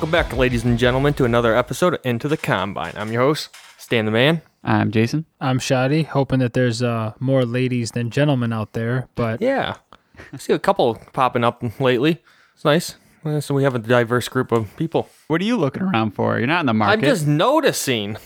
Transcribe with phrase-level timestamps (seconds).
[0.00, 2.94] Welcome back, ladies and gentlemen, to another episode of Into the Combine.
[2.96, 4.40] I'm your host, Stan the Man.
[4.64, 5.26] I'm Jason.
[5.42, 9.08] I'm Shadi, hoping that there's uh, more ladies than gentlemen out there.
[9.14, 9.76] But Yeah,
[10.32, 12.22] I see a couple popping up lately.
[12.54, 12.94] It's nice.
[13.26, 15.10] Uh, So we have a diverse group of people.
[15.28, 16.38] What are you looking around for?
[16.38, 16.92] You're not in the market.
[16.94, 18.16] I'm just noticing.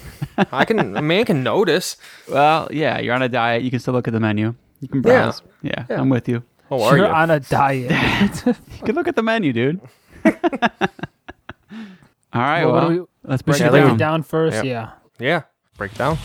[0.53, 1.97] I can, a man can notice.
[2.31, 3.65] Well, yeah, you're on a diet.
[3.65, 4.55] You can still look at the menu.
[4.81, 5.43] You can browse.
[5.61, 6.01] Yeah, Yeah.
[6.01, 6.45] I'm with you.
[6.71, 7.13] Oh, are you're you?
[7.13, 8.43] on a diet.
[8.47, 9.81] You can look at the menu, dude.
[12.35, 13.95] All right, Well, well, what we- let's we break it down.
[13.95, 14.65] it down first.
[14.65, 14.91] Yeah.
[15.21, 15.27] Yeah.
[15.27, 15.43] yeah,
[15.77, 16.19] break it down.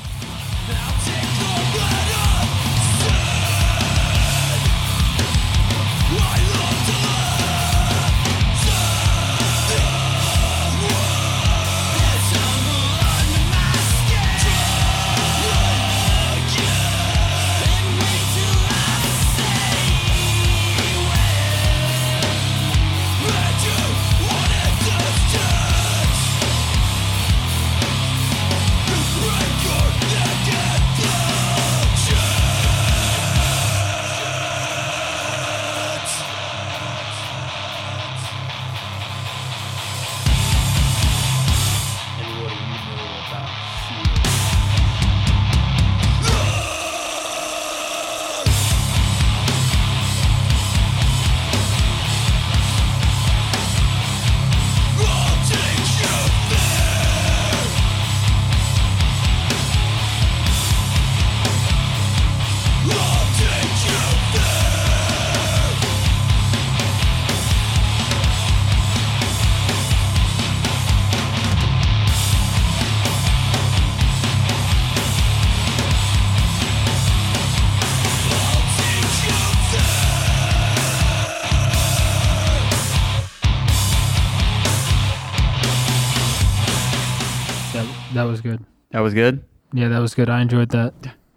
[89.00, 89.46] That was good.
[89.72, 90.30] Yeah, that was good.
[90.30, 90.94] I enjoyed that.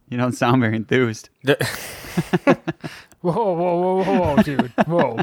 [0.09, 1.29] You don't sound very enthused.
[1.47, 1.57] Whoa,
[3.23, 4.73] whoa, whoa, whoa, whoa, dude.
[4.89, 5.21] Whoa.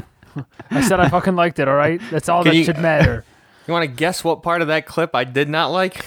[0.70, 2.00] I said I fucking liked it, all right?
[2.10, 3.24] That's all Can that you- should matter.
[3.68, 6.02] You want to guess what part of that clip I did not like?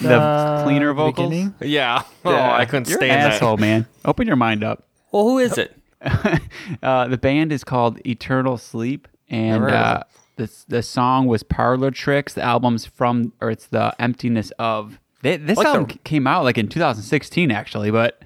[0.00, 1.28] The Uh, cleaner vocals.
[1.30, 1.54] beginning?
[1.60, 2.04] Yeah.
[2.24, 2.54] Oh, Yeah.
[2.56, 3.32] I couldn't You're stand an that.
[3.34, 3.86] asshole, man.
[4.04, 4.84] Open your mind up.
[5.10, 5.76] Well, who is it?
[6.80, 10.02] uh, the band is called Eternal Sleep, and Never heard of uh,
[10.36, 12.32] the the song was Parlor Tricks.
[12.34, 14.98] The album's from, or it's the Emptiness of.
[15.22, 18.20] They, this Like album c- came out like in 2016, actually, but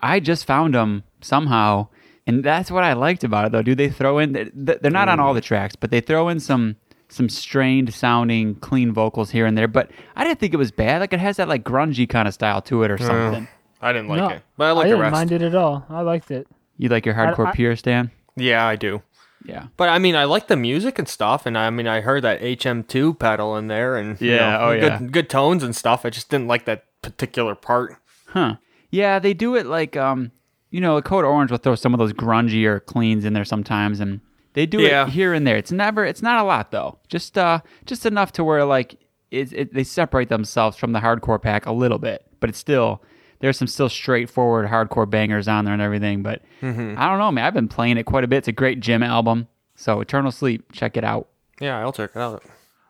[0.00, 1.88] I just found them somehow,
[2.26, 3.62] and that's what I liked about it, though.
[3.62, 4.32] Do they throw in?
[4.32, 6.76] They're they're not on all the tracks, but they throw in some
[7.08, 9.68] some strained sounding, clean vocals here and there.
[9.68, 11.00] But I didn't think it was bad.
[11.00, 13.48] Like it has that like grungy kind of style to it, or uh, something.
[13.80, 15.84] I didn't like no, it, but I like the didn't mind it at all.
[15.88, 16.46] I liked it.
[16.78, 18.10] You like your hardcore I- pure Stan?
[18.36, 19.02] Yeah, I do.
[19.44, 19.66] Yeah.
[19.76, 22.40] But I mean, I like the music and stuff, and I mean, I heard that
[22.40, 25.08] HM2 pedal in there, and you Yeah, know, oh, good, yeah.
[25.10, 26.04] good tones and stuff.
[26.04, 27.96] I just didn't like that particular part.
[28.26, 28.56] Huh.
[28.90, 30.32] Yeah, they do it like um,
[30.70, 34.00] you know, a Code Orange will throw some of those grungier cleans in there sometimes,
[34.00, 34.20] and
[34.54, 35.06] they do Yeah.
[35.06, 35.56] it here and there.
[35.56, 36.98] It's never, it's not a lot though.
[37.08, 38.98] Just uh, just enough to where like
[39.30, 43.02] it, it they separate themselves from the hardcore pack a little bit, but it's still
[43.40, 46.22] there's some still straightforward hardcore bangers on there and everything.
[46.22, 46.94] But Mm-hmm.
[46.98, 47.44] I don't know, man.
[47.44, 48.38] I've been playing it quite a bit.
[48.38, 49.46] It's a great gym album.
[49.76, 51.28] So Eternal Sleep, check it out.
[51.60, 52.42] Yeah, I'll check it out.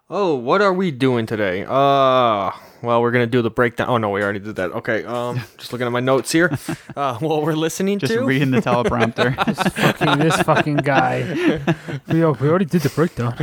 [0.09, 1.67] Oh, what are we doing today?
[1.69, 2.51] Uh,
[2.83, 3.89] well, we're gonna do the breakdown.
[3.89, 4.71] Oh no, we already did that.
[4.73, 6.57] Okay, um, just looking at my notes here.
[6.97, 8.25] Uh, what we're listening Just to.
[8.25, 9.33] reading the teleprompter.
[9.73, 11.61] Fucking this fucking guy.
[12.09, 13.37] We, we already did the breakdown.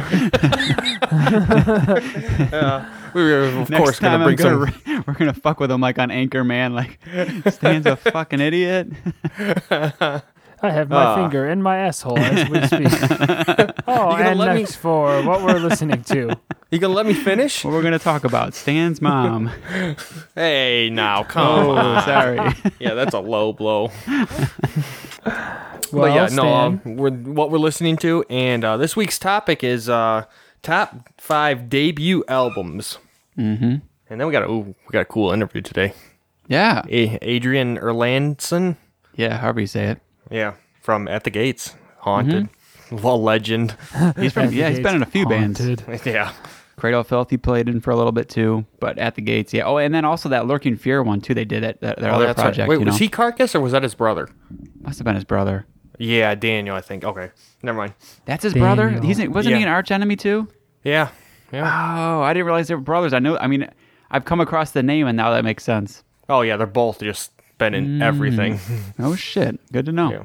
[3.14, 4.84] we were of Next course time gonna bring I'm some.
[4.86, 7.00] gonna, we're gonna fuck with him like on Anchor Man, like
[7.50, 8.88] Stan's a fucking idiot.
[10.62, 11.16] I have my Ah.
[11.16, 12.88] finger in my asshole as we speak.
[13.88, 16.36] oh, gonna and let me- next for what we're listening to.
[16.72, 17.64] You gonna let me finish?
[17.64, 18.54] What we're gonna talk about?
[18.54, 19.50] Stan's mom.
[20.34, 22.04] Hey, now come Oh, on.
[22.04, 22.40] sorry.
[22.80, 23.92] Yeah, that's a low blow.
[25.26, 25.52] Well,
[25.92, 29.64] but yeah, no, Stan, um, we're, what we're listening to, and uh, this week's topic
[29.64, 30.26] is uh,
[30.64, 32.98] top five debut albums.
[33.38, 33.76] Mm-hmm.
[34.10, 35.94] And then we got a ooh, we got a cool interview today.
[36.48, 38.76] Yeah, A- Adrian Erlandsson,
[39.16, 39.38] yeah.
[39.38, 40.00] However you say it.
[40.30, 42.50] Yeah, from At the Gates, Haunted,
[42.90, 43.02] mm-hmm.
[43.02, 43.76] well, legend.
[44.18, 44.52] He's from.
[44.54, 45.60] Yeah, he's been in a few bands.
[45.60, 46.06] Haunted.
[46.06, 46.34] yeah,
[46.78, 49.54] Cradle of Filth he played in for a little bit too, but at the gates,
[49.54, 49.64] yeah.
[49.64, 51.34] Oh, and then also that Lurking Fear one too.
[51.34, 51.80] They did it.
[51.82, 52.44] That, their Oh, other that's right.
[52.46, 52.70] project.
[52.70, 53.00] Wait, you was know?
[53.00, 54.30] he Carcass or was that his brother?
[54.82, 55.66] Must have been his brother.
[55.98, 57.06] Yeah, Daniel, I think.
[57.06, 57.32] Okay,
[57.64, 57.94] never mind.
[58.26, 58.90] That's his brother.
[58.90, 59.06] Daniel.
[59.06, 60.48] He's wasn't he an arch enemy too?
[60.84, 61.10] Yeah,
[61.52, 61.64] yeah.
[61.64, 63.14] Oh, I didn't realize they were brothers.
[63.14, 63.38] I know.
[63.38, 63.70] I mean,
[64.12, 66.04] I've come across the name, and now that makes sense.
[66.28, 68.60] Oh yeah, they're both just been in everything.
[69.00, 69.60] Oh shit!
[69.72, 70.12] Good to know.
[70.12, 70.24] Yeah.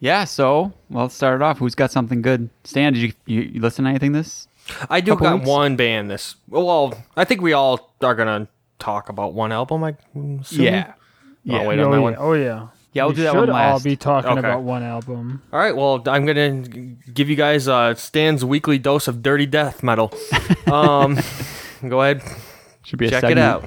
[0.00, 0.24] Yeah.
[0.24, 1.58] so well, let's start it off.
[1.58, 2.48] Who's got something good?
[2.64, 4.48] Stan, did you you, you listen to anything this
[4.88, 5.48] I do got weeks?
[5.48, 6.36] one band this.
[6.48, 9.84] Well, I think we all are gonna talk about one album.
[9.84, 9.94] I
[10.40, 10.64] assume?
[10.64, 10.92] Yeah.
[10.92, 10.94] Oh,
[11.44, 11.66] Yeah.
[11.66, 12.02] wait oh, on that yeah.
[12.02, 12.16] one.
[12.18, 12.66] oh yeah.
[12.92, 13.84] Yeah, we'll we do that should one all last.
[13.84, 14.38] be talking Okay.
[14.40, 15.42] about one album.
[15.52, 15.76] All right.
[15.76, 16.62] Well, I'm gonna
[17.14, 20.12] give you guys uh, Stan's weekly dose of dirty death metal.
[20.70, 21.18] Um,
[21.88, 22.22] go ahead,
[22.84, 23.38] Should be a check segment.
[23.38, 23.64] it out.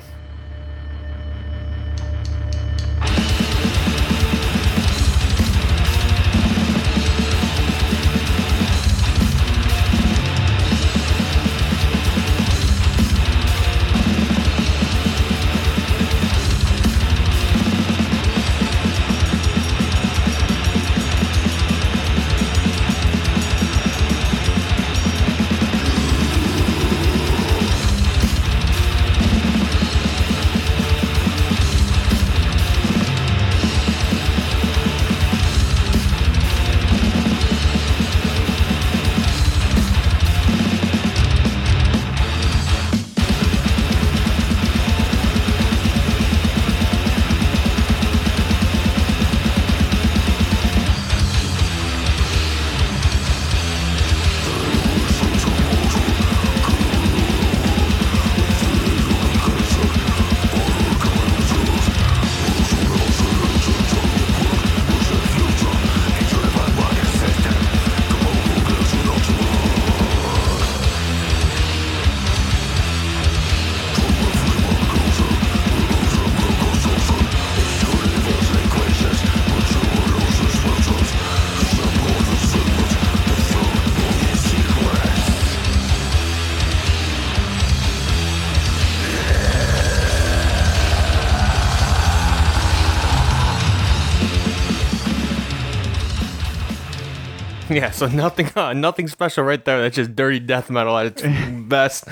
[97.84, 97.92] Yeah.
[97.92, 99.82] So nothing, uh, nothing special right there.
[99.82, 101.22] That's just dirty death metal at its
[101.68, 102.08] best.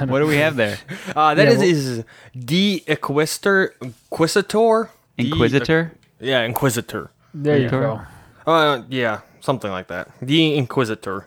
[0.00, 0.78] What do we have there?
[1.16, 2.04] Uh, that Yeah, is well- is
[2.38, 5.92] De Inquisitor, Inquisitor, De- Inquisitor?
[6.20, 7.10] yeah, Inquisitor.
[7.34, 8.00] There you go.
[8.46, 10.10] Uh, yeah, something like that.
[10.20, 11.26] The Inquisitor.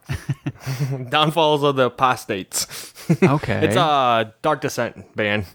[1.10, 2.68] Downfalls of the Apostates.
[3.22, 3.66] Okay.
[3.68, 5.46] It's a Dark Descent band.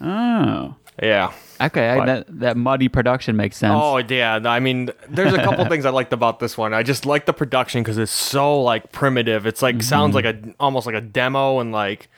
[0.00, 0.74] Oh.
[1.02, 1.32] Yeah.
[1.60, 3.74] Okay, I, But- that that muddy production makes sense.
[3.74, 4.40] Oh yeah.
[4.44, 6.74] I mean, there's a couple things I liked about this one.
[6.74, 9.46] I just like the production because it's so like primitive.
[9.46, 10.26] It's like sounds mm-hmm.
[10.26, 12.08] like a almost like a demo and like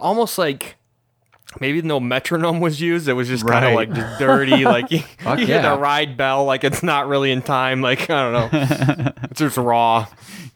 [0.00, 0.76] almost like.
[1.58, 3.08] Maybe no metronome was used.
[3.08, 4.64] It was just kind of like just dirty.
[4.64, 7.80] Like you, Fuck you hear the ride bell, like it's not really in time.
[7.80, 10.06] Like I don't know, it's just raw.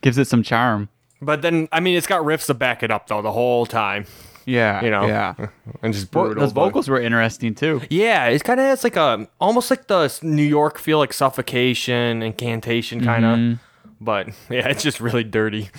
[0.03, 0.91] Gives it some charm.
[1.23, 4.07] But then, I mean, it's got riffs to back it up though the whole time,
[4.50, 4.85] Yeah.
[4.85, 5.06] you know.
[5.06, 5.35] Yeah.
[5.82, 6.43] and just Vo- brutal.
[6.43, 7.82] those but- vocals were interesting too.
[7.91, 12.23] Yeah, it kind of has like a almost like the New York feel, like suffocation,
[12.23, 13.38] incantation, kind of.
[13.38, 13.55] Mm-hmm.
[14.00, 15.70] But yeah, it's just really dirty.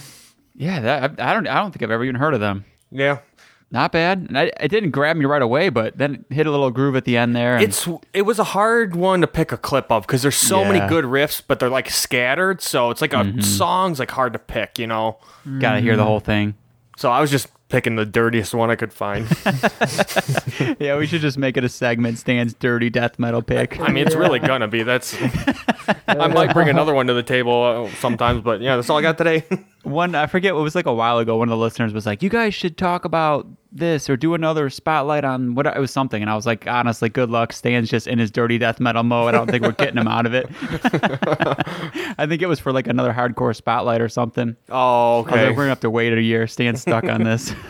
[0.56, 2.66] Yeah, that I, I don't I don't think I've ever even heard of them.
[2.92, 3.20] Yeah,
[3.72, 4.26] Not bad.
[4.28, 6.96] And I, it didn't grab me right away, but then it hit a little groove
[6.98, 7.56] at the end there.
[7.56, 10.66] and- it's it was a hard one to pick a clip of because there's so
[10.66, 13.40] many good riffs, but they're like scattered, so it's like a Mm-hmm.
[13.42, 15.18] song's like hard to pick, you know.
[15.60, 16.54] gotta hear the whole thing.
[16.98, 19.28] So I was just picking the dirtiest one I could find.
[20.80, 22.18] Yeah, we should just make it a segment.
[22.18, 23.80] Stan's dirty death metal pick.
[23.80, 24.84] I mean, it's really gonna be.
[24.84, 25.16] That's.
[26.08, 29.02] I might bring another one to the table uh, sometimes, but yeah, that's all I
[29.02, 29.44] got today.
[29.84, 31.38] one I forget what was like a while ago.
[31.38, 34.70] One of the listeners was like, "You guys should talk about this or do another
[34.70, 38.08] spotlight on what it was something." And I was like, "Honestly, good luck." Stan's just
[38.08, 39.30] in his dirty death metal mode.
[39.34, 40.48] I don't think we're getting him out of it.
[42.18, 44.56] I think it was for like another hardcore spotlight or something.
[44.70, 45.48] oh, I was okay.
[45.48, 46.48] like, we're gonna have to wait a year.
[46.48, 47.54] Stan's stuck on this.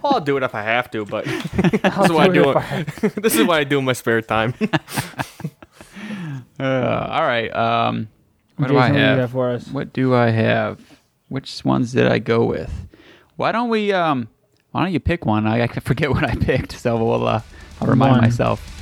[0.00, 1.24] Well, I'll do it if I have to, but
[1.56, 2.54] this is what I do
[3.00, 3.08] do.
[3.20, 4.54] this is what I do in my spare time.
[6.60, 7.54] Uh, all right.
[7.54, 8.08] Um,
[8.56, 9.30] what do Jason, I what do have?
[9.30, 9.68] for us?
[9.68, 10.80] What do I have?
[11.28, 12.72] Which ones did I go with?
[13.36, 13.92] Why don't we?
[13.92, 14.28] Um,
[14.72, 15.46] why don't you pick one?
[15.46, 17.26] I, I forget what I picked, so we'll.
[17.26, 17.42] Uh,
[17.80, 18.20] I'll remind One.
[18.22, 18.77] myself.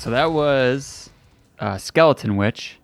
[0.00, 1.10] So that was
[1.58, 2.78] uh, Skeleton Witch.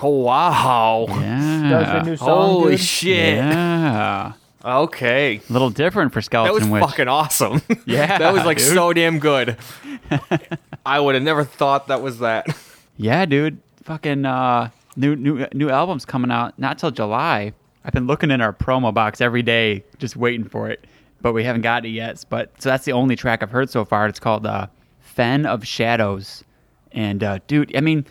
[0.00, 1.06] Oh wow!
[1.08, 1.68] Yeah.
[1.70, 2.80] That was the new song, Holy dude?
[2.80, 3.34] shit!
[3.36, 4.32] Yeah.
[4.64, 6.62] Okay, A little different for Skeleton Witch.
[6.62, 6.90] that was Witch.
[6.90, 7.62] fucking awesome.
[7.86, 8.74] Yeah, that was like dude.
[8.74, 9.56] so damn good.
[10.86, 12.46] I would have never thought that was that.
[12.96, 13.60] Yeah, dude.
[13.84, 17.52] Fucking uh, new new new album's coming out not till July.
[17.84, 20.84] I've been looking in our promo box every day, just waiting for it,
[21.22, 22.22] but we haven't got it yet.
[22.28, 24.06] But so that's the only track I've heard so far.
[24.06, 24.66] It's called uh,
[25.00, 26.44] "Fen of Shadows,"
[26.92, 28.06] and uh, dude, I mean,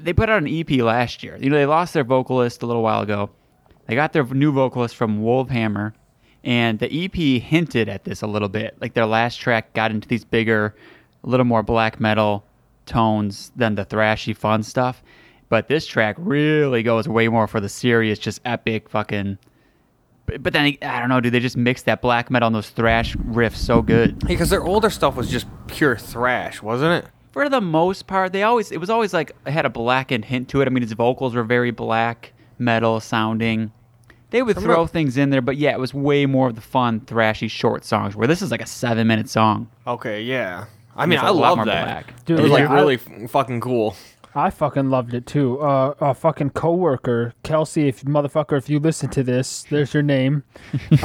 [0.00, 1.36] they put out an EP last year.
[1.40, 3.30] You know, they lost their vocalist a little while ago.
[3.86, 5.92] They got their new vocalist from Wolvhammer,
[6.42, 8.76] and the EP hinted at this a little bit.
[8.80, 10.74] Like their last track got into these bigger,
[11.22, 12.44] a little more black metal
[12.86, 15.02] tones than the thrashy fun stuff.
[15.48, 19.38] But this track really goes way more for the serious, just epic fucking.
[20.26, 21.34] But, but then I don't know, dude.
[21.34, 24.18] They just mix that black metal and those thrash riffs so good.
[24.26, 27.10] Because their older stuff was just pure thrash, wasn't it?
[27.34, 30.48] For the most part, they always it was always like it had a blackened hint
[30.50, 30.66] to it.
[30.66, 33.72] I mean, his vocals were very black metal sounding.
[34.30, 36.60] They would Remember- throw things in there, but yeah, it was way more of the
[36.60, 38.14] fun, thrashy, short songs.
[38.14, 39.68] Where this is like a seven-minute song.
[39.84, 40.66] Okay, yeah.
[40.96, 41.84] I mean, I, I a lot love that.
[42.06, 42.24] black.
[42.24, 43.96] Dude, it was like yeah, I- really f- fucking cool.
[44.36, 45.60] I fucking loved it too.
[45.60, 50.42] Uh, a fucking coworker, Kelsey, if motherfucker, if you listen to this, there's your name.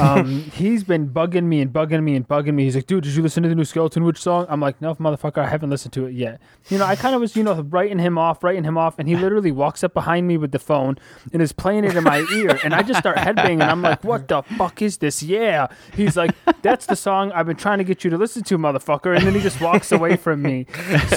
[0.00, 2.64] Um, he's been bugging me and bugging me and bugging me.
[2.64, 4.46] He's like, dude, did you listen to the new Skeleton Witch song?
[4.48, 6.40] I'm like, no, motherfucker, I haven't listened to it yet.
[6.68, 9.08] You know, I kind of was, you know, writing him off, writing him off, and
[9.08, 10.98] he literally walks up behind me with the phone
[11.32, 13.62] and is playing it in my ear, and I just start headbanging.
[13.62, 15.22] I'm like, what the fuck is this?
[15.22, 15.68] Yeah.
[15.94, 16.32] He's like,
[16.62, 19.34] that's the song I've been trying to get you to listen to, motherfucker, and then
[19.34, 20.66] he just walks away from me.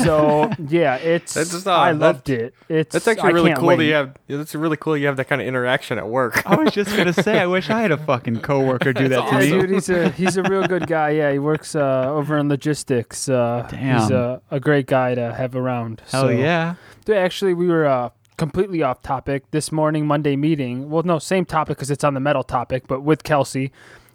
[0.04, 1.68] So yeah, it's That's just,
[2.04, 2.54] I that- loved it.
[2.70, 3.78] It's That's actually I really cool wait.
[3.78, 4.16] that you have.
[4.28, 4.96] That's really cool.
[4.98, 6.42] You have that kind of interaction at work.
[6.46, 9.46] I was just gonna say, I wish I had a fucking coworker do that to
[9.46, 9.62] Yeah, me.
[9.62, 11.12] dude, he's a he's a real good guy.
[11.12, 13.30] Yeah, he works uh, over in logistics.
[13.30, 16.02] Uh, he's a, a great guy to have around.
[16.12, 16.76] Hell So- yeah!
[17.06, 20.06] Dude, actually, we were uh, completely off topic this morning.
[20.06, 20.90] Monday meeting.
[20.90, 23.72] Well, no, same topic because it's on the metal topic, but with Kelsey.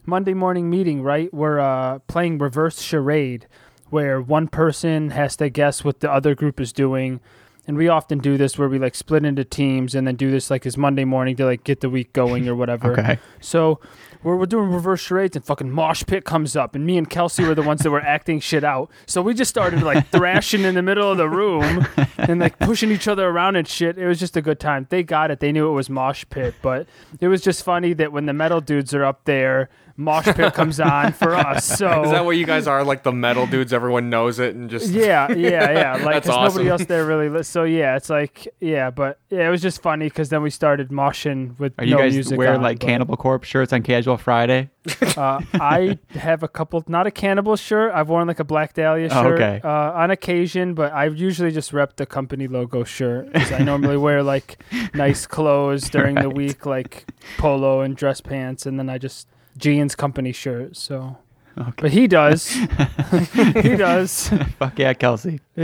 [0.07, 1.03] Monday morning meeting.
[1.03, 3.47] Right, we're uh, playing reverse charade,
[3.91, 7.21] where one person has to guess what the other group is doing.
[7.69, 10.51] And we often do this where we like split into teams and then do this
[10.51, 12.89] like as Monday morning to like get the week going or whatever.
[12.99, 13.19] Okay.
[13.41, 13.79] So
[14.23, 17.45] we're, we're doing reverse charades and fucking mosh pit comes up and me and Kelsey
[17.45, 18.91] were the ones that were acting shit out.
[19.07, 22.91] So we just started like thrashing in the middle of the room and like pushing
[22.91, 23.99] each other around and shit.
[23.99, 24.87] It was just a good time.
[24.89, 25.41] They got it.
[25.41, 26.87] They knew it was mosh pit, but
[27.21, 29.69] it was just funny that when the metal dudes are up there,
[29.99, 31.67] mosh pit comes on for us.
[31.79, 32.83] So Is that what you guys are?
[32.85, 35.93] Like the metal dudes, everyone knows it and just yeah, yeah, yeah.
[36.05, 37.29] Like, That's 'cause nobody else there really.
[37.29, 40.51] Li- so yeah, it's like yeah, but yeah, it was just funny because then we
[40.51, 43.73] started moshing with Are you no guys music wearing on, like but, Cannibal Corpse shirts
[43.73, 44.71] on Casual Friday?
[45.19, 47.93] Uh, I have a couple, not a cannibal shirt.
[47.93, 49.61] I've worn like a Black Dahlia Oh, shirt okay.
[49.63, 53.29] uh, on occasion, but I usually just rep the company logo shirt.
[53.35, 54.63] I normally wear like
[54.95, 59.95] nice clothes during the week, like polo and dress pants, and then I just jeans
[59.95, 60.77] company shirt.
[60.77, 61.19] So,
[61.59, 61.73] Okay.
[61.83, 62.49] but he does,
[63.63, 64.29] he does.
[64.59, 65.41] Fuck yeah, Kelsey.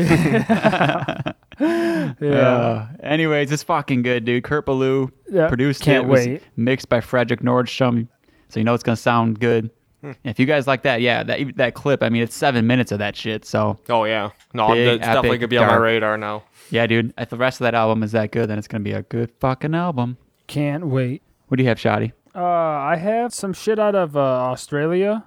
[1.60, 4.42] Yeah, Uh, anyways, it's fucking good, dude.
[4.42, 5.46] Kurt Ballou yeah.
[5.46, 6.08] produced Can't it.
[6.08, 6.42] It was wait.
[6.56, 8.08] Mixed by Fredrik Nordstrom,
[8.48, 9.70] so you know it's gonna sound good.
[10.00, 10.12] Hmm.
[10.24, 12.02] If you guys like that, yeah, that that clip.
[12.02, 13.44] I mean, it's seven minutes of that shit.
[13.44, 16.42] So Oh yeah, no, Big, it's definitely gonna be on my radar now.
[16.70, 17.14] yeah, dude.
[17.16, 19.30] If the rest of that album is that good, then it's gonna be a good
[19.38, 20.16] fucking album.
[20.48, 21.22] Can't wait.
[21.48, 22.12] What do you have, Shadi?
[22.34, 25.24] Uh, I have some shit out of uh, Australia.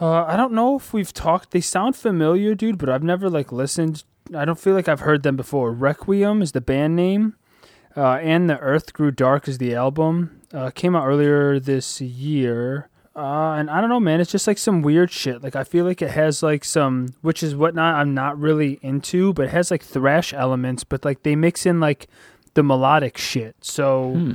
[0.00, 1.50] Uh, I don't know if we've talked.
[1.50, 4.04] They sound familiar, dude, but I've never like listened.
[4.34, 5.72] I don't feel like I've heard them before.
[5.72, 7.36] Requiem is the band name,
[7.96, 10.40] uh, and the Earth Grew Dark is the album.
[10.52, 12.88] Uh, came out earlier this year.
[13.14, 14.20] Uh, and I don't know, man.
[14.20, 15.42] It's just like some weird shit.
[15.42, 17.96] Like I feel like it has like some, which is whatnot.
[17.96, 20.84] I'm not really into, but it has like thrash elements.
[20.84, 22.06] But like they mix in like
[22.54, 23.56] the melodic shit.
[23.60, 24.12] So.
[24.14, 24.32] Hmm.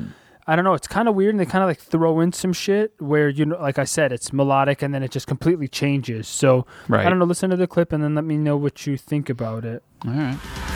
[0.48, 0.74] I don't know.
[0.76, 3.46] It's kind of weird, and they kind of like throw in some shit where you
[3.46, 6.28] know, like I said, it's melodic, and then it just completely changes.
[6.28, 7.06] So Right.
[7.06, 7.26] I don't know.
[7.26, 9.82] Listen to the clip, and then let me know what you think about it.
[10.06, 10.75] All right.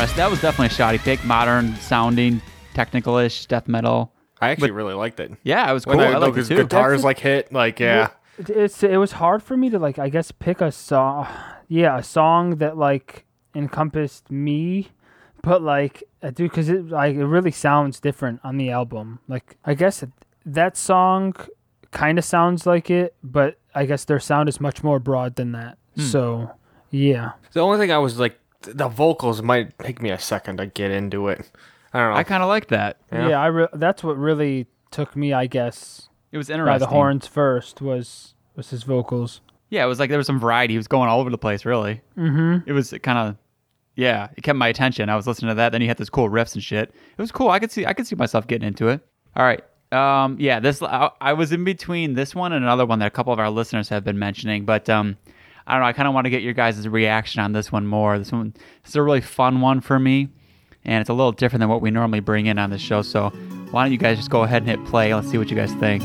[0.00, 0.16] Interesting.
[0.18, 1.24] That was definitely a shoddy pick.
[1.24, 2.40] Modern sounding,
[2.74, 4.12] technical-ish death metal.
[4.40, 5.32] I actually really liked it.
[5.42, 5.96] Yeah, it was cool.
[5.96, 6.62] When I I, liked those it too.
[6.62, 8.08] guitars like hit, like yeah.
[8.38, 11.26] It- It's it was hard for me to like I guess pick a song.
[11.68, 14.88] Yeah, a song that like encompassed me,
[15.42, 19.18] but like uh, dude, because it like it really sounds different on the album.
[19.28, 20.12] Like I guess it-
[20.46, 21.34] that song
[21.90, 25.52] kind of sounds like it, but I guess their sound is much more broad than
[25.52, 25.76] that.
[25.98, 26.50] So
[26.90, 30.58] yeah, The only thing I was like, th- the vocals might take me a second
[30.58, 31.50] to get into it.
[31.92, 32.16] I don't know.
[32.16, 32.98] I kind of like that.
[33.12, 33.28] Yeah.
[33.30, 35.32] yeah, I re- that's what really took me.
[35.32, 36.72] I guess It was interesting.
[36.74, 39.40] by the horns first was was his vocals.
[39.70, 40.74] Yeah, it was like there was some variety.
[40.74, 42.00] He was going all over the place, really.
[42.18, 42.68] Mm-hmm.
[42.68, 43.36] It was kind of,
[43.94, 45.08] yeah, it kept my attention.
[45.08, 45.70] I was listening to that.
[45.70, 46.90] Then he had this cool riffs and shit.
[46.90, 47.50] It was cool.
[47.50, 49.00] I could see, I could see myself getting into it.
[49.36, 49.62] All right.
[49.92, 53.10] Um, yeah, this I, I was in between this one and another one that a
[53.10, 55.16] couple of our listeners have been mentioning, but um,
[55.70, 55.86] I don't know.
[55.86, 58.18] I kind of want to get your guys' reaction on this one more.
[58.18, 60.28] This one, this is a really fun one for me,
[60.84, 63.02] and it's a little different than what we normally bring in on this show.
[63.02, 63.30] So
[63.70, 65.14] why don't you guys just go ahead and hit play?
[65.14, 66.02] Let's see what you guys think.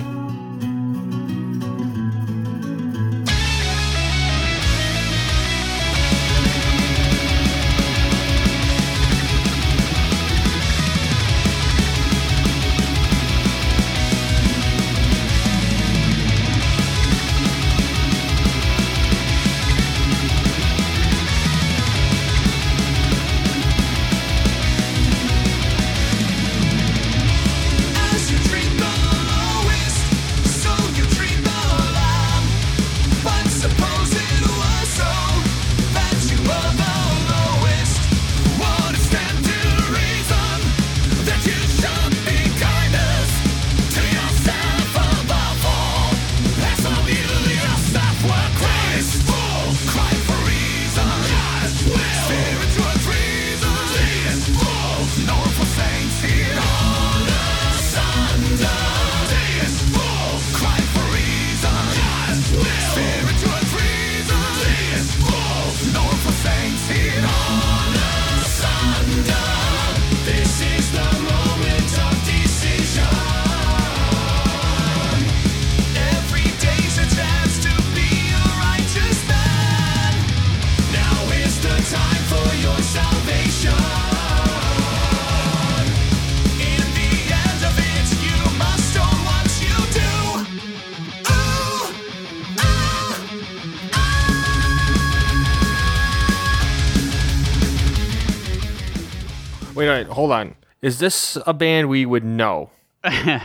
[100.85, 102.69] Is this a band we would know?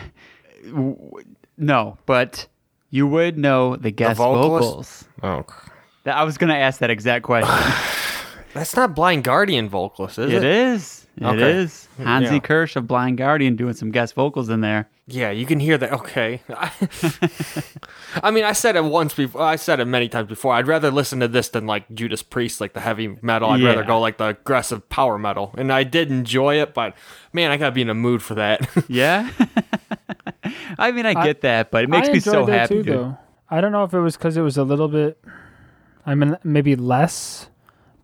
[1.62, 2.46] No, but
[2.88, 5.06] you would know the guest vocalist?
[5.22, 5.46] vocals.
[6.06, 7.54] Oh, I was going to ask that exact question.
[8.54, 10.42] that's not Blind Guardian vocalist, is it?
[10.42, 10.99] it is.
[11.20, 11.50] It Okay.
[11.52, 11.86] is.
[11.98, 12.40] Hmm, Hansi Yeah.
[12.40, 14.88] Kürsch of Blind Guardian doing some guest vocals in there.
[15.06, 15.92] Yeah, you can hear that.
[15.92, 16.40] Okay.
[18.22, 19.42] I mean, I said it once before.
[19.42, 20.54] I said it many times before.
[20.54, 23.50] I'd rather listen to this than like Judas Priest, like the heavy metal.
[23.50, 25.52] I'd rather go like the aggressive power metal.
[25.58, 26.94] And I did enjoy it, but
[27.32, 28.68] man, I gotta be in a mood for that.
[28.88, 29.30] Yeah.
[30.78, 32.82] I mean, I get that, but it makes I me enjoyed so that happy.
[32.82, 33.18] too, though.
[33.50, 35.22] I don't know if it was because it was a little bit.
[36.06, 37.48] I mean, maybe less,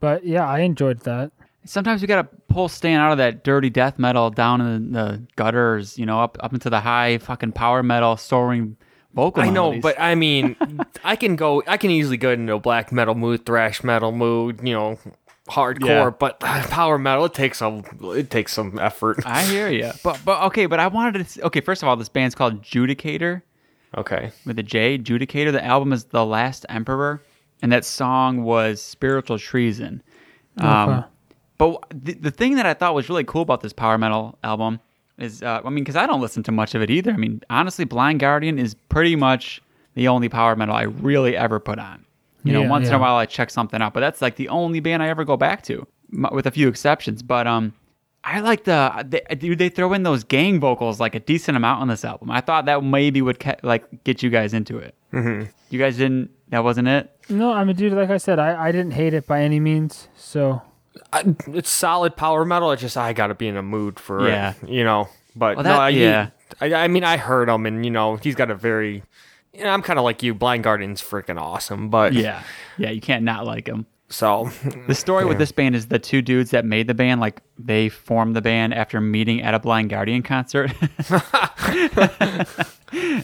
[0.01, 1.31] but yeah, I enjoyed that.
[1.67, 5.23] Sometimes you got to pull Stan out of that dirty death metal down in the
[5.37, 8.77] gutters, you know, up up into the high fucking power metal soaring
[9.15, 9.43] vocal.
[9.43, 9.83] I know, melodies.
[9.83, 10.57] but I mean,
[11.05, 11.63] I can go.
[11.67, 14.61] I can easily go into a black metal mood, thrash metal mood.
[14.63, 14.99] You know,
[15.49, 15.87] hardcore.
[15.87, 16.11] Yeah.
[16.11, 19.27] But power metal, it takes a it takes some effort.
[19.27, 19.91] I hear you.
[20.05, 21.47] But but okay, but I wanted to.
[21.47, 23.43] Okay, first of all, this band's called Judicator.
[23.97, 24.31] Okay.
[24.45, 25.53] with a J, Judicator.
[25.53, 27.23] The album is The Last Emperor,
[27.63, 30.03] and that song was Spiritual Treason.
[30.59, 31.07] Um, Okay.
[31.59, 34.81] But the, the thing that I thought was really cool about this power metal album
[35.19, 37.13] is, uh, I mean, because I don't listen to much of it either.
[37.13, 39.63] I mean, honestly, Blind Guardian is pretty much
[39.95, 42.05] the only power metal I really ever put on.
[42.45, 44.49] You know, Yeah, once in a while I check something out, but that's like the
[44.51, 47.23] only band I ever go back to, m- with a few exceptions.
[47.23, 47.73] But um,
[48.23, 49.59] I like the they, dude.
[49.59, 52.31] They throw in those gang vocals like a decent amount on this album.
[52.31, 54.95] I thought that maybe would ca- like get you guys into it.
[55.13, 55.47] Mm-hmm.
[55.71, 56.31] You guys didn't.
[56.51, 57.11] That wasn't it.
[57.29, 60.07] No, I mean, dude, like I said, I, I didn't hate it by any means.
[60.15, 60.63] So
[61.13, 62.73] I, it's solid power metal.
[62.73, 64.55] It's just I gotta be in a mood for Yeah.
[64.63, 64.69] it.
[64.69, 65.09] You know.
[65.35, 66.31] But Well, no, I, yeah.
[66.61, 69.03] I, I mean, I heard him, and you know, he's got a very.
[69.53, 70.35] You know, I'm kind of like you.
[70.35, 72.43] Blind Guardian's freaking awesome, but Yeah,
[72.79, 72.91] yeah.
[72.91, 73.87] You can't not like him.
[74.09, 74.51] So
[74.87, 77.89] The story with this band is the two dudes that made the band, like they
[77.89, 80.71] formed the band after meeting at a Blind Guardian concert.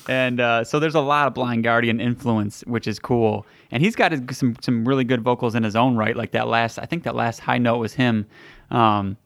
[0.08, 3.46] and uh, so there's a lot of Blind Guardian influence, which is cool.
[3.72, 6.14] And he's got some some really good vocals in his own right.
[6.14, 8.26] Like that last, I think that last high note was him.
[8.70, 9.16] Um,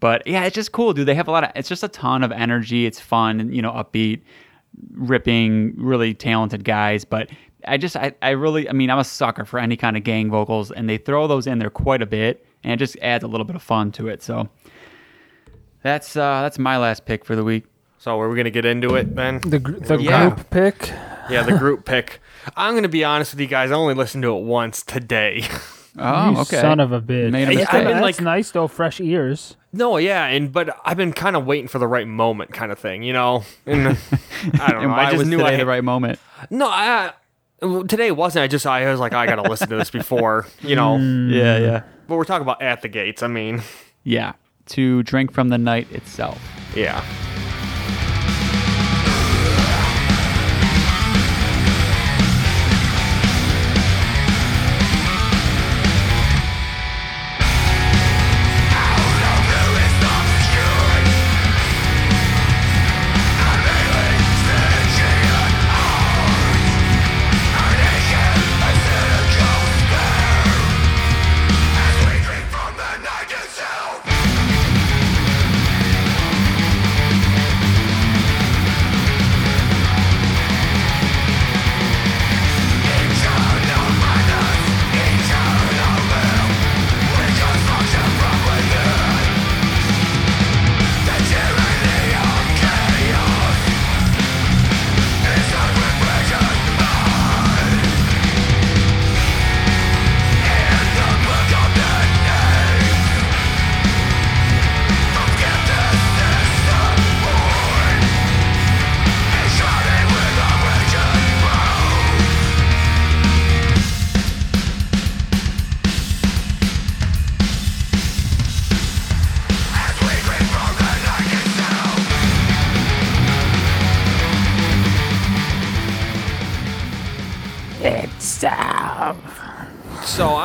[0.00, 1.06] but yeah, it's just cool, dude.
[1.06, 1.50] They have a lot of.
[1.54, 2.86] It's just a ton of energy.
[2.86, 4.22] It's fun, you know, upbeat,
[4.92, 7.04] ripping, really talented guys.
[7.04, 7.30] But
[7.66, 10.30] I just, I, I really, I mean, I'm a sucker for any kind of gang
[10.30, 13.28] vocals, and they throw those in there quite a bit, and it just adds a
[13.28, 14.22] little bit of fun to it.
[14.22, 14.48] So
[15.82, 17.64] that's uh that's my last pick for the week.
[17.98, 19.40] So are we gonna get into it then?
[19.40, 20.30] The gr- the Yeah.
[20.30, 20.88] group pick.
[21.30, 22.20] Yeah, the group pick.
[22.56, 23.70] I'm gonna be honest with you guys.
[23.70, 25.44] I only listened to it once today.
[25.98, 26.60] Oh, you okay.
[26.60, 27.32] son of a bitch.
[27.32, 27.74] Made a mistake.
[27.74, 29.56] I've been, that's like- nice though, fresh ears.
[29.72, 32.78] no, yeah, and but I've been kind of waiting for the right moment, kind of
[32.78, 33.42] thing, you know.
[33.66, 33.88] And
[34.60, 34.88] I don't and know.
[34.90, 36.20] why I just was knew I had the right moment?
[36.48, 37.12] No, I
[37.60, 38.44] today wasn't.
[38.44, 40.96] I just I was like I gotta listen to this before, you know.
[40.96, 41.32] Mm.
[41.34, 43.24] Yeah, yeah, But we're talking about at the gates.
[43.24, 43.60] I mean,
[44.04, 44.34] yeah.
[44.66, 46.40] To drink from the night itself.
[46.76, 47.04] yeah.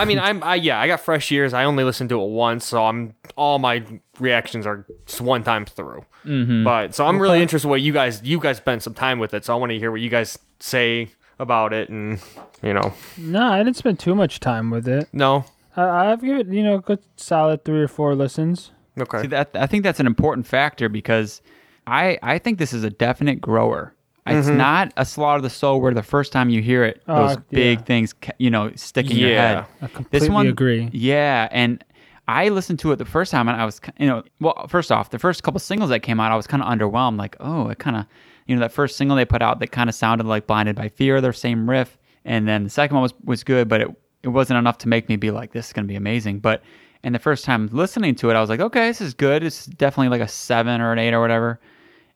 [0.05, 1.53] I mean, I'm I, yeah, I got fresh ears.
[1.53, 3.83] I only listened to it once, so I'm all my
[4.19, 6.05] reactions are just one time through.
[6.25, 6.63] Mm-hmm.
[6.63, 9.45] But so I'm really interested what you guys you guys spent some time with it,
[9.45, 12.19] so I want to hear what you guys say about it, and
[12.63, 15.07] you know, No, I didn't spend too much time with it.
[15.11, 18.71] no, I, I've given you know, a good solid three or four listens.
[18.99, 21.41] okay, See that I think that's an important factor because
[21.87, 23.93] I I think this is a definite grower.
[24.27, 24.57] It's Mm-hmm.
[24.57, 27.37] not a slaughter of the soul where the first time you hear it, Uh, those
[27.51, 27.85] big yeah.
[27.85, 29.47] things you know stick in your Yeah.
[29.55, 29.65] head.
[29.81, 30.89] I completely this one, agree.
[30.91, 31.83] Yeah, and
[32.27, 35.11] I listened to it the first time and I was you know well first off
[35.11, 37.77] the first couple singles that came out I was kind of underwhelmed like oh it
[37.77, 38.05] kind of
[38.47, 40.89] you know that first single they put out that kind of sounded like Blinded by
[40.89, 43.87] Fear their same riff and then the second one was was good but it
[44.23, 46.63] it wasn't enough to make me be like this is gonna be amazing but
[47.03, 49.67] and the first time listening to it I was like okay this is good it's
[49.67, 51.59] definitely like a seven or an eight or whatever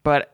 [0.04, 0.32] but it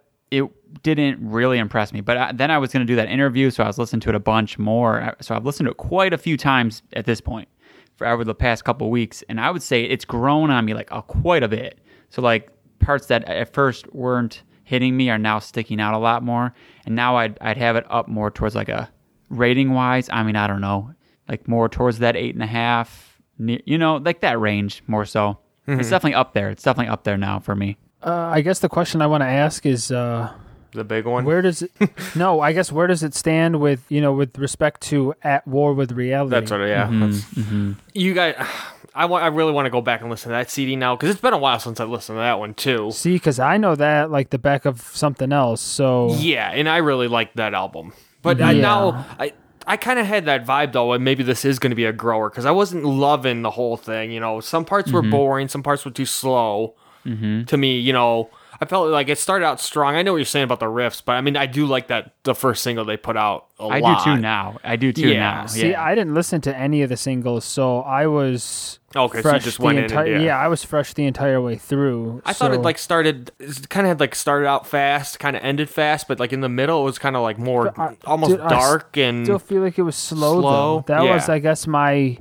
[0.84, 2.02] didn't really impress me.
[2.02, 4.10] But I, then I was going to do that interview, so I was listening to
[4.10, 5.16] it a bunch more.
[5.22, 7.48] So I've listened to it quite a few times at this point
[7.96, 10.90] for over the past couple weeks, and I would say it's grown on me like
[10.92, 11.80] a, quite a bit.
[12.10, 16.24] So like parts that at first weren't hitting me are now sticking out a lot
[16.24, 16.54] more,
[16.86, 18.90] and now I'd I'd have it up more towards like a
[19.30, 20.10] rating wise.
[20.12, 20.94] I mean I don't know,
[21.30, 25.38] like more towards that eight and a half, you know, like that range more so.
[25.68, 26.52] It's definitely up there.
[26.52, 27.78] It's definitely up there now for me.
[28.04, 30.32] Uh, I guess the question I want to ask is, uh,
[30.76, 31.26] the big one.
[31.26, 31.72] where does it?
[32.16, 35.74] no, I guess where does it stand with you know with respect to at war
[35.74, 36.32] with reality?
[36.32, 36.88] That's what, yeah.
[36.88, 37.00] Mm-hmm.
[37.00, 37.72] That's, mm-hmm.
[37.94, 38.36] You guys,
[38.96, 41.10] I want, I really want to go back and listen to that CD now because
[41.10, 42.92] it's been a while since I listened to that one too.
[42.92, 45.62] See, because I know that like the back of something else.
[45.62, 47.94] So Yeah, and I really liked that album.
[48.22, 48.62] But I Yeah.
[48.62, 49.34] now I
[49.68, 51.94] I kind of had that vibe though, and maybe this is going to be a
[51.94, 54.12] grower because I wasn't loving the whole thing.
[54.12, 55.12] You know, some parts were mm-hmm.
[55.12, 57.44] boring, some parts were too slow mm-hmm.
[57.46, 57.78] to me.
[57.80, 58.30] You know,
[58.62, 59.96] I felt like it started out strong.
[59.96, 62.14] I know what you're saying about the riffs, but I mean, I do like that
[62.24, 63.48] the first single they put out.
[63.60, 64.02] A I lot.
[64.08, 64.58] I do too now.
[64.64, 65.20] I do too Yeah.
[65.20, 65.46] now.
[65.48, 65.84] See, yeah.
[65.84, 69.44] I didn't listen to any of the singles, so I was Okay, so you fresh
[69.44, 70.18] just the went in and- entire.
[70.18, 70.38] yeah.
[70.38, 72.22] I was fresh the entire way through.
[72.26, 73.32] I thought it like started,
[73.70, 76.50] kind of had like started out fast, kind of ended fast, but like in the
[76.50, 79.62] middle, it was kind of like more I- almost dude, I dark and still feel
[79.62, 80.84] like it was slow, Slow?
[80.88, 80.94] though.
[80.96, 82.18] That was, I guess, my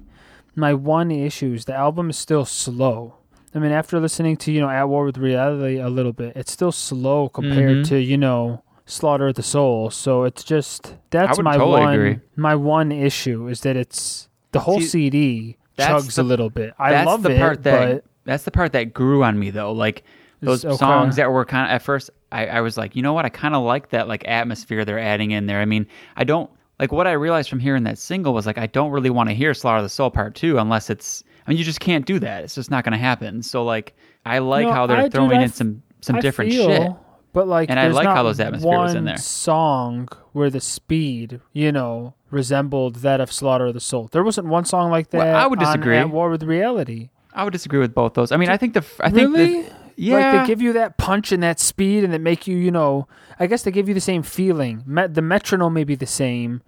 [0.57, 1.64] my one issues.
[1.64, 3.14] The album is still slow.
[3.55, 6.53] I mean, after listening to you know At War with Reality a little bit, it's
[6.53, 7.88] still slow compared Mhm.
[7.88, 9.90] to you know Slaughter of the Soul.
[9.90, 12.19] So it's just that's my totally one agree.
[12.37, 16.75] my one issue is that it's the whole See, CD chugs the- a little bit.
[16.79, 19.51] I that's love the it, part that but that's the part that grew on me
[19.51, 19.73] though.
[19.73, 20.03] Like
[20.40, 20.77] those okay.
[20.77, 23.25] songs that were kind of at first, I, I was like, you know what?
[23.25, 25.61] I kind of like that like atmosphere they're adding in there.
[25.61, 25.87] I mean,
[26.17, 29.11] I don't like what I realized from hearing that single was like I don't really
[29.11, 31.23] want to hear Slaughter of the Soul Part Two unless it's.
[31.46, 32.44] I mean, you just can't do that.
[32.44, 33.42] It's just not going to happen.
[33.42, 36.20] So like, I like No, how they're I- throwing I in f- some some I
[36.20, 36.92] different feel, shit.
[37.33, 39.16] But like, And I like how those atmosphere was in there.
[39.18, 44.09] Song where the speed, you know, resembled that of Slaughter of the Soul.
[44.12, 45.18] There wasn't one song like that.
[45.18, 45.96] Well, I would disagree.
[45.96, 47.11] At War with Reality.
[47.33, 48.30] I would disagree with both those.
[48.30, 49.62] I mean, I think the I think really?
[49.62, 52.57] the, yeah, Like they give you that punch and that speed, and they make you,
[52.57, 53.07] you know,
[53.38, 54.83] I guess they give you the same feeling.
[54.87, 56.62] Me- the metronome may be the same,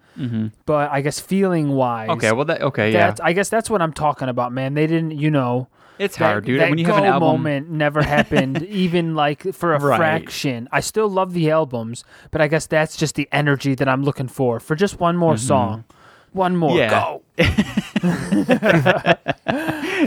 [0.65, 2.17] but I guess feeling wise, Mm-hmm.
[2.17, 2.31] okay.
[2.31, 4.73] Well, that okay, yeah, That's, I guess that's what I'm talking about, man.
[4.73, 5.67] They didn't, you know,
[5.99, 6.59] it's that, hard, dude.
[6.59, 9.97] That when you go have an album, moment never happened, even like for a Right.
[9.97, 10.67] fraction.
[10.71, 14.27] I still love the albums, but I guess that's just the energy that I'm looking
[14.27, 15.85] for for just one more song.
[16.33, 16.77] One more, Mm-hmm.
[16.79, 16.89] Yeah.
[16.89, 17.23] go.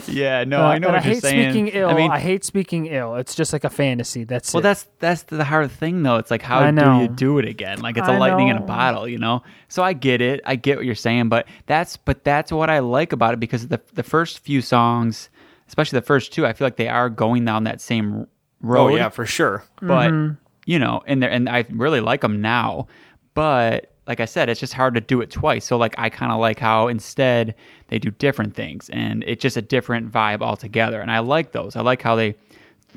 [0.09, 1.51] yeah, no, Uh, I know what I you're hate saying.
[1.53, 1.89] speaking ill.
[1.91, 3.15] I I, hate speaking ill.
[3.17, 4.25] It's just like a fantasy.
[4.25, 4.63] That's well, it.
[4.65, 6.17] that's that's the hard thing, though.
[6.17, 7.81] It's like, how do you do it again?
[7.81, 9.43] Like it's a I lightning in a bottle, you know.
[9.69, 10.41] So I get it.
[10.45, 13.69] I get what you're saying, but that's but that's what I like about it because
[13.69, 15.31] the the first few songs,
[15.69, 18.27] especially the first two, I feel like they are going down that same
[18.61, 18.93] road.
[18.93, 19.65] Oh yeah, for sure.
[19.81, 20.35] but Mm-hmm.
[20.67, 22.89] you know, and they and I really like them now.
[23.35, 25.65] But like I said, it's just hard to do it twice.
[25.65, 27.55] So like I kind of like how instead
[27.87, 31.01] they do different things, and it's just a different vibe altogether.
[31.01, 31.77] And I like those.
[31.77, 32.35] I like how they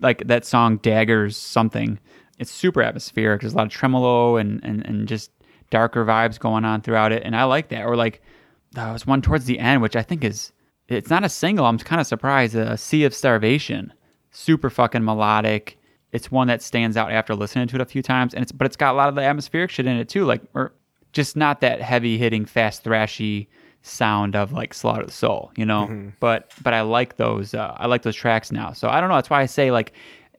[0.02, 2.00] like that song "Daggers" something.
[2.40, 3.42] It's super atmospheric.
[3.42, 5.30] There's a lot of tremolo and and and just
[5.70, 7.86] darker vibes going on throughout it, and I like that.
[7.86, 8.24] Or like
[8.76, 10.52] uh, there was one towards the end, which I think is
[10.88, 11.68] it's not a single.
[11.68, 12.56] I'm kind of surprised.
[12.56, 13.94] A Sea of Starvation,
[14.32, 15.78] super fucking melodic.
[16.12, 18.66] It's one that stands out after listening to it a few times, and it's but
[18.66, 20.74] it's got a lot of the atmospheric shit in it too, like or
[21.14, 23.48] just not that heavy hitting, fast thrashy
[23.84, 26.12] sound of like Slaughter the Soul, you know.
[26.20, 27.54] But but I like those.
[27.54, 28.74] Uh, I like those tracks now.
[28.74, 29.16] So I don't know.
[29.16, 29.94] That's why I say like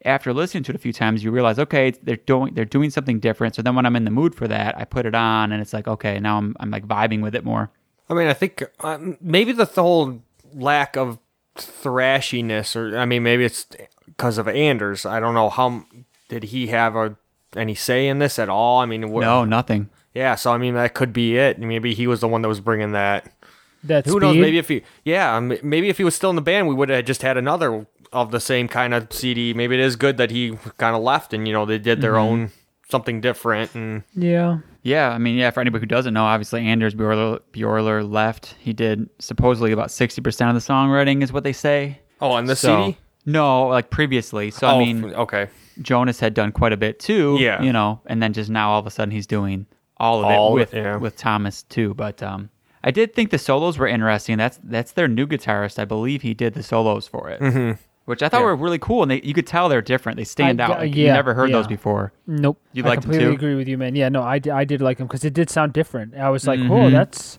[0.04, 3.20] after listening to it a few times, you realize okay, they're doing they're doing something
[3.20, 3.54] different.
[3.54, 5.72] So then when I'm in the mood for that, I put it on, and it's
[5.72, 7.70] like okay, now I'm I'm like vibing with it more.
[8.10, 11.18] I mean, I think uh, maybe the whole lack of
[11.56, 13.66] thrashiness, or I mean, maybe it's
[14.06, 15.06] because of Anders.
[15.06, 15.84] I don't know how
[16.28, 17.16] did he have a
[17.56, 18.80] any say in this at all.
[18.80, 19.88] I mean, No, nothing.
[20.14, 20.34] Yeah.
[20.34, 21.58] So I mean, that could be it.
[21.58, 23.30] Maybe he was the one that was bringing that.
[23.84, 24.36] that Who knows?
[24.36, 27.04] Maybe if he, yeah, maybe if he was still in the band, we would have
[27.04, 29.52] just had another of the same kind of CD.
[29.52, 32.12] Maybe it is good that he kind of left, and you know they did their
[32.12, 32.32] mm-hmm.
[32.32, 32.50] own
[32.88, 33.74] something different.
[33.74, 34.58] And Yeah.
[34.82, 35.50] Yeah, I mean, yeah.
[35.50, 38.54] For anybody who doesn't know, obviously Anders Bjorler, Bjorler left.
[38.60, 42.00] He did supposedly about sixty percent of the songwriting, is what they say.
[42.20, 42.98] oh, on the So- CD.
[43.26, 44.50] No, like previously.
[44.50, 45.48] So oh, I mean, okay.
[45.80, 47.38] Jonas had done quite a bit too.
[47.40, 47.62] Yeah.
[47.62, 49.66] you know, and then just now all of a sudden he's doing
[49.98, 50.96] all of All it with it, yeah.
[50.96, 51.94] with Tomas too.
[51.94, 52.50] But um,
[52.82, 54.36] I did think the solos were interesting.
[54.38, 55.78] That's that's their new guitarist.
[55.78, 57.80] I believe he did the solos for it, mm-hmm.
[58.06, 58.46] which I thought Yeah.
[58.46, 59.02] were really cool.
[59.02, 60.16] And they you could tell they're different.
[60.18, 60.78] They stand I- out.
[60.80, 62.12] Like, yeah, you never heard those before.
[62.26, 62.60] Nope.
[62.72, 63.34] You I liked 'em completely too?
[63.36, 63.94] agree with you, man.
[63.94, 66.14] Yeah, no, I, di- I did like him because it did sound different.
[66.16, 66.72] I was like, Mm-hmm.
[66.72, 67.38] oh, that's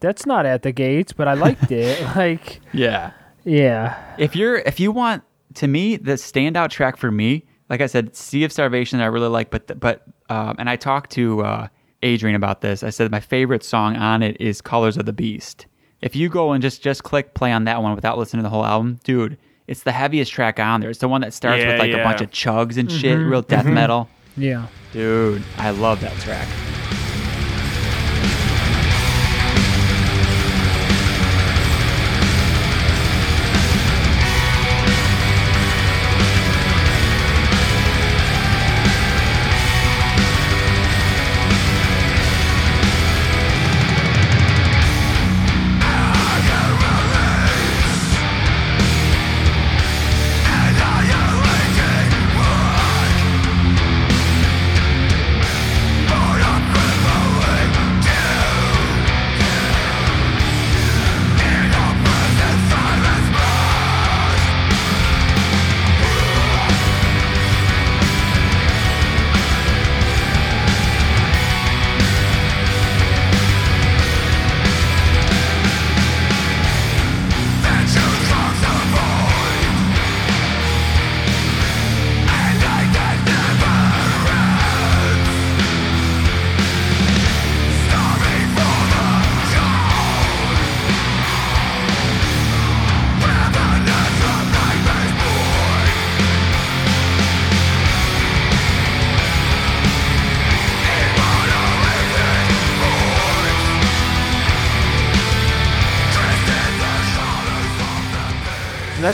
[0.00, 2.00] that's not at the gates, but I liked it.
[2.16, 3.10] like, Yeah.
[3.44, 7.86] yeah, If you're if you want to me the standout track for me, like I
[7.86, 11.68] said, Sea of Starvation I really like, but but um, and I talked to uh,
[12.02, 12.82] Adrian about this.
[12.82, 15.66] I said my favorite song on it is Colors of the Beast.
[16.00, 18.50] If you go and just just click play on that one without listening to the
[18.50, 20.90] whole album, dude, it's the heaviest track on there.
[20.90, 23.30] It's the one that starts Yeah, with like a bunch of chugs and shit, Mm-hmm.
[23.30, 24.08] real death metal.
[24.36, 24.66] yeah.
[24.92, 26.48] Dude, I love that track.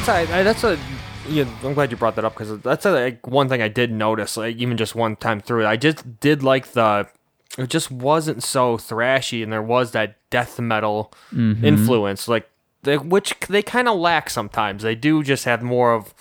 [0.07, 0.79] That's I, I that's a
[1.29, 3.91] yeah, I'm glad you brought that up because that's a, like one thing I did
[3.91, 5.67] notice like even just one time through it.
[5.67, 7.09] I just did like the
[7.57, 11.65] it just wasn't so thrashy, and there was that death metal mm-hmm.
[11.65, 12.51] influence, like
[12.83, 14.83] the, which they kind of lack sometimes.
[14.83, 16.13] They do just have more of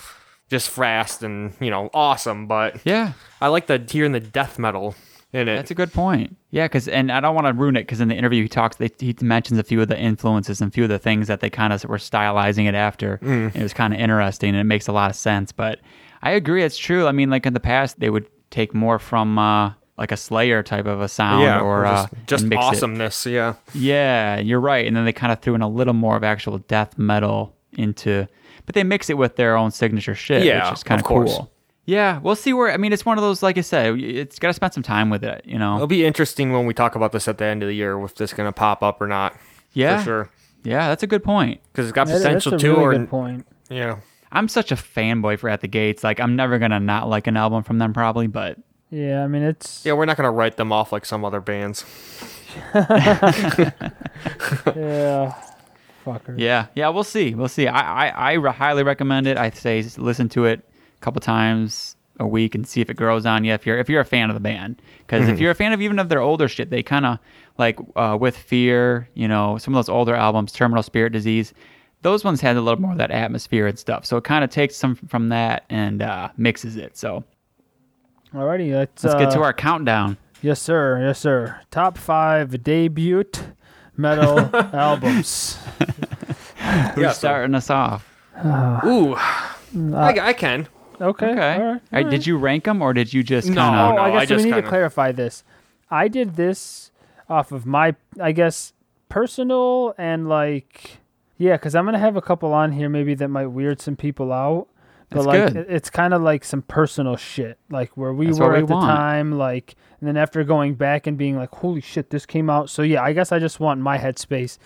[0.50, 4.96] just fast and you know awesome, but Yeah, I like the hearing the death metal
[5.34, 5.56] in it.
[5.56, 6.38] That's a good point.
[6.52, 8.78] Yeah, because and I don't want to ruin it because in the interview he talks,
[8.78, 11.40] they, he mentions a few of the influences and a few of the things that
[11.42, 13.20] they kind of were stylizing it after.
[13.22, 15.52] And it was kind of interesting and it makes a lot of sense.
[15.52, 15.80] But
[16.22, 17.08] I agree, it's true.
[17.08, 20.62] I mean, like in the past, they would take more from uh, like a Slayer
[20.64, 22.68] type of a sound yeah, or uh, just, just and mix it.
[22.68, 23.26] awesomeness.
[23.26, 24.86] Yeah, Yeah, you're right.
[24.86, 28.28] And then they kind of threw in a little more of actual death metal into,
[28.68, 31.08] but they mix it with their own signature shit, Yeah, which is kind of of
[31.08, 31.36] course.
[31.36, 31.52] cool.
[31.86, 32.72] Yeah, we'll see where.
[32.72, 35.10] I mean, it's one of those, like I said, it's got to spend some time
[35.10, 35.76] with it, you know.
[35.76, 38.16] it'll be interesting when we talk about this at the end of the year if
[38.16, 39.36] this going to pop up or not.
[39.74, 39.98] Yeah.
[39.98, 40.30] for sure.
[40.64, 41.60] Yeah, that's a good point.
[41.72, 42.74] Because it's got That- potential that's a too.
[42.76, 43.46] really or good point.
[43.70, 43.98] yeah,
[44.32, 46.06] I'm such a fanboy for At the Gates.
[46.06, 48.28] Like, I'm never gonna not like an album from them, probably.
[48.28, 48.58] But
[48.90, 51.42] Yeah, I mean it's yeah, we're not going to write them off like some other
[51.42, 51.84] bands.
[52.74, 53.72] yeah,
[56.06, 56.36] fucker.
[56.38, 57.34] yeah, yeah, we'll see.
[57.36, 57.68] We'll see.
[57.68, 59.38] I, I, I highly recommend it.
[59.38, 60.64] I say listen to it a
[61.04, 63.54] couple times a week and see if it grows on you.
[63.54, 65.82] If you're if you're a fan of the band, because if you're a fan of
[65.82, 67.20] even of their older shit, they kind of
[67.58, 71.54] like uh, with Fear, you know, some of those older albums, Terminal Spirit Disease.
[72.02, 74.06] Those ones had a little more of that atmosphere and stuff.
[74.06, 76.98] So it kind of takes some from that and uh, mixes it.
[76.98, 77.24] So
[78.34, 80.18] Alrighty, let's let's get to uh, our countdown.
[80.42, 81.00] Yes, sir.
[81.00, 81.60] Yes, sir.
[81.72, 83.24] Top five debut
[83.96, 84.40] metal
[84.74, 85.58] albums.
[85.80, 88.10] Who's yeah, so- starting us off?
[88.86, 90.68] Ooh, I, I can.
[91.02, 91.32] Okay.
[91.32, 91.56] Okay.
[91.56, 92.06] All right.
[92.06, 93.96] Uh, did you rank them or did you just No, kind Oh, of?
[93.96, 95.44] no, I I guess just we need kinda- to clarify this.
[95.92, 96.92] I did this
[97.30, 98.74] off of my, I guess,
[99.10, 100.98] personal and like,
[101.38, 104.32] yeah, because I'm gonna have a couple on here maybe that might weird some people
[104.34, 104.68] out.
[105.10, 105.58] But That's like, good.
[105.58, 108.68] it- it's kind of like some personal shit, like where we That's were we at
[108.68, 108.88] the want.
[108.98, 112.70] time, like, and then after going back and being like, holy shit, this came out.
[112.72, 114.58] So yeah, I guess I just want my headspace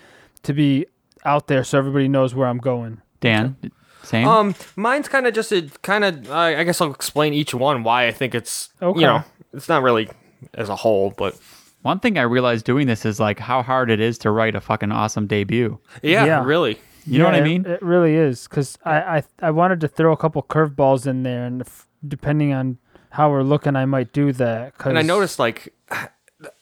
[0.44, 0.86] to be
[1.26, 3.02] out there so everybody knows where I'm going.
[3.20, 3.56] Dan,
[4.02, 4.26] same.
[4.28, 6.30] Um, mine's kind of just a kind of.
[6.30, 8.70] I I guess I'll explain each one why I think it's.
[8.80, 9.00] Okay.
[9.00, 10.08] You know, it's not really
[10.54, 11.36] as a whole, but
[11.82, 14.60] One thing I realized doing this is like how hard it is to write a
[14.60, 15.78] fucking awesome debut.
[16.02, 16.44] yeah, Yeah.
[16.44, 16.78] really.
[17.06, 17.64] You know what I it- mean?
[17.66, 21.44] It, really is because I, I I wanted to throw a couple curveballs in there,
[21.46, 22.78] and if, depending on
[23.10, 24.76] how we're looking, I might do that.
[24.76, 25.72] Cause, And I noticed like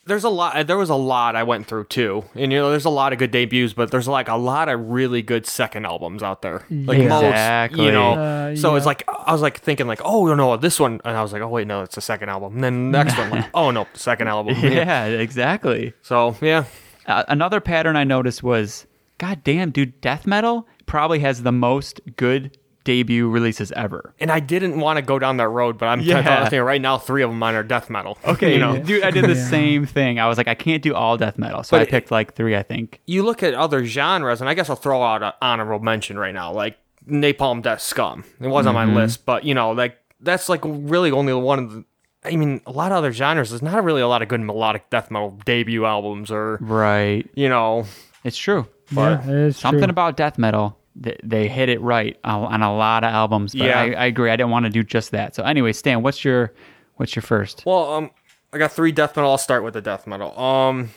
[0.07, 0.67] there's a lot.
[0.67, 3.19] There was a lot I went through too, and you know, there's a lot of
[3.19, 6.65] good debuts, but there's like a lot of really good second albums out there.
[6.71, 7.09] Like Yeah.
[7.09, 7.85] most, Exactly.
[7.87, 8.13] you know.
[8.15, 11.23] Uh, so it's like I was like thinking like, oh no, this one, and I
[11.23, 12.55] was like, oh wait, no, it's the second album.
[12.55, 14.57] And then the next one, like, oh no, second album.
[14.63, 15.93] Yeah, exactly.
[16.03, 16.65] So yeah,
[17.07, 18.87] Uh, another pattern I noticed was,
[19.19, 24.15] God damn, dude, death metal probably has the most good debut releases ever.
[24.19, 26.49] and I didn't want to go down that road, but I'm Yeah.
[26.51, 26.59] yeah.
[26.61, 26.97] right now.
[26.97, 28.17] Three of them mine are death metal.
[28.27, 28.79] Okay, you know.
[28.79, 29.49] dude, I did the Yeah.
[29.49, 30.19] same thing.
[30.19, 32.57] I was like, I can't do all death metal, so But I picked like three,
[32.57, 33.01] I think.
[33.07, 36.33] you look at other genres, and I guess I'll throw out an honorable mention right
[36.35, 36.79] now, like
[37.09, 38.25] Napalm Death Scum.
[38.41, 38.97] It was on my mm-hmm.
[38.97, 41.85] list, but you know, like that's like really only one of the.
[42.25, 43.51] I mean, a lot of other genres.
[43.51, 47.49] There's not really a lot of good melodic death metal debut albums, or Right, you
[47.49, 47.85] know,
[48.25, 48.67] it's true.
[48.91, 49.91] yeah, it is Something true.
[49.91, 53.53] about death metal, they, they hit it right on, on a lot of albums.
[53.55, 53.81] But Yeah.
[53.81, 54.31] I, I agree.
[54.31, 55.35] I didn't want to do just that.
[55.35, 56.53] So anyway, Stan, what's your
[56.95, 57.63] what's your first?
[57.67, 58.11] Well, um,
[58.53, 59.31] I got three death metal.
[59.31, 60.39] I'll start with the death metal.
[60.39, 60.91] Um,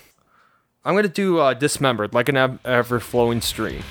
[0.86, 3.84] I'm gonna do uh, dismembered, like an ever flowing stream.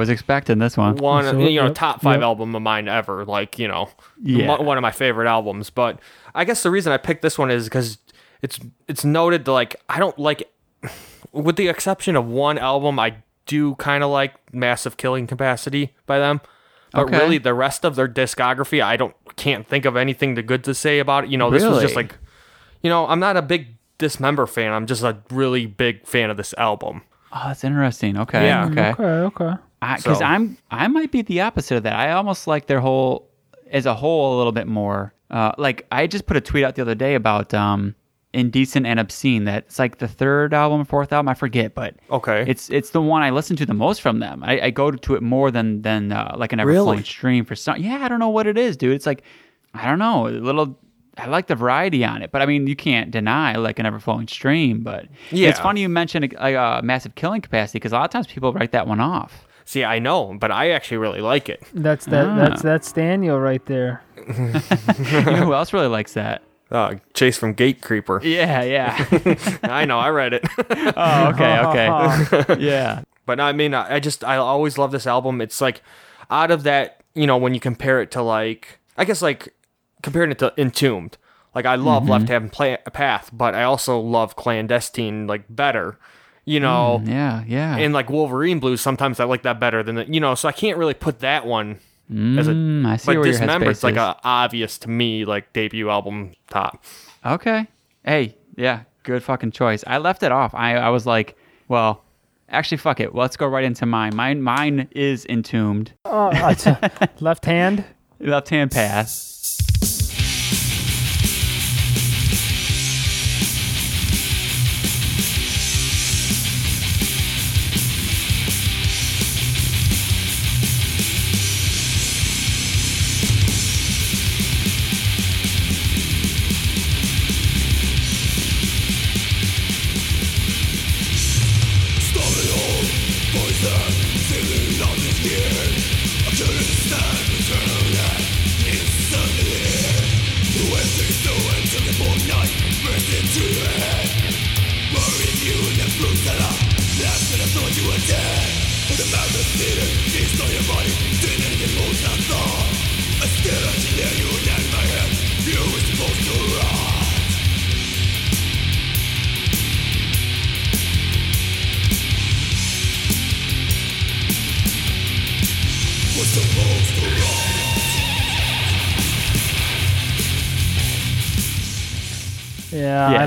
[0.00, 0.96] Was expecting this one.
[0.96, 2.22] one So, you know yep, top five yep.
[2.24, 3.88] album of mine ever like you know
[4.22, 4.60] Yeah.
[4.60, 6.00] one of my favorite albums but
[6.34, 7.98] i guess the reason i picked this one is because
[8.42, 10.50] it's it's noted that like i don't like
[11.32, 13.14] with the exception of one album i
[13.46, 16.40] do kind of like massive killing capacity by them
[16.92, 17.18] but Okay.
[17.18, 20.74] really the rest of their discography i don't can't think of anything to good to
[20.74, 22.16] say about it you know this was just like
[22.82, 24.72] you know i'm not a big Dismember fan.
[24.72, 27.02] I'm just a really big fan of this album.
[27.34, 28.16] Oh, that's interesting.
[28.16, 28.46] Okay.
[28.46, 28.64] Yeah.
[28.64, 28.90] Okay.
[28.92, 29.52] Okay, okay.
[29.80, 31.94] Because So- I'm I might be the opposite of that.
[31.94, 33.28] I almost like their whole
[33.70, 35.14] as a whole a little bit more.
[35.30, 37.94] Uh, like I just put a tweet out the other day about um,
[38.34, 39.44] indecent and obscene.
[39.44, 42.44] That it's like the third album, fourth album, I forget, but Okay.
[42.48, 44.42] it's it's the one I listen to the most from them.
[44.44, 47.04] I, I go to it more than than uh, like an ever flowing Really?
[47.04, 47.76] stream for some.
[47.78, 48.92] Yeah, I don't know what it is, dude.
[48.94, 49.22] It's like
[49.72, 50.78] I don't know, a little.
[51.16, 53.98] I like the variety on it, but I mean, you can't deny like an ever
[54.00, 54.80] flowing stream.
[54.80, 55.48] But Yeah.
[55.50, 58.52] it's funny you mentioned a, a, massive killing capacity because a lot of times people
[58.52, 59.46] write that one off.
[59.70, 61.62] See, I know, but I actually really like it.
[61.72, 62.26] That's that.
[62.26, 62.34] Ah.
[62.34, 64.02] That's that's Daniel right there.
[64.26, 66.42] you know who else really likes that?
[66.72, 68.20] Uh, Chase from Gatecreeper.
[68.24, 69.58] Yeah, yeah.
[69.62, 70.44] I know, I read it.
[70.58, 72.56] oh, okay, okay.
[72.60, 73.02] yeah.
[73.26, 75.40] but I mean, I I just I always love this album.
[75.40, 75.82] It's like
[76.32, 79.54] out of that, you know, when you compare it to like I guess like
[80.02, 81.16] comparing it to Entombed.
[81.54, 85.96] Like I love Left Hand Pla- Path, but I also love Clandestine like better.
[86.50, 87.76] You know, Yeah, yeah.
[87.76, 88.80] and like Wolverine Blues.
[88.80, 90.34] Sometimes I like that better than the, you know.
[90.34, 91.78] So I can't really put that one
[92.10, 92.52] as a.
[92.52, 93.98] Mm, I see But where your Dismember, it's headspace like is.
[94.00, 96.82] a obvious to me like debut album top.
[97.24, 97.66] Okay.
[98.04, 99.84] Hey, yeah, good fucking choice.
[99.86, 100.54] I left it off.
[100.54, 101.36] I, I was like,
[101.68, 102.02] well,
[102.48, 103.14] actually, fuck it.
[103.14, 104.16] Let's go right into mine.
[104.16, 105.92] Mine, mine is entombed.
[106.04, 107.84] Oh, that's- left hand.
[108.18, 109.08] Left Hand Path.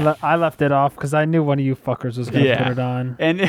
[0.03, 2.63] Le- I left it off because I knew one of you fuckers was gonna Yeah.
[2.63, 3.15] put it on.
[3.19, 3.39] And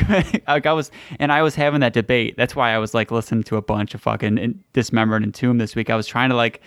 [0.47, 2.35] like I was, and I was having that debate.
[2.37, 5.57] That's why I was like listening to a bunch of fucking in- dismembered and tomb
[5.57, 5.89] this week.
[5.89, 6.61] I was trying to like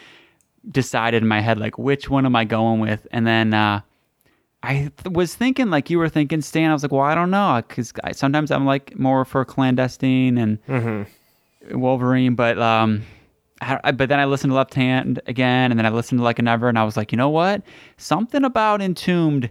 [0.70, 3.80] decide in my head like which one am I going with, and then uh,
[4.62, 6.70] I th- was thinking like you were thinking, Stan.
[6.70, 11.07] I was like, well, I don't know, because sometimes I'm like more for clandestine and
[11.70, 13.03] Wolverine, but um.
[13.61, 16.22] I, I- but then I listened to Left Hand again, and then I listened to
[16.22, 17.62] Like an Ever, and I was like, you know what?
[17.97, 19.51] Something about Entombed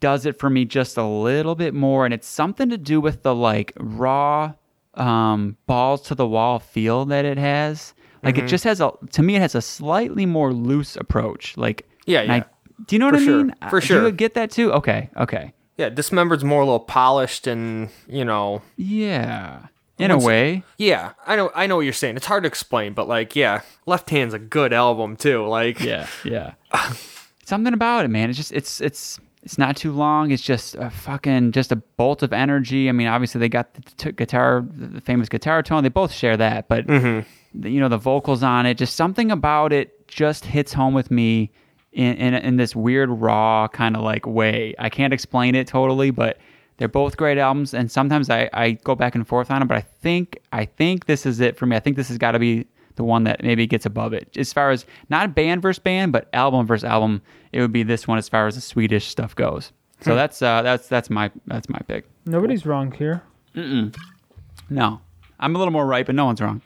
[0.00, 3.22] does it for me just a little bit more, and it's something to do with
[3.22, 4.52] the like raw,
[4.94, 7.94] um, balls to the wall feel that it has.
[8.22, 8.46] Like Mm-hmm.
[8.46, 11.56] it just has a to me, it has a slightly more loose approach.
[11.56, 12.44] Like Yeah, and I- yeah.
[12.86, 13.44] do you know what For I sure.
[13.44, 13.54] mean?
[13.70, 14.00] For sure.
[14.00, 14.72] Do you get that too?
[14.72, 18.62] Okay, okay, Yeah, Dismembered's more a little polished and you know.
[18.76, 19.66] yeah,
[19.98, 20.64] in a way.
[20.78, 21.50] Yeah, I know.
[21.54, 22.16] I know what you're saying.
[22.16, 25.46] It's hard to explain, but like, yeah, Left Hand's a good album too.
[25.46, 26.54] Like, Yeah, yeah.
[27.44, 28.28] Something about it, man.
[28.30, 30.30] It's just it's it's it's not too long.
[30.30, 32.88] It's just a fucking just a bolt of energy.
[32.88, 35.82] I mean, obviously they got the t- guitar, the famous guitar tone.
[35.82, 37.28] They both share that, but mm-hmm.
[37.60, 41.10] the, you know the vocals on it, just something about it just hits home with
[41.10, 41.50] me
[41.92, 44.74] in in, in this weird raw kind of like way.
[44.78, 46.38] I can't explain it totally, but
[46.78, 49.68] they're both great albums, and sometimes I, I go back and forth on them.
[49.68, 51.76] But I think I think this is it for me.
[51.76, 52.66] I think this has got to be
[52.98, 54.36] the one that maybe gets above it.
[54.36, 57.22] As far as not band versus band, but album versus album,
[57.52, 59.72] it would be this one as far as the Swedish stuff goes.
[60.00, 62.08] So that's uh, that's that's my that's my pick.
[62.26, 63.22] Nobody's wrong here.
[63.54, 63.96] Mm-mm.
[64.70, 65.00] No,
[65.40, 66.62] I'm a little more right, but no one's wrong.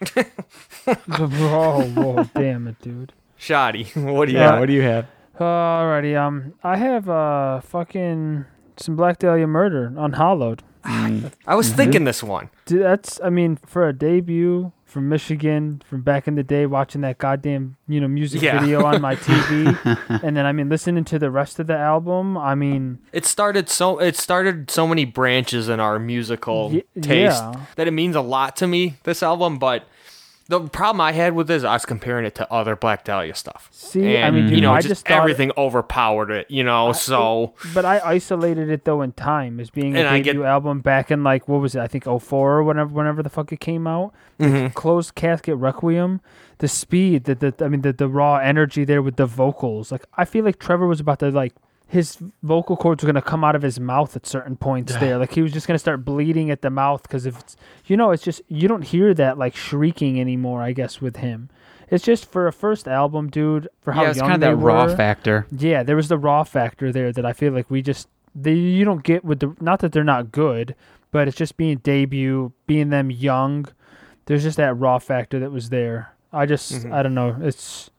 [0.84, 3.12] whoa, whoa, damn it, dude.
[3.38, 3.94] Shadi.
[4.12, 4.38] what do you?
[4.38, 4.60] Yeah, got?
[4.60, 5.06] what do you have?
[5.38, 8.44] Alrighty, um, I have uh fucking
[8.76, 10.62] some Black Dahlia Murder Unhallowed.
[10.84, 12.50] I was thinking this one.
[12.66, 17.00] Dude, that's I mean for a debut from Michigan from back in the day, watching
[17.00, 18.60] that goddamn you know music Yeah.
[18.60, 19.76] video on my TV,
[20.22, 22.36] and then I mean listening to the rest of the album.
[22.36, 27.42] I mean, It started so it started so many branches in our musical Ye- taste
[27.42, 27.60] yeah.
[27.76, 28.96] that it means a lot to me.
[29.04, 29.84] This album, but
[30.52, 33.68] the problem I had with this, I was comparing it to other Black Dahlia stuff.
[33.72, 36.50] See, I and, mean, you know, I just, just everything overpowered it.
[36.50, 40.42] You know, so but I isolated it though in time as being a I debut
[40.42, 41.80] get- album back in like what was it?
[41.80, 44.12] I think 04 or whenever whenever the fuck it came out.
[44.38, 44.68] Mm-hmm.
[44.74, 46.20] Closed Casket Requiem,
[46.58, 49.90] the speed, the, the I mean the, the raw energy there with the vocals.
[49.90, 51.54] Like I feel like Trevor was about to like
[51.92, 55.18] his vocal cords were gonna come out of his mouth at certain points there.
[55.18, 58.12] Like he was just gonna start bleeding at the mouth because if it's, you know,
[58.12, 60.62] it's just you don't hear that like shrieking anymore.
[60.62, 61.50] I guess with him,
[61.90, 63.68] it's just for a first album, dude.
[63.82, 65.46] For how yeah, it's young kind of that raw factor.
[65.50, 68.86] Yeah, there was the raw factor there that I feel like we just they you
[68.86, 70.74] don't get with the not that they're not good,
[71.10, 73.66] but it's just being debut, being them young.
[74.24, 76.14] There's just that raw factor that was there.
[76.32, 76.94] I just mm-hmm.
[76.94, 77.36] I don't know.
[77.42, 77.90] It's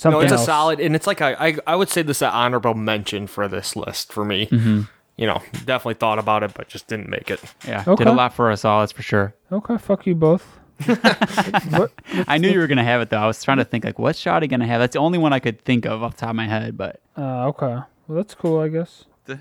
[0.00, 2.22] something no, it's a solid, and it's like I, I, I would say this is
[2.22, 4.46] an honorable mention for this list for me.
[4.46, 4.82] Mm-hmm.
[5.16, 7.40] You know, definitely thought about it, but just didn't make it.
[7.68, 8.04] Yeah, Okay.
[8.04, 8.80] did a lot for us all.
[8.80, 9.34] That's for sure.
[9.52, 10.58] Okay, fuck you both.
[10.86, 11.92] what,
[12.26, 13.18] I knew you were gonna have it though.
[13.18, 14.80] I was trying to think like, what's Shadi gonna have?
[14.80, 16.76] That's the only one I could think of off the top of my head.
[16.78, 17.66] But uh, okay.
[18.08, 19.04] Well, that's cool, I guess.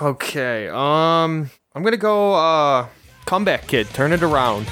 [0.00, 2.32] Okay, um, I'm gonna go.
[2.34, 2.86] uh
[3.26, 4.66] Comeback Kid, turn it around.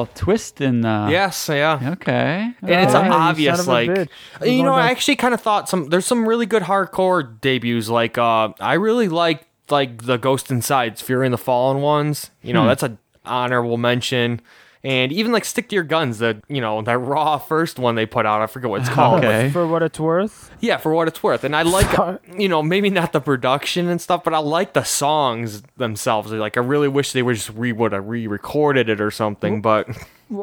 [0.00, 1.92] Little twist in the Yes, yeah.
[1.92, 2.52] Okay.
[2.62, 4.08] And it's obvious, son of a like bitch.
[4.46, 5.88] You know, going I actually kind of thought some.
[5.88, 7.88] There's some really good hardcore debuts.
[7.88, 12.30] Like, uh, I really like like the Ghost Inside's Fury and the Fallen ones.
[12.42, 12.54] You Hmm.
[12.60, 14.40] know, that's a honorable mention.
[14.82, 18.06] And even like Stick to Your Guns, the you know that raw first one they
[18.06, 18.40] put out.
[18.40, 19.18] I forget what it's called.
[19.24, 19.50] Okay.
[19.50, 20.50] For what it's worth.
[20.60, 21.44] Yeah, for what it's worth.
[21.44, 24.82] And I like, you know, maybe not the production and stuff, but I like the
[24.82, 26.32] songs themselves.
[26.32, 29.60] Like, I really wish they would just re would have re-recorded it or something.
[29.60, 29.96] But Well,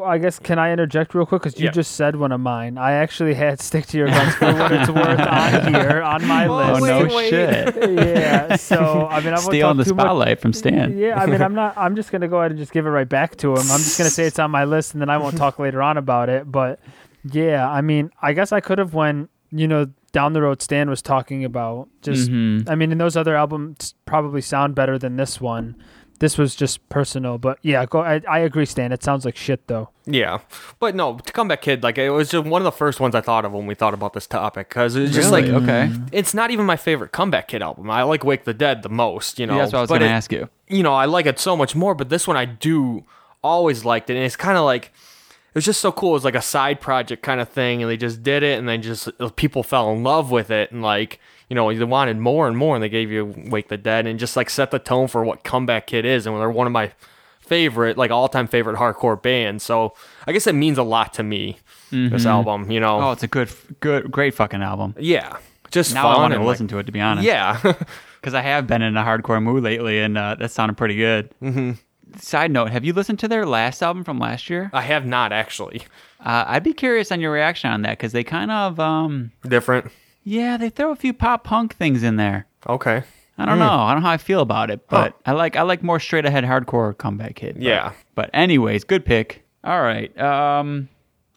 [0.04, 1.70] I guess can I interject real quick because you Yeah.
[1.70, 2.76] just said one of mine.
[2.76, 6.46] I actually had "Stick to Your Guns" for what it's worth on here on my
[6.46, 6.86] Oh list.
[6.86, 7.30] no Wait, wait.
[7.30, 7.90] shit!
[7.98, 8.56] yeah.
[8.56, 10.04] So I mean, I won't Stealing talk the too much.
[10.04, 10.98] spotlight from Stan.
[10.98, 11.72] Yeah, I mean, I'm not.
[11.78, 13.58] I'm just gonna go ahead and just give it right back to him.
[13.60, 15.96] I'm just gonna say it's on my list, and then I won't talk later on
[15.96, 16.50] about it.
[16.52, 16.80] But
[17.24, 20.90] yeah, I mean, I guess I could have when you know down the road Stan
[20.90, 22.30] was talking about just.
[22.30, 22.68] Mhm.
[22.68, 25.76] I mean, and those other albums probably sound better than this one.
[26.20, 28.00] This was just personal, but yeah, go.
[28.00, 28.90] I, I agree, Stan.
[28.90, 29.90] It sounds like shit though.
[30.04, 30.38] yeah,
[30.80, 33.20] but no, to Comeback Kid, like it was just one of the first ones I
[33.20, 35.50] thought of when we thought about this topic because it's just Really?
[35.52, 35.90] like okay.
[36.10, 37.88] it's not even my favorite Comeback Kid album.
[37.90, 39.54] I like Wake the Dead the most, you know.
[39.54, 40.48] Yeah, that's what I was but gonna it- ask you.
[40.68, 43.04] you know, I like it so much more, but this one I do
[43.42, 44.16] always liked it.
[44.16, 46.10] And it's kind of like, it was just so cool.
[46.10, 47.80] It was like a side project kind of thing.
[47.82, 48.58] And they just did it.
[48.58, 50.72] And then just uh, people fell in love with it.
[50.72, 52.74] And like, you know, they wanted more and more.
[52.76, 55.44] And they gave you Wake the Dead and just like set the tone for what
[55.44, 56.26] Comeback Kid is.
[56.26, 56.92] And they're one of my
[57.40, 59.64] favorite, like all time favorite hardcore bands.
[59.64, 59.94] So
[60.26, 61.58] I guess it means a lot to me,
[61.90, 63.00] this album, you know?
[63.00, 64.94] Oh, it's a good, good, great fucking album.
[64.98, 65.38] yeah.
[65.70, 66.16] Just Now fun.
[66.16, 67.26] I want to like- listen to it to be honest.
[67.26, 67.60] Yeah.
[68.20, 71.30] because I have been in a hardcore mood lately, and uh, that sounded pretty good.
[71.42, 71.72] Mm-hmm.
[72.18, 74.70] Side note: Have you listened to their last album from last year?
[74.72, 75.82] I have not actually.
[76.24, 79.92] Uh, I'd be curious on your reaction on that because they kind of, um, Different.
[80.28, 82.46] Yeah, they throw a few pop punk things in there.
[82.68, 83.02] Okay.
[83.38, 83.64] I don't know.
[83.68, 83.80] Hmm.
[83.80, 86.26] I don't know how I feel about it, but I like I like more straight
[86.26, 87.54] ahead hardcore comeback kid.
[87.54, 87.92] But, Yeah.
[88.14, 89.44] But anyways, good pick.
[89.64, 90.16] All right.
[90.20, 90.88] Um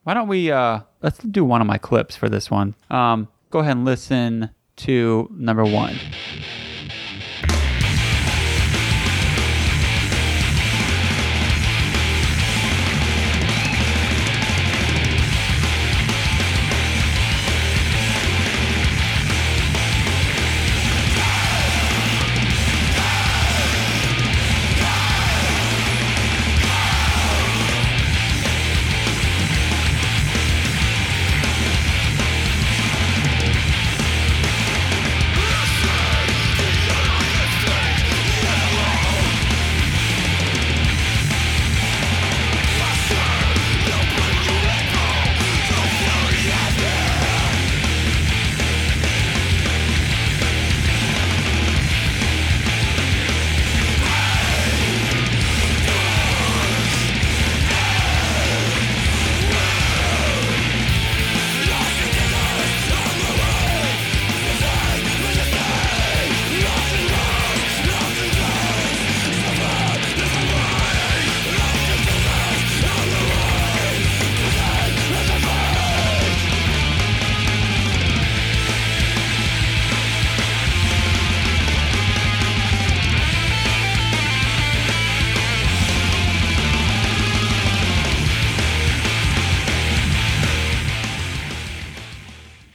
[0.03, 2.75] why don't we uh let's do one of my clips for this one.
[2.89, 5.95] Um go ahead and listen to number 1.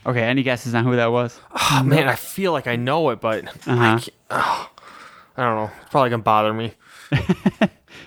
[0.07, 1.37] Okay, any guesses on who that was?
[1.53, 3.97] Oh, man, I feel like I know it, but I, Uh-huh.
[3.99, 4.69] can't, oh,
[5.35, 5.71] I don't know.
[5.81, 6.73] It's probably gonna bother me.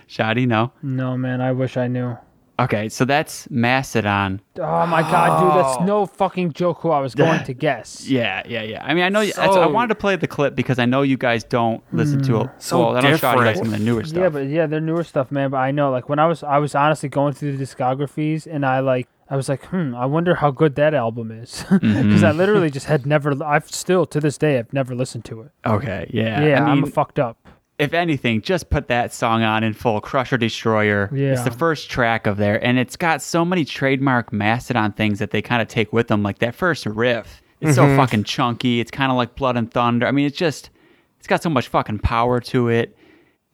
[0.08, 0.72] Shadi, no.
[0.82, 2.16] No, man, I wish I knew.
[2.58, 4.40] Okay, so that's Mastodon.
[4.58, 8.06] Oh my god, dude, that's no fucking joke who I was going to guess.
[8.06, 8.84] Yeah, yeah, yeah.
[8.84, 9.24] I mean, I know.
[9.24, 12.22] that's, I So- wanted to play the clip because I know you guys don't listen
[12.24, 12.50] to it.
[12.58, 13.56] So well, I know Shadi likes different.
[13.58, 14.20] some of the newer stuff.
[14.20, 15.50] Yeah, but yeah, they're newer stuff, man.
[15.50, 18.66] But I know, like, when I was, I was honestly going through the discographies, and
[18.66, 22.24] I like, I was like, hmm, I wonder how good that album is, because Mm-hmm.
[22.24, 25.52] I literally just had never, I've still to this day, I've never listened to it.
[25.64, 26.42] okay, yeah.
[26.44, 27.38] Yeah, I mean, I'm fucked up.
[27.78, 30.00] if anything, just put that song on in full.
[30.00, 31.08] Crusher Destroyer.
[31.14, 31.32] Yeah.
[31.32, 35.30] It's the first track of there, and it's got so many trademark Mastodon things that
[35.30, 36.22] they kind of take with them.
[36.24, 38.80] Like that first riff, it's so fucking chunky.
[38.80, 40.06] It's kind of like Blood and Thunder.
[40.06, 40.70] I mean, it's just,
[41.18, 42.96] it's got so much fucking power to it.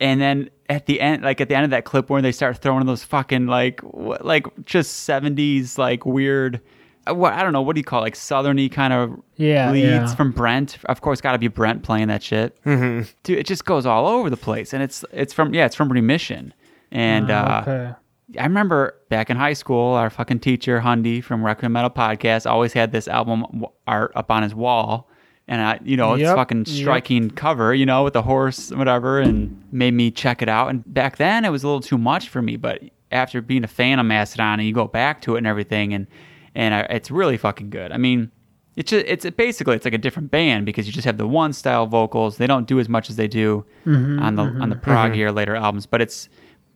[0.00, 2.58] And then at the end, like at the end of that clip, where they start
[2.58, 6.60] throwing those fucking like, wh- like just seventies like weird.
[7.08, 8.02] uh, What I don't know, what do you call it?
[8.06, 10.14] like southerny kind of Yeah, leads yeah.
[10.14, 10.78] from Brent?
[10.86, 14.28] Of course, got to be Brent playing that shit dude, it just goes all over
[14.30, 16.52] the place, and it's it's from yeah, it's from Remission,
[16.90, 17.94] and uh, okay.
[18.40, 22.72] I remember back in high school, our fucking teacher Hundy from Requiem Metal Podcast always
[22.72, 25.08] had this album art up on his wall,
[25.48, 26.68] and I, you know, it's Yep, fucking yep.
[26.68, 30.68] striking cover, you know, with the horse, and whatever, and made me check it out.
[30.68, 32.82] And back then, it was a little too much for me, but
[33.12, 36.06] after being a fan of Mastodon, and you go back to it and everything, and
[36.54, 37.92] and I, it's really fucking good.
[37.92, 38.30] I mean.
[38.74, 41.54] It's just, it's basically it's like a different band because you just have the one
[41.54, 42.36] style vocals.
[42.36, 45.12] They don't do as much as they do mm-hmm, on the mm-hmm, on the prog
[45.12, 45.18] mm-hmm.
[45.18, 46.28] year later albums, but it's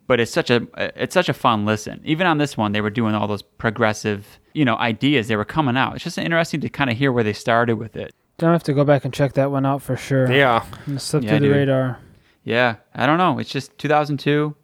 [0.07, 0.67] but it's such a
[0.99, 2.01] it's such a fun listen.
[2.03, 5.45] Even on this one, they were doing all those progressive you know ideas they were
[5.45, 5.93] coming out.
[5.93, 8.15] It's just interesting to kind of hear where they started with it.
[8.37, 10.31] Don't have to go back and check that one out for sure.
[10.31, 10.65] Yeah.
[10.97, 11.55] Slip Yeah, through the dude.
[11.55, 11.99] radar.
[12.43, 13.37] Yeah, I don't know.
[13.37, 14.55] It's just 2002.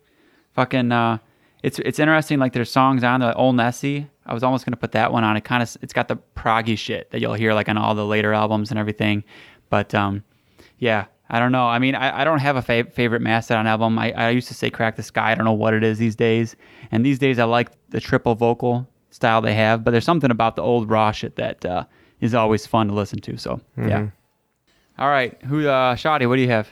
[0.54, 1.20] Fucking, uh,
[1.62, 2.40] it's it's interesting.
[2.40, 4.08] Like there's songs on the old Nessie.
[4.26, 5.38] I was almost gonna put that one on.
[5.38, 8.06] It kind of it's got the proggy shit that you'll hear like on all the
[8.06, 9.24] later albums and everything.
[9.70, 10.24] But um,
[10.80, 11.68] yeah, I don't know.
[11.68, 14.00] I mean, I, I don't have a fav- favorite Mastodon album.
[14.00, 15.32] I, I used to say Crack the Skye.
[15.32, 16.56] I don't know what it is these days.
[16.92, 19.84] And these days I like the triple vocal style they have.
[19.84, 21.86] But there's something about the old raw shit that uh,
[22.22, 23.38] is always fun to listen to.
[23.38, 24.08] So yeah.
[25.00, 26.28] All right, who uh, Shadi?
[26.28, 26.70] What do you have?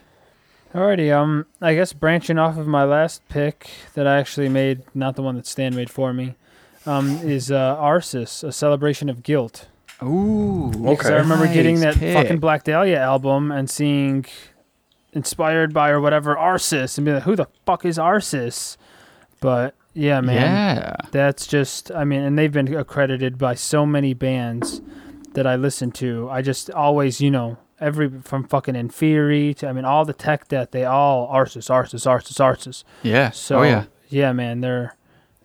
[0.73, 5.15] Alrighty, um, I guess branching off of my last pick that I actually made, not
[5.15, 6.35] the one that Stan made for me,
[6.85, 9.69] um, is uh, Arsis, a celebration of guilt.
[10.03, 12.39] Ooh, Because I remember getting that Nice fucking.
[12.39, 14.25] Black Dahlia album and seeing
[15.13, 18.75] inspired by or whatever Arsis and be like, who the fuck is Arsis?
[19.39, 20.95] But yeah, man, Yeah.
[21.11, 24.81] that's just, I mean, and they've been accredited by so many bands
[25.35, 26.29] that I listen to.
[26.29, 30.47] I just always, you know, every from fucking Inferi to, I mean, all the tech
[30.47, 32.83] death, they all Arsis, Arsis, Arsis, Arsis.
[33.03, 33.29] Yeah.
[33.31, 33.83] Oh, so oh yeah.
[34.09, 34.95] yeah, man, they're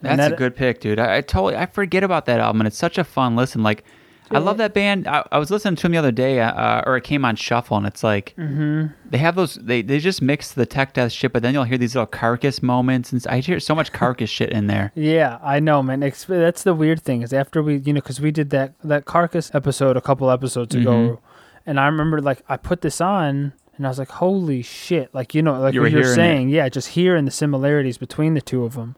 [0.01, 0.99] That's that- a good pick, dude.
[0.99, 3.63] I, I totally I forget about that album, and it's such a fun listen.
[3.63, 3.85] Like,
[4.33, 5.09] I love that band.
[5.09, 7.77] I, I was listening to them the other day, uh, or it came on shuffle,
[7.77, 8.87] and it's like Mm-hmm.
[9.11, 9.57] they have those.
[9.57, 12.63] They they just mix the tech death shit, but then you'll hear these little carcass
[12.63, 14.93] moments, and I hear so much carcass shit in there.
[14.95, 16.03] Yeah, I know, man.
[16.03, 19.05] Ex- That's the weird thing is after we, you know, because we did that that
[19.05, 21.25] carcass episode a couple episodes ago, Mm-hmm.
[21.71, 25.13] and I remember like I put this on and I was like, holy shit!
[25.15, 28.35] Like you know, like You what were you're saying, yeah, just hearing the similarities between
[28.35, 28.95] the two of them.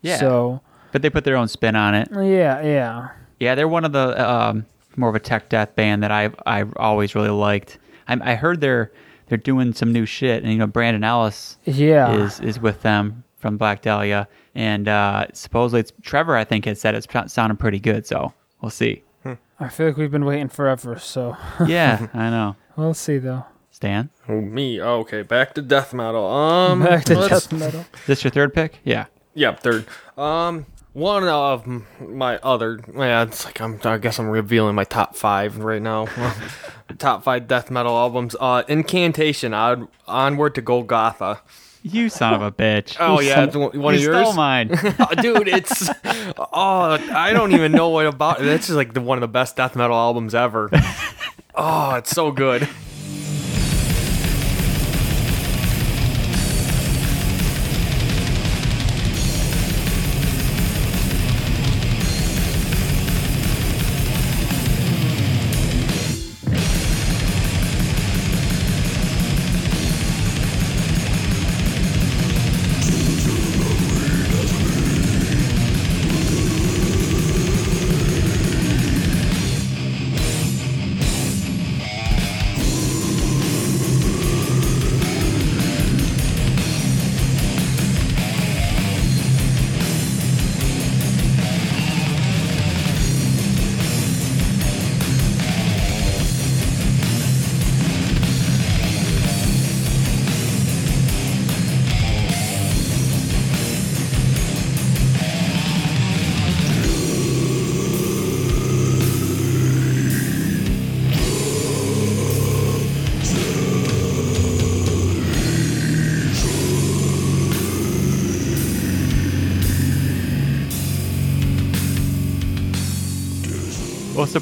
[0.00, 0.16] Yeah.
[0.18, 0.60] So
[0.92, 2.08] But they put their own spin on it.
[2.12, 3.08] yeah, yeah.
[3.40, 4.66] Yeah, they're one of the um,
[4.96, 7.78] more of a tech death band that I I always really liked.
[8.06, 8.92] I, I heard they're
[9.26, 12.12] they're doing some new shit, and you know Brandon Ellis Yeah.
[12.12, 16.36] is is with them from Black Dahlia, and uh, supposedly it's Trevor.
[16.36, 19.02] I think had said it's sounding pretty good, so we'll see.
[19.62, 21.36] I feel like we've been waiting forever, so
[21.66, 22.56] Yeah, I know.
[22.76, 23.44] we'll see though.
[23.70, 24.80] Stan, Oh, me.
[24.80, 26.26] Oh, okay, back to death metal.
[26.26, 27.80] Um, Back to death metal.
[27.80, 28.78] is this your third pick?
[28.84, 29.06] Yeah.
[29.34, 29.86] Yeah, third.
[30.18, 31.66] Um, one of
[32.00, 32.80] my other.
[32.94, 33.80] Yeah, it's like I'm.
[33.84, 36.06] I guess I'm revealing my top five right now.
[36.98, 38.36] top five death metal albums.
[38.38, 39.54] Uh, Incantation.
[39.54, 41.40] On, onward to Golgotha.
[41.82, 42.96] You son of a bitch.
[43.00, 44.26] Oh yeah, it's one one you of yours.
[44.26, 44.70] stole mine.
[44.72, 48.44] Oh, dude, it's oh, I don't even know what about it.
[48.44, 50.68] That's just like the one of the best death metal albums ever.
[51.54, 52.68] Oh, it's so good.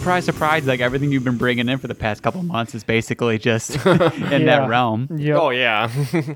[0.09, 0.67] Surprise, surprise!
[0.67, 3.93] Like everything you've been bringing in for the past couple months is basically just in
[3.97, 4.39] Yeah.
[4.61, 5.09] that realm.
[5.15, 5.37] Yep.
[5.39, 5.91] Oh yeah.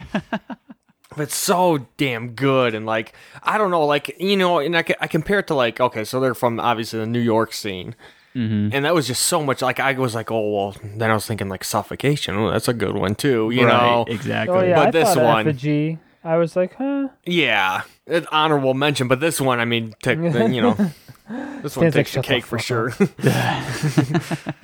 [1.14, 3.12] But so damn good, and like
[3.42, 6.04] I don't know, like you know, and I, ca- I compare it to like okay,
[6.04, 7.94] so they're from obviously the New York scene,
[8.34, 8.70] Mm-hmm.
[8.74, 9.60] and that was just so much.
[9.60, 12.34] Like I was like, oh well, then I was thinking like suffocation.
[12.36, 14.06] Oh, that's a good one too, you know.
[14.08, 14.56] exactly.
[14.56, 15.98] Oh yeah, But I this one- effigy.
[16.24, 17.08] I was like, huh.
[17.26, 20.74] Yeah, it's honorable mention, but this one, I mean, take you know,
[21.62, 22.92] this one Stan's takes the the cake for fuck sure.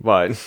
[0.00, 0.40] but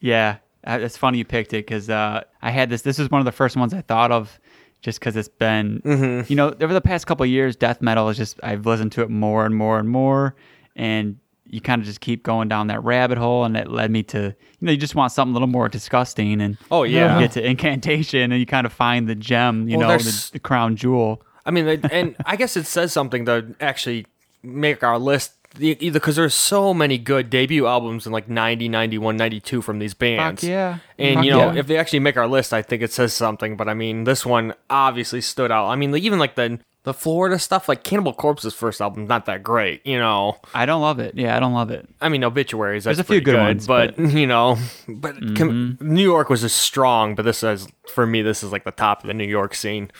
[0.00, 0.36] Yeah,
[0.66, 2.82] uh, it's funny you picked it because uh, I had this.
[2.82, 4.38] This was one of the first ones I thought of,
[4.82, 6.30] just because it's been, Mm-hmm.
[6.30, 9.02] you know, over the past couple of years, death metal is just I've listened to
[9.02, 10.34] it more and more and more,
[10.76, 11.18] and
[11.52, 14.18] you kind of just keep going down that rabbit hole, and it led me to,
[14.18, 14.34] you
[14.66, 17.44] know, you just want something a little more disgusting, and oh yeah, you get to
[17.44, 21.22] incantation, and you kind of find the gem, you Well, know, the, the crown jewel.
[21.44, 24.06] I mean, and I guess it says something to actually
[24.42, 25.32] make our list.
[25.58, 29.94] Either because there's so many good debut albums in like 90, 91, 92 from these
[29.94, 30.44] bands.
[30.44, 30.78] yeah.
[30.96, 31.58] And, Fuck you know, yeah.
[31.58, 33.56] if they actually make our list, I think it says something.
[33.56, 35.66] But I mean, this one obviously stood out.
[35.66, 39.26] I mean, like, even like the the Florida stuff, like Cannibal Corpse's first album, not
[39.26, 40.38] that great, you know.
[40.54, 41.14] I don't love it.
[41.14, 41.86] Yeah, I don't love it.
[42.00, 42.84] I mean, obituaries.
[42.84, 44.56] There's a few pretty good ones, but, but- you know,
[44.88, 45.94] but com- mm-hmm.
[45.94, 47.14] New York was just strong.
[47.14, 49.90] But this is for me, this is like the top of the New York scene.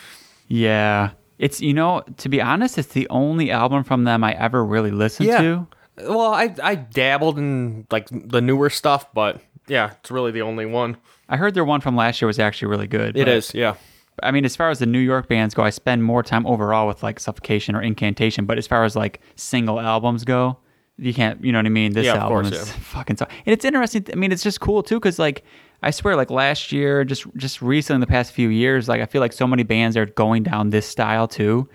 [0.49, 1.11] Yeah.
[1.39, 4.91] It's you know, to be honest, it's the only album from them I ever really
[4.91, 5.41] listened Yeah.
[5.41, 5.67] to.
[6.03, 10.67] Well, I I dabbled in like the newer stuff, but yeah, it's really the only
[10.67, 10.97] one.
[11.29, 13.17] I heard their one from last year was actually really good.
[13.17, 13.75] It is, yeah.
[14.23, 16.87] I mean, as far as the New York bands go, I spend more time overall
[16.87, 18.45] with like Suffocation or Incantation.
[18.47, 20.59] But as far as like single albums go,
[20.99, 21.93] you can't, you know what I mean?
[21.95, 22.75] This Yeah, album course, is yeah.
[22.81, 23.27] fucking so.
[23.47, 24.05] And it's interesting.
[24.13, 25.45] I mean, it's just cool too, because like
[25.83, 29.07] I swear, like last year, just just recently in the past few years, like I
[29.07, 31.69] feel like so many bands are going down this style too.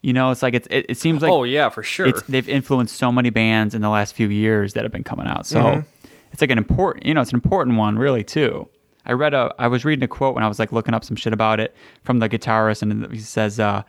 [0.00, 2.06] You know, it's like it's, it, it seems like oh yeah, for sure.
[2.06, 5.26] it's they've influenced so many bands in the last few years that have been coming
[5.26, 5.46] out.
[5.46, 6.06] So Mm-hmm.
[6.32, 8.68] it's like an important, you know, it's an important one really too.
[9.06, 11.16] I read a, I was reading a quote when I was like looking up some
[11.16, 11.74] shit about it
[12.04, 13.82] from the guitarist, and he says, uh,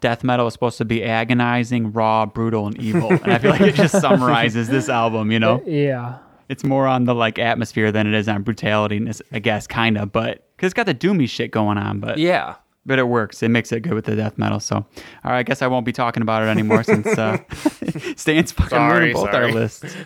[0.00, 3.60] "Death metal is supposed to be agonizing, raw, brutal, and evil." and I feel like
[3.62, 5.32] it just summarizes this album.
[5.32, 6.18] You know, Yeah.
[6.48, 10.12] it's more on the like atmosphere than it is on brutality, I guess, kind of,
[10.12, 12.56] but because it's got the doomy shit going on, but yeah.
[12.86, 13.42] but it works.
[13.42, 14.60] It makes it good with the death metal.
[14.60, 14.86] So, all
[15.24, 17.38] right, I guess I won't be talking about it anymore since uh,
[18.16, 19.46] Stan's fucking Sorry, ruined both sorry.
[19.46, 19.96] our lists.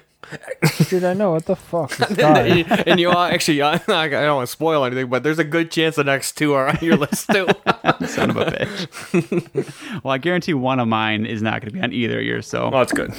[0.89, 1.91] Dude, I know what the fuck.
[1.97, 2.41] This guy.
[2.87, 5.70] and you all actually, I, I don't want to spoil anything, but there's a good
[5.70, 7.47] chance the next two are on your list too.
[8.07, 10.03] Son of a bitch.
[10.05, 12.47] well, I guarantee one of mine is not going to be on either of yours.
[12.47, 13.11] So, well, that's good.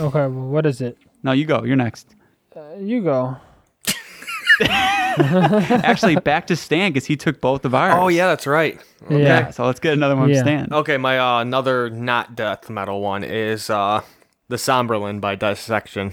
[0.00, 0.98] okay, well, what is it?
[1.22, 1.64] no, you go.
[1.64, 2.14] You're next.
[2.78, 3.36] You go.
[4.60, 7.94] Actually, back to Stan because he took both of ours.
[7.96, 8.80] Oh yeah, that's right.
[9.10, 9.18] Yeah.
[9.18, 9.50] Yeah.
[9.50, 10.42] So let's get another one Yeah.
[10.42, 10.72] Stan.
[10.72, 14.02] Okay, my uh, another not death metal one is uh,
[14.48, 16.12] the Somberlain by Dissection.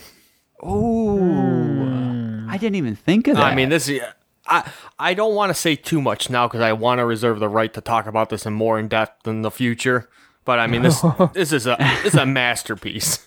[0.63, 2.45] Ooh.
[2.49, 3.45] I didn't even think of that.
[3.45, 4.01] I mean, this is.
[4.47, 7.49] I I don't want to say too much now because I want to reserve the
[7.49, 10.09] right to talk about this in more in depth in the future.
[10.45, 11.03] But I mean, this
[11.33, 13.25] this is a this is a masterpiece.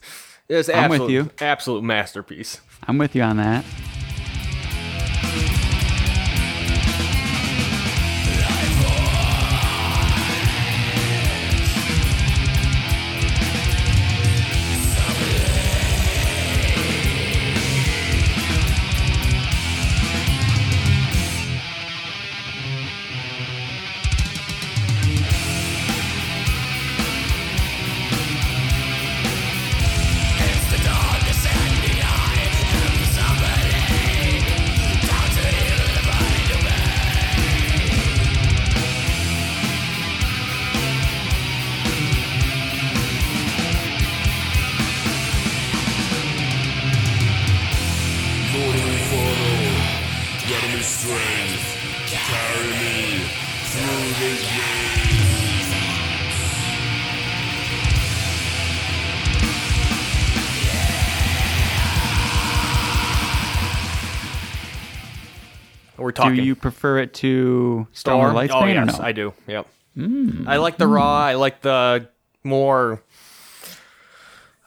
[0.48, 1.30] It's I'm with absolute, you.
[1.40, 2.60] Absolute masterpiece.
[2.86, 3.64] I'm with you on that.
[66.24, 66.36] Talking.
[66.36, 67.86] Do you prefer it to
[68.30, 69.04] of Lights oh yes, no?
[69.04, 69.32] I do.
[69.46, 69.66] Yep.
[70.46, 71.18] I like the raw.
[71.20, 72.08] I like the
[72.42, 73.02] more.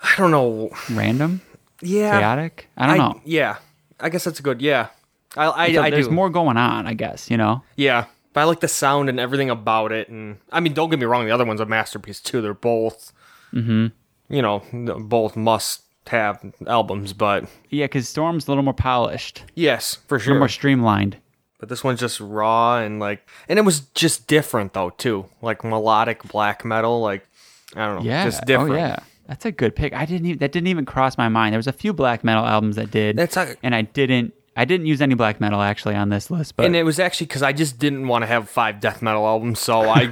[0.01, 0.69] I don't know.
[0.91, 1.41] Random?
[1.81, 2.19] Yeah.
[2.19, 2.69] Chaotic?
[2.77, 3.21] I don't know.
[3.25, 3.57] Yeah.
[3.99, 4.61] I guess that's a good.
[4.61, 4.87] Yeah.
[5.35, 6.13] I I, So I there's do.
[6.13, 7.63] more going on, I guess, you know?
[7.75, 8.05] Yeah.
[8.33, 10.09] But I like the sound and everything about it.
[10.09, 11.25] And I mean, don't get me wrong.
[11.25, 12.41] The other one's a masterpiece too.
[12.41, 13.11] They're both.
[13.53, 13.87] Mm-hmm.
[14.29, 14.63] You know,
[14.99, 17.13] both must have albums.
[17.13, 20.39] But Yeah, because Storm's a little more polished, yes, for a little sure.
[20.39, 21.17] more streamlined.
[21.59, 25.25] But this one's just raw and like, and it was just different though too.
[25.41, 27.01] Like melodic black metal.
[27.01, 27.27] Like
[27.75, 28.09] I don't know.
[28.09, 28.25] Yeah.
[28.25, 28.71] Just oh, different.
[28.73, 28.99] Oh, yeah.
[29.27, 29.93] That's a good pick.
[29.93, 31.53] I didn't even that didn't even cross my mind.
[31.53, 33.17] There was a few black metal albums that did.
[33.17, 36.55] That's like- and I didn't I didn't use any black metal actually on this list,
[36.55, 39.27] but and it was actually because I just didn't want to have five death metal
[39.27, 40.09] albums, so I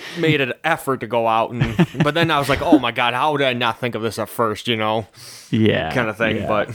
[0.18, 1.74] made an effort to go out and.
[2.04, 4.18] But then I was like, oh my god, how did I not think of this
[4.18, 4.68] at first?
[4.68, 5.06] You know,
[5.50, 6.36] yeah, kind of thing.
[6.36, 6.48] yeah.
[6.48, 6.68] But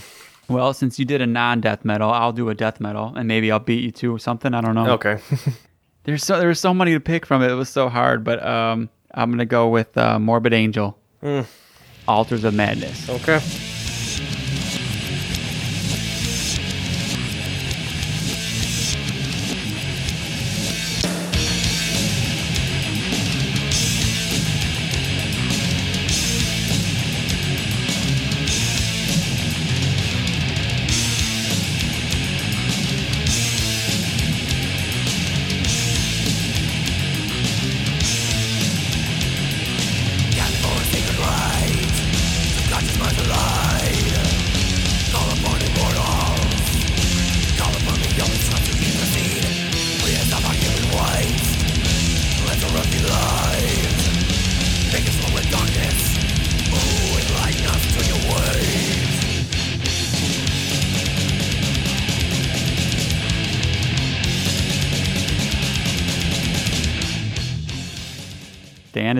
[0.48, 3.58] well, since you did a non-death metal, I'll do a death metal, and maybe I'll
[3.60, 4.54] beat you to or something.
[4.54, 4.90] I don't know.
[4.92, 5.18] okay,
[6.04, 7.42] There's so there's so many to pick from.
[7.42, 10.98] It was so hard, but um, I'm gonna go with uh, Morbid Angel,
[12.06, 13.08] Altars of Madness.
[13.08, 13.40] okay.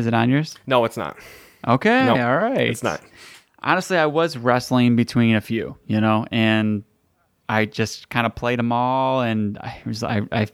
[0.04, 0.56] Is it on yours?
[0.66, 1.16] No, it's not.
[1.66, 2.68] Okay, No, all right.
[2.68, 3.00] It's not.
[3.62, 6.84] honestly, I was wrestling between a few, you know, and
[7.48, 10.46] I just kind of played them all, and I was I I,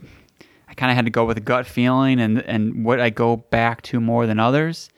[0.68, 3.36] I kind of had to go with a gut feeling and and what I go
[3.36, 4.88] back to more than others,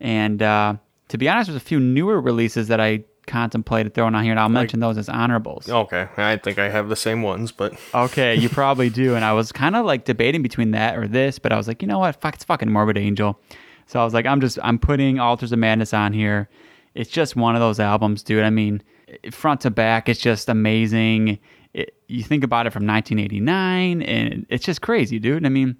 [0.00, 0.76] and uh,
[1.08, 4.40] to be honest, there's a few newer releases that I contemplated throwing on here, and
[4.40, 5.68] I'll mention those as honorables.
[5.68, 9.14] Okay, I think I have the same ones, but Okay, you probably do.
[9.14, 11.80] And I was kind of like debating between that or this, but I was like,
[11.82, 12.20] you know what?
[12.20, 13.38] Fuck, it's fucking Morbid Angel.
[13.86, 16.48] So I was like, I'm just, I'm putting Altars of Madness on here.
[16.94, 18.44] It's just one of those albums, dude.
[18.44, 18.82] I mean,
[19.30, 21.38] front to back, it's just amazing.
[21.72, 25.44] It, you think about it from 1989, and it's just crazy, dude.
[25.44, 25.76] I mean,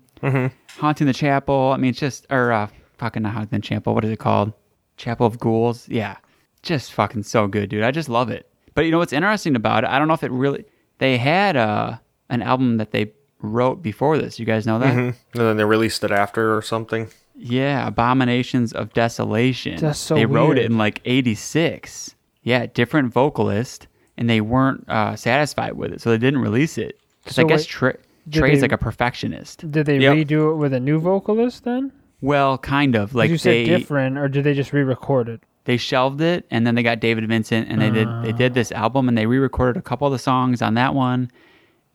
[0.78, 1.72] Haunting the Chapel.
[1.72, 2.66] I mean, it's just, or uh,
[2.98, 3.94] fucking not Haunting the Chapel.
[3.94, 4.52] What is it called?
[4.96, 5.88] Chapel of Ghouls.
[5.88, 6.16] Yeah,
[6.62, 7.84] just fucking so good, dude.
[7.84, 8.48] I just love it.
[8.74, 9.90] But you know what's interesting about it?
[9.90, 10.64] I don't know if it really.
[10.98, 11.98] They had uh,
[12.28, 14.38] an album that they wrote before this.
[14.38, 14.94] You guys know that?
[14.96, 17.08] and then they released it after or something.
[17.36, 19.76] Yeah, Abominations of Desolation.
[19.78, 22.14] That's so They wrote it in like '86.
[22.42, 26.98] Yeah, different vocalist, and they weren't uh, satisfied with it, so they didn't release it.
[27.22, 27.96] Because I guess Trey,
[28.30, 29.70] Trey's like a perfectionist.
[29.70, 30.16] Did they Yep.
[30.16, 31.90] redo it with a new vocalist then?
[32.20, 35.40] Well, kind of like you said they different, or did they just re-record it?
[35.64, 38.70] they shelved it, and then they got David Vincent, and they did they did this
[38.72, 41.30] album, and they re-recorded a couple of the songs on that one,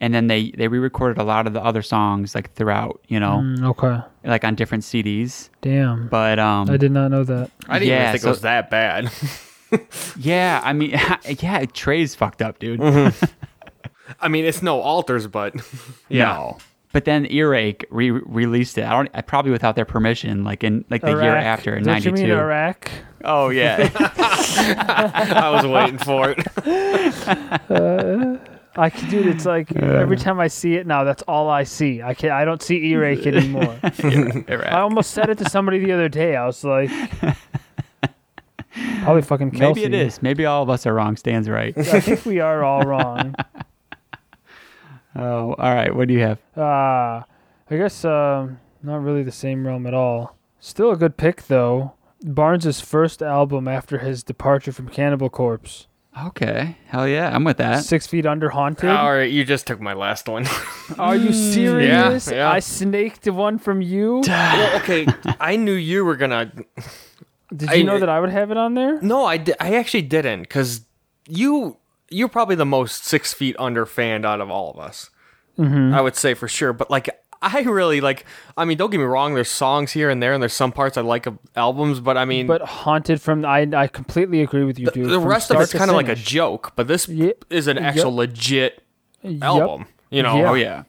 [0.01, 3.41] and then they they re-recorded a lot of the other songs like throughout, you know,
[3.43, 5.49] Mm, okay, like on different CDs.
[5.61, 6.07] damn.
[6.07, 7.51] But um, I did not know that.
[7.67, 9.11] I didn't Yeah, even think so- it was that bad.
[10.17, 10.91] yeah, I mean,
[11.39, 12.81] yeah, Trey's fucked up, dude.
[14.19, 15.55] I mean, it's no altars, but
[16.09, 16.23] yeah.
[16.25, 16.57] No.
[16.91, 18.83] But then Earache re- released it.
[18.83, 19.09] I don't.
[19.13, 22.23] I probably without their permission, like in like the year after in Don't you mean
[22.27, 22.39] '92.
[22.41, 22.89] Iraq?
[23.23, 26.47] Oh yeah, I was waiting for it.
[28.75, 29.27] I can, dude.
[29.27, 32.01] It's like every time I see it now, that's all I see.
[32.01, 33.77] I can I don't see earache anymore.
[33.83, 34.71] I Iraq.
[34.73, 36.35] almost said it to somebody the other day.
[36.35, 36.89] I was like,
[39.03, 39.81] probably fucking Kelsey.
[39.81, 40.21] Maybe it is.
[40.21, 41.17] Maybe all of us are wrong.
[41.17, 41.75] Stan's right.
[41.77, 43.35] I think we are all wrong.
[45.15, 45.93] Oh, all right.
[45.93, 46.37] What do you have?
[46.55, 46.61] Uh,
[47.69, 50.37] I guess um, not really the same realm at all.
[50.59, 51.93] Still a good pick though.
[52.21, 55.87] Barnes' first album after his departure from Cannibal Corpse.
[56.27, 57.83] Okay, hell yeah, I'm with that.
[57.85, 58.89] Six Feet Under Haunted.
[58.89, 60.45] All right, you just took my last one.
[60.99, 62.29] Are you serious?
[62.31, 62.49] yeah.
[62.51, 64.21] I snaked one from you.
[64.27, 65.07] well, okay,
[65.39, 66.51] I knew you were gonna.
[67.55, 69.01] Did I- you know that I would have it on there?
[69.01, 70.81] No, I, di- I actually didn't, because
[71.27, 71.77] you
[72.09, 75.09] you're probably the most six feet under fan out of all of us.
[75.57, 75.93] Mm-hmm.
[75.93, 77.09] I would say for sure, but like.
[77.41, 78.25] I really like.
[78.57, 79.33] I mean, don't get me wrong.
[79.33, 81.99] There's songs here and there, and there's some parts I like of albums.
[82.01, 85.09] But I mean, But Haunted from I I completely agree with you, the, dude.
[85.09, 86.73] the From rest of it's kind of like a joke.
[86.75, 88.83] But this Ye- is an actual legit
[89.21, 89.41] Yep.
[89.43, 89.85] album.
[90.09, 90.37] You know?
[90.37, 90.49] Yeah.
[90.49, 90.83] Oh yeah,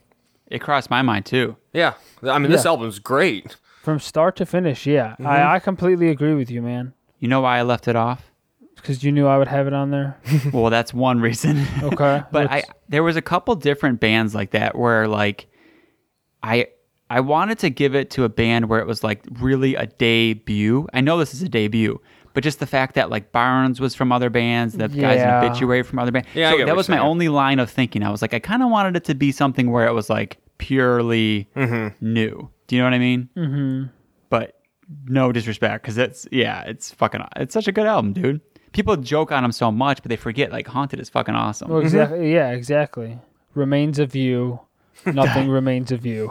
[0.48, 1.56] it crossed my mind too.
[1.72, 1.94] Yeah.
[2.22, 2.70] I mean, this Yeah.
[2.72, 3.56] album's great.
[3.82, 5.12] From start to finish, yeah.
[5.12, 5.26] Mm-hmm.
[5.26, 6.92] I, I completely agree with you, man.
[7.18, 8.30] You know why I left it off?
[8.76, 10.18] Because you knew I would have it on there.
[10.52, 11.64] well, that's one reason.
[11.82, 12.22] Okay.
[12.32, 15.46] but I there was a couple different bands like that where like
[16.42, 16.68] I
[17.08, 20.86] I wanted to give it to a band where it was like really a debut.
[20.92, 22.00] I know this is a debut,
[22.34, 25.40] but just the fact that like Barnes was from other bands, the guys Yeah.
[25.40, 26.28] in Obituary from other bands.
[26.34, 28.02] Yeah, so that was my only line of thinking.
[28.02, 30.38] I was like, I kind of wanted it to be something where it was like
[30.58, 32.12] purely Mm-hmm.
[32.14, 32.48] new.
[32.68, 33.28] Do you know what I mean?
[33.36, 33.86] Mm-hmm.
[34.28, 34.60] But
[35.06, 38.40] no disrespect, because it's yeah, it's fucking it's such a good album, dude.
[38.72, 41.68] People joke on him so much, but they forget like Haunted is fucking awesome.
[41.70, 42.32] Well, exactly.
[42.32, 43.18] Yeah, exactly.
[43.54, 44.60] Remains of you.
[45.06, 46.30] Nothing remains of you.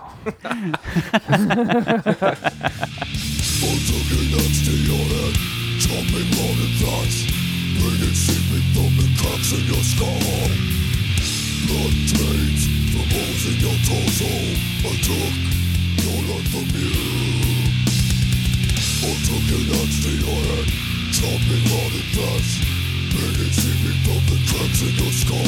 [21.20, 22.64] Chopping morning thoughts
[23.12, 25.40] Bringing seeping from the cracks in your skull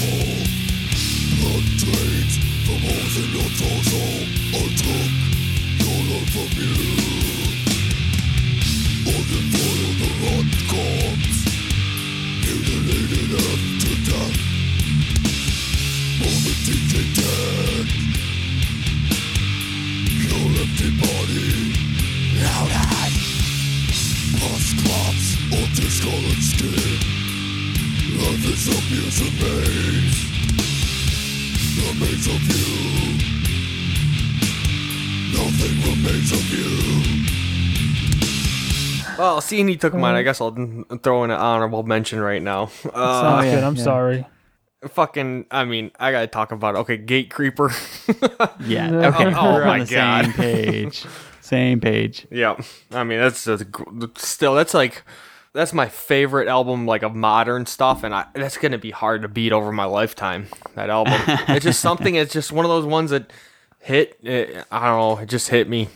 [1.39, 4.03] Blood drains from holes in your torso
[4.55, 5.11] I took
[5.81, 6.73] your life from you
[9.07, 11.39] I to from the on the the rot corpse
[12.41, 14.37] Mutilated after death
[16.27, 17.87] On the DJ dead
[20.23, 21.51] Your empty body
[22.39, 23.13] at
[24.39, 26.99] Pus clots or discolored skin
[28.17, 30.31] Life is a maze
[31.73, 32.67] The maze of you
[35.33, 36.71] Nothing remains of you
[39.17, 40.51] Well, seeing he took mine, I guess I'll
[41.03, 42.63] throw in an honorable mention right now.
[42.63, 42.89] It's Uh,
[43.23, 43.63] not yeah, good.
[43.63, 43.83] I'm yeah.
[43.83, 44.25] sorry.
[44.89, 46.79] fucking, I mean, I gotta talk about it.
[46.79, 47.69] Okay, Gatecreeper.
[48.67, 49.01] yeah, No.
[49.09, 50.25] okay, Oh we're my on the God.
[50.25, 51.05] same page.
[51.41, 52.27] Same page.
[52.31, 52.55] yeah,
[52.91, 53.63] I mean that's, that's
[54.27, 55.03] still that's like
[55.53, 59.27] that's my favorite album like of modern stuff, and I, that's gonna be hard to
[59.27, 60.47] beat over my lifetime.
[60.75, 61.13] That album,
[61.49, 62.15] it's just something.
[62.15, 63.31] It's just one of those ones that
[63.79, 64.17] hit.
[64.23, 65.17] It, I don't know.
[65.23, 65.89] It just hit me.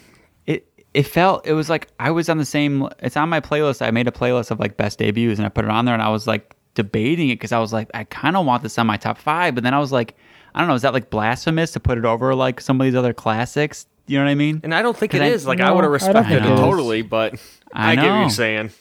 [0.45, 2.87] it it felt it was like I was on the same.
[2.99, 3.81] It's on my playlist.
[3.81, 6.03] I made a playlist of like best debuts, and I put it on there, and
[6.03, 8.85] I was like debating it because I was like, I kind of want this on
[8.87, 10.15] my top five, but then I was like,
[10.53, 12.95] I don't know, is that like blasphemous to put it over like some of these
[12.95, 13.85] other classics?
[14.07, 14.59] You know what I mean?
[14.63, 15.47] And I don't think it I- is.
[15.47, 16.59] Like I would have respected it it is.
[16.59, 17.35] totally, but
[17.73, 18.71] I, I get what you're saying.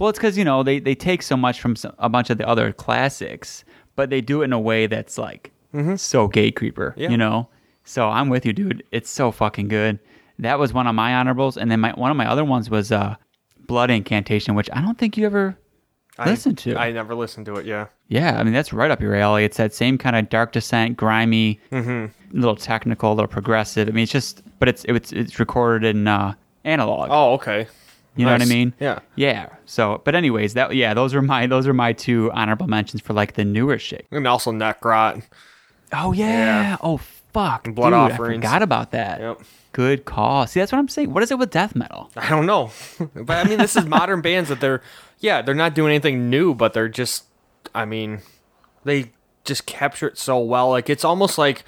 [0.00, 2.38] Well, it's because you know they they take so much from some, a bunch of
[2.38, 3.64] the other classics,
[3.96, 5.52] but they do it in a way that's like
[5.96, 6.94] so Gatecreeper.
[6.96, 7.10] Yeah.
[7.10, 7.48] You know.
[7.84, 8.82] So I'm with you, dude.
[8.92, 9.98] It's so fucking good.
[10.38, 12.90] That was one of my honorables, and then my one of my other ones was
[12.90, 13.16] uh,
[13.66, 15.58] Blood Incantation, which I don't think you ever
[16.18, 16.76] I, listened to.
[16.76, 17.66] I never listened to it.
[17.66, 17.88] Yeah.
[18.08, 19.44] Yeah, I mean that's right up your alley.
[19.44, 21.60] It's that same kind of dark descent, grimy,
[22.32, 23.86] little technical, a little progressive.
[23.86, 26.32] I mean, it's just, but it's it's it's recorded in uh,
[26.64, 27.08] analog.
[27.12, 27.68] Oh, okay.
[28.16, 28.74] You know what I mean?
[28.80, 28.98] Yeah.
[29.14, 29.48] yeah.
[29.66, 33.12] So, but anyways, that yeah, those are my those are my two honorable mentions for
[33.12, 34.06] like the newer shit.
[34.10, 35.22] And also Necrot.
[35.92, 36.28] Oh yeah.
[36.28, 36.76] Yeah.
[36.82, 36.98] Oh
[37.32, 38.44] fuck, Blood dude, Offerings.
[38.44, 39.20] I forgot about that.
[39.20, 39.40] Yep.
[39.72, 40.46] Good call.
[40.46, 41.12] See, that's what I'm saying.
[41.12, 42.10] What is it with death metal?
[42.16, 42.72] I don't know,
[43.14, 44.82] but I mean, this is modern bands that they're,
[45.20, 47.24] yeah, they're not doing anything new, but they're just,
[47.72, 48.20] I mean,
[48.84, 49.12] they
[49.44, 50.70] just capture it so well.
[50.70, 51.64] Like it's almost like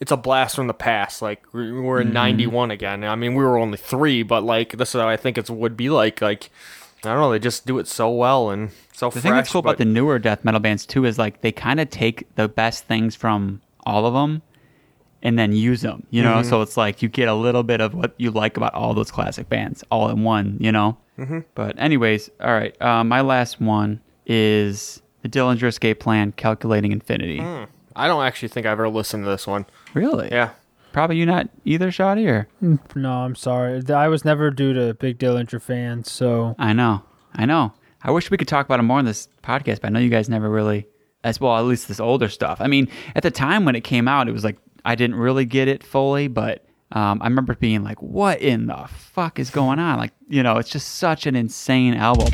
[0.00, 1.22] it's a blast from the past.
[1.22, 2.08] Like we- we're Mm-hmm.
[2.08, 3.04] in '91 again.
[3.04, 5.76] I mean, we were only three, but like this is how I think it would
[5.76, 6.20] be like.
[6.20, 6.50] Like
[7.04, 9.22] I don't know, they just do it so well and so The fresh.
[9.22, 11.78] thing that's cool but- about the newer death metal bands too is like they kind
[11.80, 14.42] of take the best things from all of them
[15.22, 16.06] and then use them.
[16.10, 16.48] You know, Mm-hmm.
[16.48, 19.10] so it's like you get a little bit of what you like about all those
[19.10, 20.56] classic bands all in one.
[20.60, 20.96] You know.
[21.18, 21.40] Mm-hmm.
[21.54, 22.76] But anyways, all right.
[22.82, 27.40] Uh, my last one is the Dillinger Escape Plan, Calculating Infinity.
[27.98, 29.64] I don't actually think I've ever listened to this one.
[29.96, 30.28] Really?
[30.30, 30.50] Yeah.
[30.92, 32.48] Probably you not either, Shadi, or
[32.94, 33.82] No, I'm sorry.
[33.88, 37.02] I was never due to big Dillinger fans, so I know,
[37.34, 37.72] I know.
[38.02, 40.10] I wish we could talk about it more on this podcast, but I know you
[40.10, 40.86] guys never really,
[41.24, 42.60] as well, at least this older stuff.
[42.60, 45.46] I mean, at the time when it came out, it was like I didn't really
[45.46, 49.78] get it fully, but um, I remember being like, "What in the fuck is going
[49.78, 52.28] on?" Like, you know, it's just such an insane album.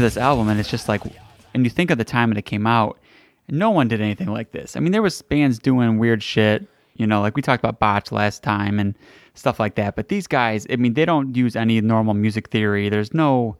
[0.00, 1.02] To this album, and it's just like,
[1.54, 2.98] and you think of the time that it came out,
[3.48, 4.76] no one did anything like this.
[4.76, 8.12] I mean, there was bands doing weird shit, You know, like we talked about botch
[8.12, 8.94] last time and
[9.34, 9.96] stuff like that.
[9.96, 12.88] But these guys, I mean, they don't use any normal music theory.
[12.88, 13.56] There's no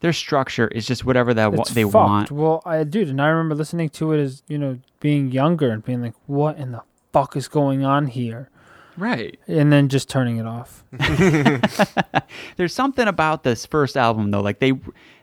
[0.00, 1.94] their structure is just whatever that wa- It's they fucked.
[1.94, 2.30] want.
[2.30, 5.84] Well, I dude, and I remember listening to it as you know being younger and
[5.84, 6.82] being like, "What in the
[7.12, 8.48] fuck is going on here?"
[8.96, 9.38] Right.
[9.46, 10.82] And then just turning it off.
[12.56, 14.72] There's something about this first album though, like they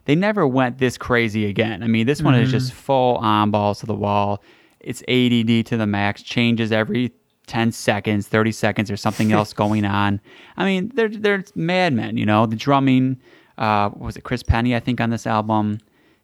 [0.06, 1.84] they never went this crazy again.
[1.84, 4.44] I mean, this one is just full on balls to the wall.
[4.80, 7.12] It's ADD to the max, changes every
[7.48, 10.22] 10 seconds, 30 seconds there's something else going on.
[10.58, 12.46] I mean, they're they're madmen, you know.
[12.46, 13.20] The drumming
[13.58, 15.80] uh was it Chris Pennie I think on this album.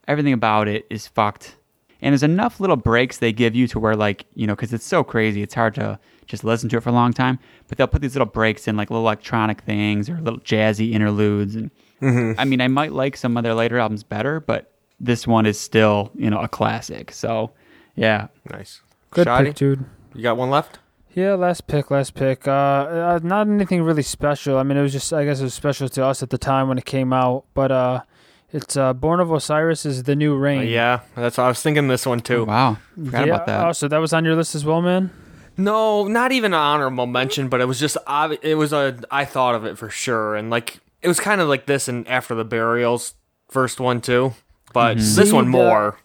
[0.08, 1.56] Everything about it is fucked.
[2.00, 4.86] And there's enough little breaks they give you to where like, you know, cuz it's
[4.86, 7.38] so crazy, it's hard to just listen to it for a long time,
[7.68, 11.56] but they'll put these little breaks in like little electronic things or little jazzy interludes
[11.56, 11.70] and
[12.02, 15.58] I mean, I might like some of their later albums better, but this one is
[15.58, 17.12] still, you know, a classic.
[17.12, 17.52] So,
[17.94, 18.28] yeah.
[18.50, 18.80] Nice.
[19.10, 19.84] Good Shadi, pick, dude.
[20.14, 20.78] You got one left?
[21.14, 22.48] Yeah, last pick, last pick.
[22.48, 24.56] Uh, uh, not anything really special.
[24.58, 26.68] I mean, it was just, I guess it was special to us at the time
[26.68, 27.44] when it came out.
[27.54, 28.02] But uh,
[28.50, 30.68] it's uh, Born of Osiris is the new Uh, Reign.
[30.68, 32.44] yeah, that's I was thinking this one too.
[32.46, 32.78] Wow.
[32.96, 33.34] Forgot yeah.
[33.34, 33.66] about that.
[33.68, 35.10] Oh, so that was on your list as well, man.
[35.58, 39.26] No, not even an honorable mention, but it was just ob- it was a I
[39.26, 42.34] thought of it for sure, and like it was kind of like this and After
[42.34, 43.14] the Burial's
[43.50, 44.34] first one too,
[44.72, 45.98] but this See, one the- more.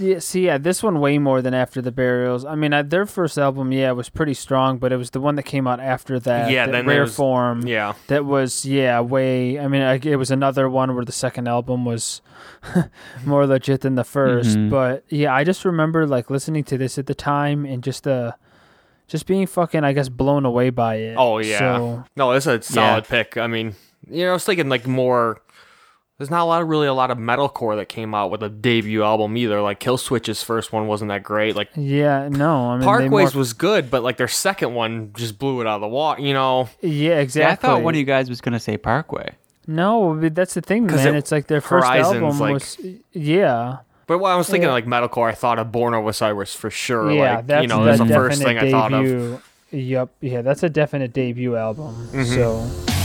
[0.00, 2.44] Yeah, see, yeah, this one way more than After the Burial's.
[2.44, 5.34] I mean, uh, their first album, yeah, was pretty strong, but it was the one
[5.34, 6.52] that came out after that.
[6.52, 7.66] Yeah, that then rare was- form.
[7.66, 9.58] Yeah, that was yeah way.
[9.58, 12.22] I mean, I, it was another one where the second album was
[13.24, 14.70] more legit than the 1st Mhm.
[14.70, 18.32] But yeah, I just remember like listening to this at the time and just uh
[19.08, 21.16] just being fucking, I guess, blown away by it.
[21.18, 21.58] Oh yeah.
[21.58, 23.36] So, no, it's a solid pick.
[23.36, 23.74] I mean,
[24.10, 25.40] you know, I was thinking like more.
[26.18, 28.48] There's not a lot of really a lot of metalcore that came out with a
[28.48, 29.62] debut album either.
[29.62, 31.54] Like Killswitch's first one wasn't that great.
[31.54, 35.38] Like yeah, no, I mean, Parkways more- was good, but like their second one just
[35.38, 36.20] blew it out of the water.
[36.20, 37.52] You know, yeah, Yeah, exactly.
[37.52, 39.30] I thought one of you guys was going to say Parkway.
[39.68, 41.14] No, but that's the thing, man.
[41.14, 42.78] it- it's like their first Horizons, album like- was
[43.12, 43.76] yeah.
[44.08, 44.72] but when I was thinking Yeah.
[44.72, 47.12] like metalcore, I thought of Born of Osiris for sure.
[47.12, 49.04] yeah, like that's you know, the that's the first thing definite I thought of.
[49.04, 49.40] debut.
[49.70, 51.94] Yep, yeah, that's a definite debut album.
[52.12, 52.24] Mm-hmm.
[52.24, 52.97] So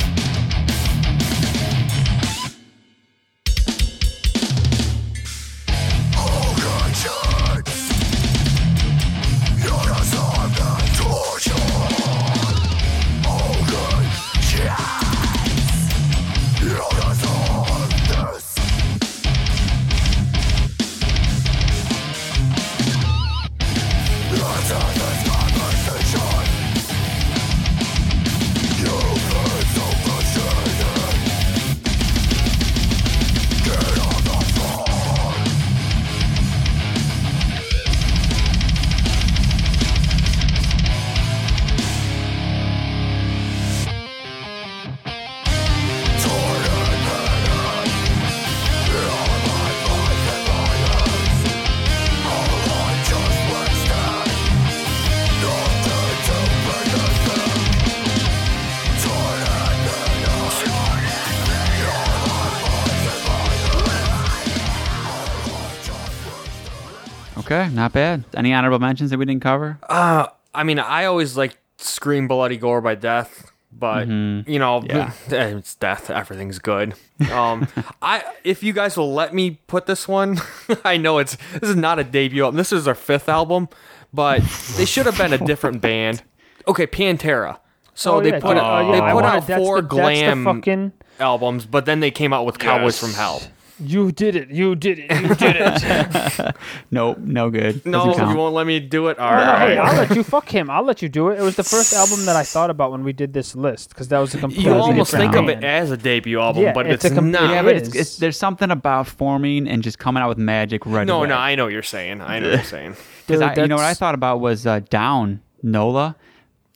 [67.64, 68.23] Okay, not bad.
[68.35, 69.80] Any honorable mentions that we didn't cover?
[69.88, 75.11] Uh, I mean, I always like Scream Bloody Gore by Death, but you know, Yeah.
[75.31, 76.10] eh, it's Death.
[76.10, 76.94] Everything's good.
[77.31, 77.68] Um,
[78.02, 80.40] I if you guys will let me put this one,
[80.85, 82.57] I know it's this is not a debut album.
[82.57, 83.69] This is our fifth album,
[84.14, 84.41] but
[84.77, 86.23] they should have been a different band.
[86.68, 87.60] Okay, Pantera.
[87.95, 89.88] So Oh, they yeah, put dude, out, oh, they yeah, I put out four the
[89.88, 92.99] glam fucking albums, but then they came out with Cowboys Yes.
[92.99, 93.41] from Hell.
[93.84, 94.49] You did it.
[94.49, 95.11] You did it.
[95.11, 96.55] You did it.
[96.91, 97.85] Nope, no good.
[97.85, 99.18] No, you won't let me do it.
[99.19, 99.69] All No, right.
[99.72, 100.69] hey, I'll let you fuck him.
[100.69, 101.39] I'll let you do it.
[101.39, 104.07] It was the first album that I thought about when we did this list because
[104.10, 106.73] that was a completely You almost different think of it as a debut album, Yeah,
[106.73, 107.49] but it's it's, a com- not.
[107.49, 110.85] Yeah, It but it's, it's there's something about forming and just coming out with magic
[110.85, 111.27] right no, away.
[111.30, 112.22] no, I know what you're saying.
[112.22, 112.95] I know what you're saying.
[113.26, 116.18] Because Dude, I, you know what I thought about was uh, Down Nola,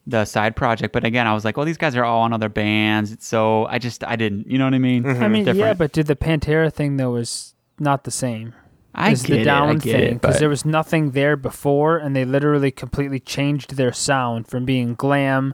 [0.08, 0.94] the side project.
[0.94, 3.78] But again, I was like, well, these guys are all on other bands, so I
[3.78, 4.50] just I didn't.
[4.50, 5.06] You know what I mean?
[5.06, 5.78] I mean, yeah, Different.
[5.78, 8.54] but did the Pantera thing though was not the same.
[8.96, 12.16] I get the it, I get thing it, but there was nothing there before, and
[12.16, 15.54] they literally completely changed their sound from being glam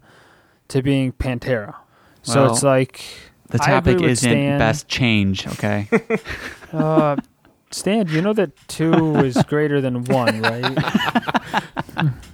[0.69, 1.75] to being Pantera.
[2.21, 3.01] So Well, it's like
[3.49, 4.59] the topic isn't Stan.
[4.59, 5.45] best change.
[5.47, 5.89] Okay,
[6.71, 7.17] Uh,
[7.69, 10.77] Stan, you know that two is greater than one, right?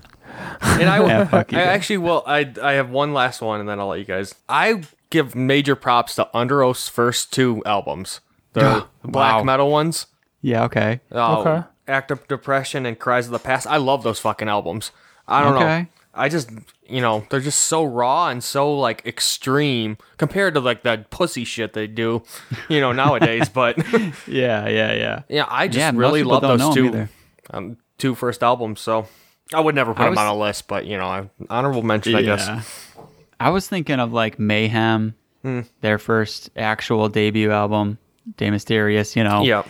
[0.80, 2.24] And I, Yeah, fuck you I actually will.
[2.26, 4.36] I I have one last one, and then I'll let you guys.
[4.48, 8.22] I give major props to Underoath's first two albums,
[8.54, 9.44] the black Wow.
[9.44, 10.08] metal ones.
[10.42, 11.64] yeah, okay, Uh, Okay.
[11.88, 13.66] Act of Depression and Cries of the Past.
[13.66, 14.92] I love those fucking albums.
[15.28, 15.82] I don't Okay.
[15.82, 15.88] know.
[16.14, 16.50] I just
[16.88, 21.46] you know they're just so raw and so like extreme compared to like that pussy
[21.46, 22.24] shit they do,
[22.68, 23.48] you know nowadays.
[23.62, 23.78] but
[24.28, 25.22] Yeah, yeah, yeah.
[25.30, 27.08] yeah, I just Yeah, really love those two
[27.52, 28.82] um, two first albums.
[28.82, 29.08] So
[29.54, 32.16] I would never put I them was- on a list, but you know, honorable mention,
[32.16, 32.50] I guess.
[33.40, 35.62] I was thinking of like Mayhem, Hmm.
[35.82, 37.98] their first actual debut album,
[38.38, 39.44] De Mysteriis, you know.
[39.44, 39.64] Yeah,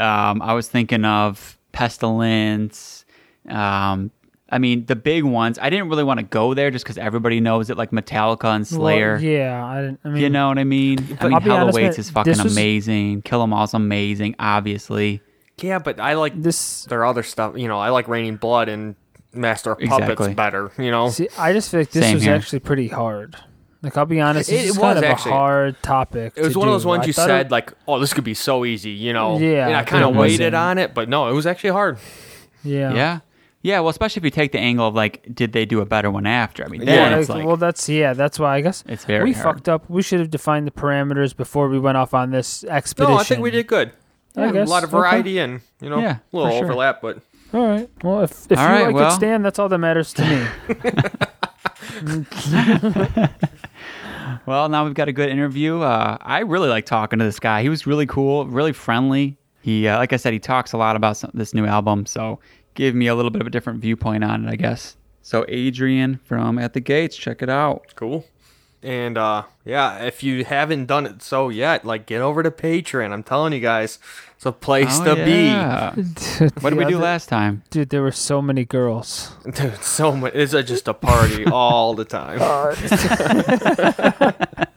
[0.00, 3.04] Um, I was thinking of Pestilence.
[3.48, 4.10] Um,
[4.50, 5.58] I mean, the big ones.
[5.60, 8.66] I didn't really want to go there just because everybody knows it, like Metallica and
[8.66, 9.14] Slayer.
[9.14, 10.98] Well, yeah, I, didn't- I mean, You know what I mean?
[11.20, 13.22] I mean, I'll Hell Awaits is fucking this was- amazing.
[13.22, 15.20] Kill 'Em All's amazing, obviously.
[15.62, 16.84] Yeah, but I like this.
[16.84, 17.56] their other stuff.
[17.56, 18.94] You know, I like Raining Blood and
[19.32, 20.34] Master of Puppets Exactly.
[20.34, 20.70] better.
[20.78, 22.34] You know, See, I just feel like this Same was here.
[22.34, 23.36] actually pretty hard.
[23.82, 25.30] Like I'll be honest, It- it was kind of actually.
[25.32, 26.32] a hard topic.
[26.36, 26.88] it was to one of those do.
[26.88, 29.38] ones I you said it- like, "Oh, this could be so easy," you know.
[29.38, 30.54] Yeah, and I kind of waited wasn't.
[30.56, 31.98] on it, but no, it was actually hard.
[32.64, 33.18] yeah, Yeah.
[33.60, 36.10] Yeah, well, especially if you take the angle of like, did they do a better
[36.12, 36.64] one after?
[36.64, 38.84] I mean, Yeah, then Well, it's like, like, well, that's yeah, that's why I guess
[38.88, 39.56] It's very we hard.
[39.56, 39.84] fucked up.
[39.90, 43.14] We should have defined the parameters before we went off on this expedition.
[43.14, 43.90] No, I think we did good.
[44.36, 44.68] I Yeah, guess.
[44.68, 44.98] a lot of Okay.
[45.00, 46.64] variety and you know, Yeah, a little sure.
[46.64, 47.18] overlap, but
[47.54, 47.88] All right.
[48.02, 50.22] Well, if if All you right, like well- it, Stan, that's all that matters to
[50.22, 50.46] me.
[54.46, 55.80] well, now we've got a good interview.
[55.80, 57.62] Uh, I really like talking to this guy.
[57.62, 59.36] He was really cool, really friendly.
[59.62, 62.38] He, uh, like I said, he talks a lot about some, this new album, so
[62.74, 64.96] give me a little bit of a different viewpoint on it, I guess.
[65.22, 67.82] So, Adrian from At the Gates, check it out.
[67.96, 68.24] cool.
[68.82, 73.12] And uh yeah, if you haven't done it so yet, like get over to Patreon.
[73.12, 73.98] I'm telling you guys,
[74.36, 75.94] it's a place Oh, to yeah.
[76.60, 77.64] What did we Yeah, do last time?
[77.70, 79.32] Dude, there were so many girls.
[79.52, 80.32] Dude, so much.
[80.34, 82.38] It's a, just a party all the time.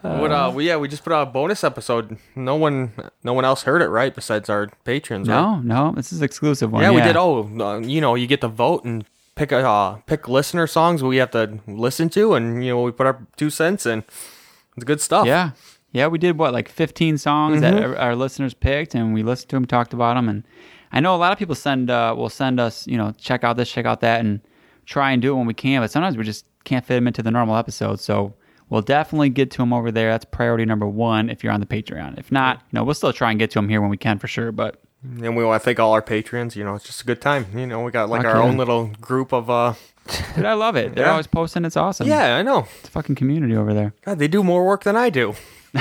[0.00, 2.18] what uh, we, yeah, we just put out a bonus episode.
[2.34, 2.92] No one,
[3.22, 4.14] no one else heard it, right?
[4.14, 5.28] Besides our patrons.
[5.28, 5.34] right?
[5.36, 6.82] No, no, this is exclusive one.
[6.82, 7.16] Yeah, we did.
[7.16, 9.04] Oh, uh, you know, you get to vote and
[9.38, 12.90] pick a uh, pick listener songs we have to listen to, and you know, we
[12.90, 14.04] put our two cents in.
[14.76, 15.26] It's good stuff.
[15.26, 15.52] Yeah.
[15.90, 19.48] Yeah, we did what, like 15 songs that our, our listeners picked, and we listened
[19.50, 20.28] to them, talked about them.
[20.28, 20.44] And
[20.92, 23.56] I know a lot of people send, uh, will send us, you know, check out
[23.56, 24.40] this, check out that, and
[24.84, 25.80] try and do it when we can.
[25.80, 28.00] But sometimes we just can't fit them into the normal episode.
[28.00, 28.34] So
[28.68, 30.10] we'll definitely get to them over there.
[30.10, 32.18] That's priority number one if you're on the Patreon.
[32.18, 34.18] If not, you know, we'll still try and get to them here when we can
[34.18, 34.52] for sure.
[34.52, 36.56] But And we want to thank all our patrons.
[36.56, 37.46] You know, it's just a good time.
[37.54, 38.48] You know, we got like Fuck our yeah.
[38.48, 39.48] own little group of.
[39.48, 39.74] uh
[40.34, 40.94] dude, I love it.
[40.94, 41.10] They're Yeah.
[41.12, 41.64] always posting.
[41.64, 42.06] It's awesome.
[42.08, 42.66] Yeah, I know.
[42.80, 43.92] It's a fucking community over there.
[44.04, 45.34] God, they do more work than I do.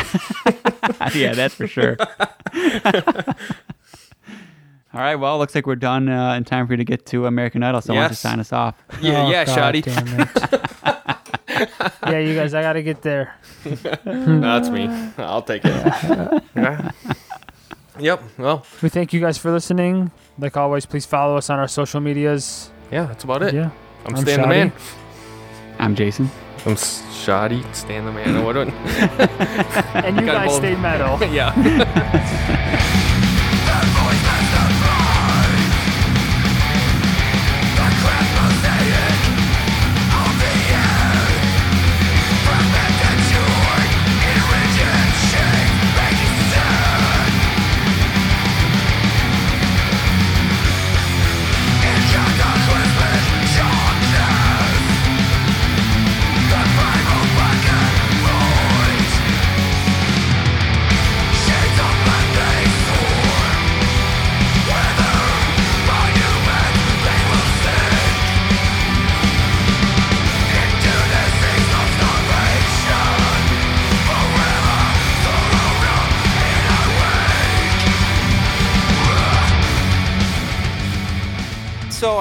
[1.15, 1.95] yeah, that's for sure.
[4.94, 7.26] All right, well, looks like we're done uh, in time for you to get to
[7.27, 7.81] American Idol.
[7.81, 8.19] So why don't you Yes.
[8.19, 8.76] sign us off?
[9.02, 9.84] Yeah, Oh, yeah, God Shadi.
[9.84, 11.89] damn it.
[12.03, 13.35] yeah, you guys, I gotta get there.
[14.03, 14.88] That's me.
[15.18, 16.44] I'll take it.
[16.56, 16.91] Yeah.
[17.99, 18.22] Yep.
[18.38, 20.11] Well, We thank you guys for listening.
[20.40, 22.69] Like always, please follow us on our social medias.
[22.91, 23.53] yeah, that's about it.
[23.53, 23.69] Yeah,
[24.06, 24.72] I'm, I'm Stan the man.
[25.80, 26.30] I'm Jason.
[26.65, 28.44] I'm S- Shadi, Stan the man.
[28.44, 28.56] What?
[28.56, 28.68] what-
[30.06, 30.57] and you guys both.
[30.57, 31.18] stay metal.
[31.34, 32.94] yeah.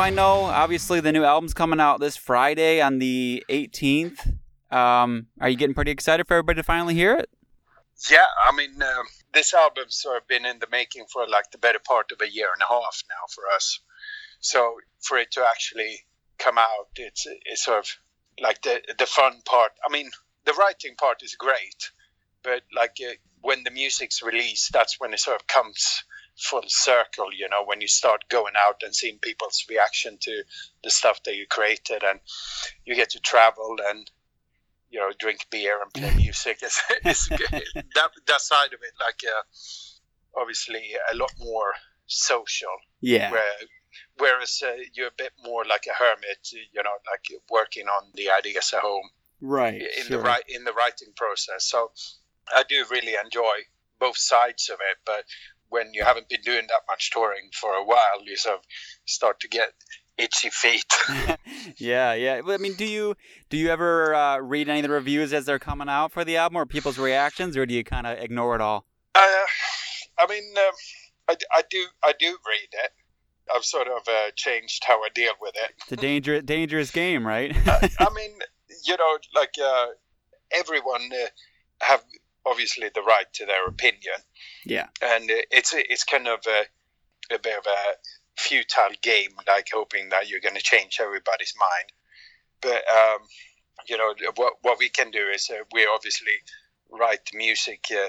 [0.06, 4.34] I know, obviously, the new album's coming out this Friday on the 18th.
[4.70, 7.28] Um, are you getting pretty excited for everybody to finally hear it?
[8.08, 9.02] Yeah, I mean, uh,
[9.34, 12.30] this album's sort of been in the making for like the better part of a
[12.32, 13.80] year and a half now for us.
[14.38, 16.04] So for it to actually
[16.38, 17.88] come out, it's it's sort of
[18.40, 19.72] like the the fun part.
[19.84, 20.08] I mean,
[20.44, 21.90] the writing part is great,
[22.44, 26.04] but like uh, when the music's released, that's when it sort of comes
[26.38, 27.26] full circle.
[27.36, 30.42] You know, when you start going out and seeing people's reaction to
[30.84, 32.20] the stuff that you created, and
[32.84, 34.10] you get to travel and
[34.90, 36.58] you know drink beer and play music.
[36.62, 40.82] It's, it's that that side of it, like uh, obviously
[41.12, 41.72] a lot more
[42.06, 42.76] social.
[43.00, 43.30] Yeah.
[43.30, 43.42] Where,
[44.18, 48.30] whereas uh, you're a bit more like a hermit, you know, like working on the
[48.30, 49.10] ideas at home
[49.40, 49.82] Right.
[49.82, 51.64] in the right in the writing process.
[51.64, 51.90] So
[52.54, 53.64] I do really enjoy
[53.98, 55.24] both sides of it, but
[55.68, 58.60] when you haven't been doing that much touring for a while, you sort of
[59.04, 59.72] start to get
[60.18, 60.92] itchy feet.
[61.76, 62.40] yeah, yeah.
[62.46, 63.16] I mean, do you
[63.48, 66.36] do you ever uh, read any of the reviews as they're coming out for the
[66.36, 68.86] album or people's reactions, or do you kind of ignore it all?
[69.14, 69.20] Uh,
[70.18, 70.74] I mean, um,
[71.28, 72.90] I, I do I do read it.
[73.54, 75.72] I've sort of uh, changed how I deal with it.
[75.82, 77.54] It's a dangerous dangerous game, right?
[77.66, 78.38] I, I mean,
[78.84, 79.86] you know, like uh,
[80.52, 81.26] everyone uh,
[81.84, 82.02] have
[82.46, 84.18] obviously the right to their opinion,
[84.64, 84.86] yeah.
[85.02, 90.28] and it's it's kind of a, a bit of a futile game, like hoping that
[90.28, 91.90] you're going to change everybody's mind.
[92.60, 93.18] But um,
[93.88, 96.32] you know, what what we can do is uh, we obviously
[96.90, 98.08] write music uh,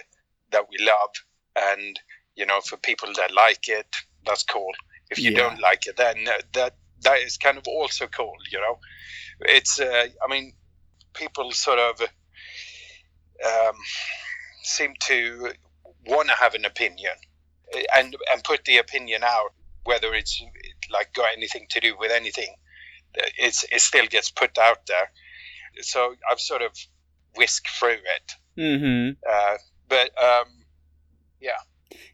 [0.52, 1.12] that we love,
[1.56, 2.00] and
[2.36, 3.96] you know, for people that like it,
[4.26, 4.72] that's cool.
[5.10, 5.38] If you Yeah.
[5.50, 8.36] don't like it, then uh, that that is kind of also cool.
[8.52, 8.80] You know,
[9.42, 10.54] it's uh, I mean,
[11.14, 12.02] people sort of
[13.46, 13.76] um,
[14.64, 15.52] seem to
[16.06, 17.14] want to have an opinion
[17.76, 19.54] uh, and and put the opinion out,
[19.84, 20.42] whether it's
[20.92, 22.56] like got anything to do with anything.
[23.20, 25.12] uh, It's it still gets put out there.
[25.82, 26.72] So I've sort of
[27.36, 29.12] whisked through it, Mm-hmm.
[29.30, 29.58] uh,
[29.88, 30.46] but um,
[31.40, 31.58] yeah.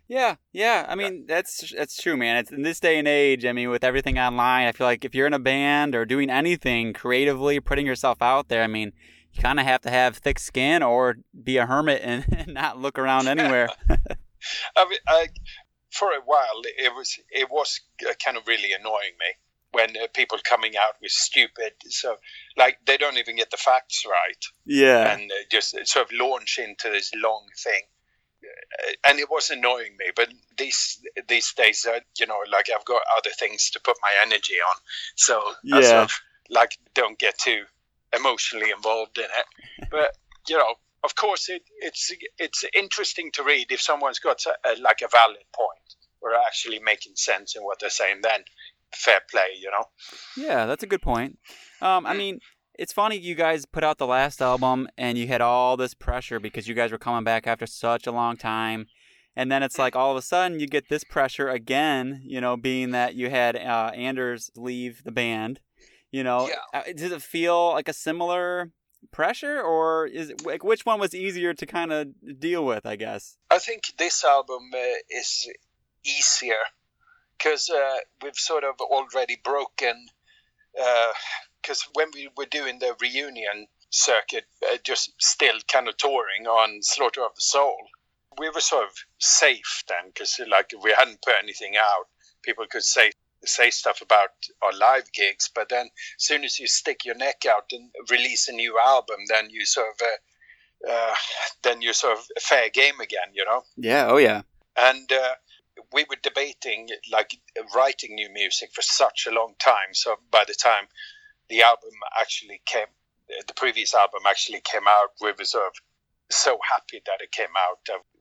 [0.07, 0.85] Yeah, yeah.
[0.87, 2.35] I mean, that's that's true, man.
[2.37, 3.45] It's in this day and age.
[3.45, 6.29] I mean, with everything online, I feel like if you're in a band or doing
[6.29, 8.91] anything creatively, putting yourself out there, I mean,
[9.33, 12.79] you kind of have to have thick skin or be a hermit and, and not
[12.79, 13.69] look around anywhere.
[14.75, 15.27] I mean, I,
[15.93, 17.79] for a while it was it was
[18.23, 19.27] kind of really annoying me
[19.71, 22.15] when uh, people coming out with stupid so
[22.57, 25.13] like they don't even get the facts right yeah.
[25.13, 27.81] and uh, just sort of launch into this long thing.
[28.43, 32.85] Uh, And it was annoying me, but these these days, uh, you know, like I've
[32.85, 34.75] got other things to put my energy on,
[35.15, 35.39] so
[35.71, 35.89] I Yeah.
[35.89, 36.11] sort of,
[36.49, 37.63] like don't get too
[38.15, 39.89] emotionally involved in it.
[39.91, 40.17] But
[40.47, 44.71] you know, of course, it, it's it's interesting to read if someone's got a, a,
[44.81, 48.21] like a valid point or actually making sense in what they're saying.
[48.21, 48.43] Then
[48.95, 49.85] fair play, you know.
[50.37, 51.39] Yeah, that's a good point.
[51.81, 52.39] Um, I mean,
[52.77, 56.39] it's funny you guys put out the last album and you had all this pressure
[56.39, 58.87] because you guys were coming back after such a long time.
[59.35, 62.55] And then it's like all of a sudden you get this pressure again, you know,
[62.55, 65.59] being that you had uh, Anders leave the band.
[66.13, 66.79] You know, Yeah.
[66.79, 68.71] Uh, does it feel like a similar
[69.11, 72.07] pressure or is it like which one was easier to kind of
[72.39, 73.35] deal with, I guess?
[73.49, 74.79] I think this album uh,
[75.09, 75.49] is
[76.05, 76.63] easier
[77.35, 80.05] because uh, we've sort of already broken.
[81.61, 86.83] Because when we were doing the reunion circuit, uh, just still kind of touring on
[86.83, 87.77] Slaughter of the Soul,
[88.37, 92.05] we were sort of safe then because like we hadn't put anything out.
[92.43, 93.11] People could say
[93.45, 94.29] say stuff about
[94.61, 98.47] our live gigs, but then as soon as you stick your neck out and release
[98.47, 101.15] a new album, then you sort of uh, uh,
[101.63, 104.41] then you're sort of fair game again, you know Yeah, oh yeah.
[104.77, 105.35] and uh,
[105.93, 107.37] we were debating like
[107.75, 110.85] writing new music for such a long time so by the time
[111.49, 112.87] the album actually came
[113.47, 115.73] the previous album actually came out we were sort of
[116.29, 117.79] so happy that it came out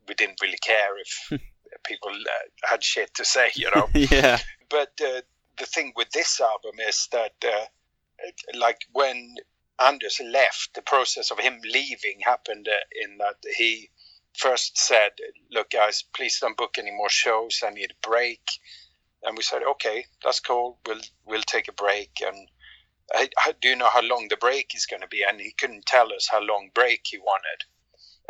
[0.09, 1.41] we didn't really care if
[1.85, 4.39] people uh, had shit to say you know yeah.
[4.69, 5.21] but uh,
[5.59, 7.65] the thing with this album is that uh,
[8.55, 9.37] like when
[9.79, 13.91] Anders left, the process of him leaving happened uh, in that he
[14.35, 15.13] first said,
[15.51, 17.63] "Look, guys, please don't book any more shows.
[17.65, 18.43] I need a break."
[19.23, 20.79] And we said, "Okay, that's cool.
[20.87, 22.49] We'll we'll take a break." And
[23.15, 25.53] I, I do you know how long the break is going to be, and he
[25.53, 27.65] couldn't tell us how long break he wanted.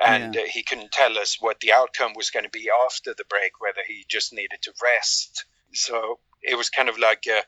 [0.01, 3.25] And uh, he couldn't tell us what the outcome was going to be after the
[3.29, 5.45] break, whether he just needed to rest.
[5.75, 7.43] So it was kind of like, uh,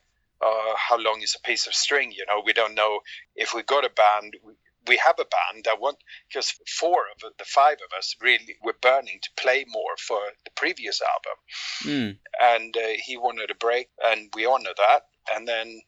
[0.45, 2.13] uh, how long is a piece of string?
[2.13, 3.01] You know, we don't know
[3.35, 4.35] if we got a band.
[4.45, 4.55] We,
[4.87, 5.97] we have a band that want
[6.29, 10.51] because four of the five of us really were burning to play more for the
[10.51, 11.39] previous album,
[11.85, 12.19] Mm.
[12.41, 15.07] and uh, he wanted a break, and we honor that.
[15.35, 15.81] And then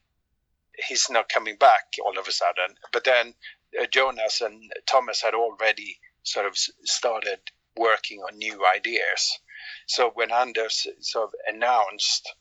[0.88, 2.76] he's not coming back all of a sudden.
[2.92, 3.34] But then
[3.80, 7.38] uh, Jonas and Tomas had already sort of started
[7.76, 9.38] working on new ideas.
[9.86, 12.34] So when Anders sort of announced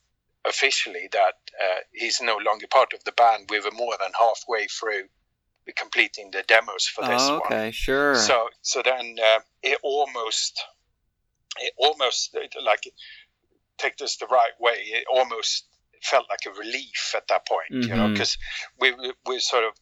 [0.48, 1.34] officially that
[1.64, 5.04] uh, he's no longer part of the band, we were more than halfway through
[5.76, 7.54] completing the demos for this Oh, one.
[7.54, 8.16] okay, sure.
[8.16, 10.64] So so then uh, it almost
[11.60, 12.92] it almost it, like
[13.78, 14.78] take this the right way.
[14.86, 15.66] It almost
[16.04, 18.38] felt like a relief at that point, you know, because
[18.80, 19.74] we we we sort of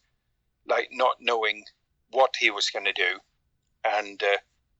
[0.66, 1.64] like not knowing
[2.10, 3.18] what he was going to do,
[3.84, 4.36] and uh,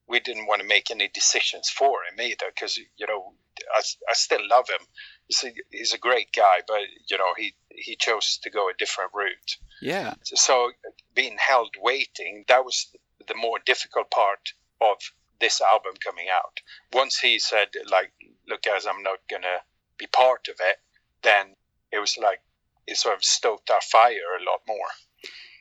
[0.09, 3.35] we didn't want to make any decisions for him either, because you know
[3.74, 4.86] I, I still love him.
[5.28, 8.74] He's a, he's a great guy, but you know he he chose to go a
[8.78, 10.14] different route yeah.
[10.22, 10.70] so
[11.14, 12.90] being held waiting that was
[13.26, 14.97] the more difficult part of
[15.40, 16.60] this album coming out
[16.93, 18.12] once he said like
[18.48, 19.59] look guys i'm not gonna
[19.98, 20.76] be part of it
[21.22, 21.55] then
[21.93, 22.40] it was like
[22.86, 24.86] it sort of stoked our fire a lot more.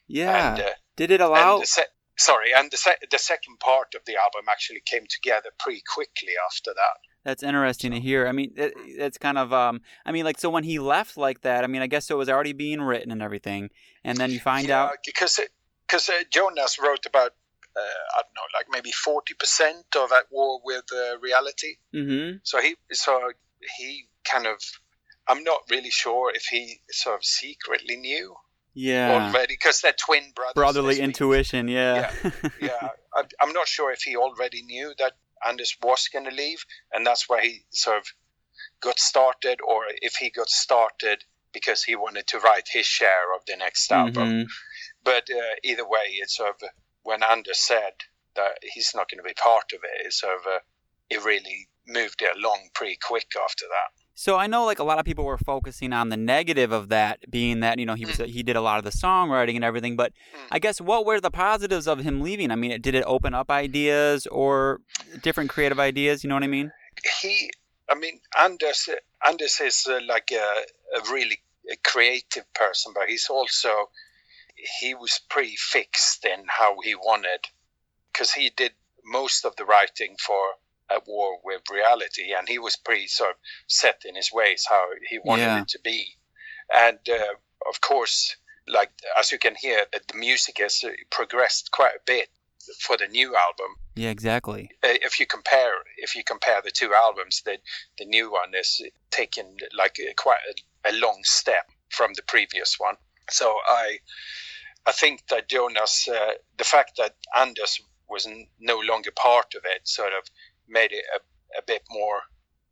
[0.08, 0.54] Yeah.
[0.54, 1.62] And, uh, Did it allow?
[2.20, 5.06] And the se- sorry, and the se- the second part of the album actually came
[5.10, 7.00] together pretty quickly after that.
[7.24, 8.28] That's interesting to hear.
[8.28, 11.42] I mean, it, it's kind of, um, I mean, like, so when he left like
[11.42, 13.70] that, I mean, I guess it was already being written and everything,
[14.04, 15.40] and then you find yeah, out, because
[15.88, 17.32] because uh, Jonas wrote about
[17.76, 21.78] uh, I don't know, like maybe forty percent of At War with uh, Reality.
[21.94, 23.32] mm-hmm, So he so
[23.78, 24.62] he kind of
[25.28, 28.36] I'm not really sure if he sort of secretly knew
[28.74, 30.54] yeah, already because they're twin brothers.
[30.56, 32.12] brotherly intuition, yeah,
[32.62, 35.14] yeah, I, I'm not sure if he already knew that
[35.48, 38.06] Anders was going to leave, and that's why he sort of
[38.82, 41.24] got started, or if he got started
[41.54, 44.30] because he wanted to write his share of the next album.
[44.30, 44.48] Mhm.
[45.04, 46.70] But uh, either way, it's sort of
[47.04, 47.94] when Anders said
[48.36, 50.60] that he's not going to be part of it, it's sort of uh,
[51.10, 54.03] it really moved it along pretty quick after that.
[54.16, 57.30] So I know like a lot of people were focusing on the negative of that
[57.30, 59.96] being that, you know, he was he did a lot of the songwriting and everything,
[59.96, 60.48] but Mm.
[60.52, 62.52] I guess what were the positives of him leaving?
[62.52, 64.82] I mean, did it open up ideas or
[65.22, 66.72] different creative ideas, you know what I mean?
[67.22, 67.50] he
[67.90, 68.88] i mean anders
[69.28, 71.40] anders is uh, like a, a really
[71.72, 73.90] a creative person but he's also
[74.80, 77.42] he was pretty fixed in how he wanted
[78.12, 78.74] because he did
[79.04, 80.40] most of the writing for
[80.92, 83.36] at war with reality and he was pretty sort of
[83.68, 85.62] set in his ways how he wanted Yeah.
[85.62, 86.06] it to be
[86.74, 87.34] and uh,
[87.70, 88.36] of course
[88.68, 92.30] like as you can hear the the music has uh, progressed quite a bit
[92.80, 94.70] for the new album Yeah, exactly.
[94.84, 97.58] uh, if you compare if you compare the two albums, the
[97.98, 98.82] the new one is
[99.12, 99.46] taken
[99.78, 102.96] like a, quite a, a long step from the previous one.
[103.30, 104.00] So I
[104.86, 109.64] I think that Jonas, uh, the fact that Anders was n- no longer part of
[109.76, 110.24] it, sort of
[110.68, 111.20] made it a,
[111.58, 112.22] a bit more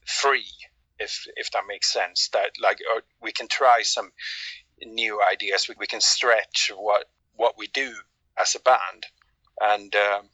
[0.06, 0.52] free,
[1.00, 2.30] if if that makes sense.
[2.34, 4.12] That like uh, we can try some
[4.84, 7.06] new ideas, we, we can stretch what
[7.36, 7.94] what we do
[8.40, 9.06] as a band,
[9.62, 10.30] and um,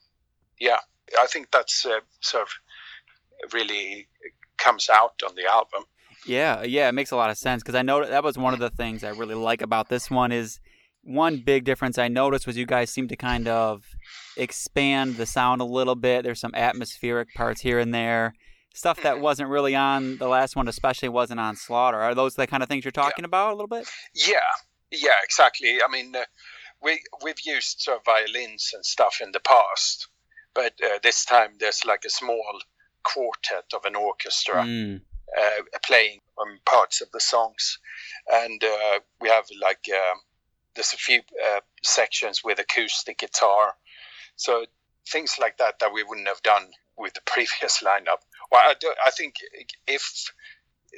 [0.60, 0.80] yeah,
[1.22, 4.08] I think that's uh, sort of really
[4.58, 5.84] comes out on the album.
[6.26, 8.60] Yeah, yeah, it makes a lot of sense because I know that was one of
[8.60, 10.60] the things I really like about this one is
[11.04, 13.86] one big difference I noticed was you guys seem to kind of
[14.38, 16.24] expand the sound a little bit.
[16.24, 18.34] There's some atmospheric parts here and there,
[18.74, 22.00] stuff that wasn't really on the last one, especially wasn't on Slaughter.
[22.00, 23.88] Are those the kind of things you're talking about a little bit?
[24.14, 24.40] Yeah,
[24.92, 25.80] yeah, exactly.
[25.84, 26.24] I mean, uh,
[26.82, 30.08] we we've used sort of violins and stuff in the past,
[30.54, 32.60] but uh, this time there's like a small
[33.04, 35.02] quartet of an orchestra Mm,
[35.38, 37.80] uh, playing on parts of the songs,
[38.32, 40.20] and uh, we have like um,
[40.76, 43.76] there's a few uh, sections with acoustic guitar,
[44.38, 44.66] so
[45.08, 48.24] things like that that we wouldn't have done with the previous lineup.
[48.52, 49.36] Well, I, do, I think
[49.88, 50.32] if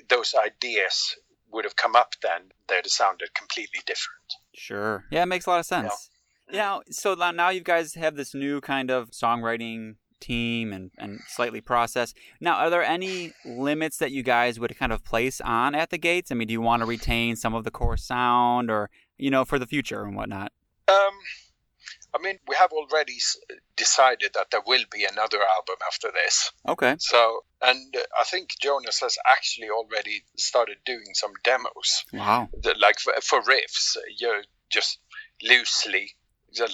[0.07, 1.15] those ideas
[1.51, 4.35] would have come up then, they'd have sounded completely different.
[4.53, 5.05] sure.
[5.09, 6.09] Yeah, it makes a lot of sense.
[6.51, 6.79] Yeah.
[6.91, 11.61] So now now you guys have this new kind of songwriting team and, and slightly
[11.61, 12.13] process.
[12.39, 15.97] Now, are there any limits that you guys would kind of place on at the
[15.97, 16.31] gates?
[16.31, 19.45] I mean, do you want to retain some of the core sound or, you know,
[19.45, 20.51] for the future and whatnot?
[20.87, 20.97] Um,
[22.13, 23.17] I mean, we have already
[23.75, 26.51] decided that there will be another album after this.
[26.67, 26.95] Okay.
[26.99, 32.49] So, and uh, I think Jonas has actually already started doing some demos, Wow.
[32.79, 34.99] like for, for riffs, you're just
[35.43, 36.11] loosely,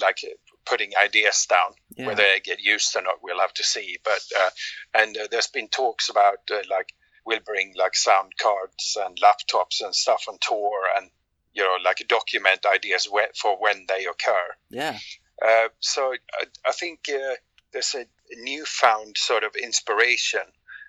[0.00, 0.18] like
[0.64, 1.72] putting ideas down.
[1.96, 2.06] Yeah.
[2.08, 3.98] Whether they get used or not, we'll have to see.
[4.04, 4.50] But uh,
[4.94, 6.92] and uh, there's been talks about uh, like
[7.24, 11.10] we'll bring like sound cards and laptops and stuff on tour, and
[11.54, 13.08] you know like document ideas
[13.40, 14.46] for when they occur.
[14.70, 14.98] Yeah.
[15.44, 17.34] Uh, so I, I think uh,
[17.72, 18.06] there's a
[18.36, 20.40] newfound sort of inspiration,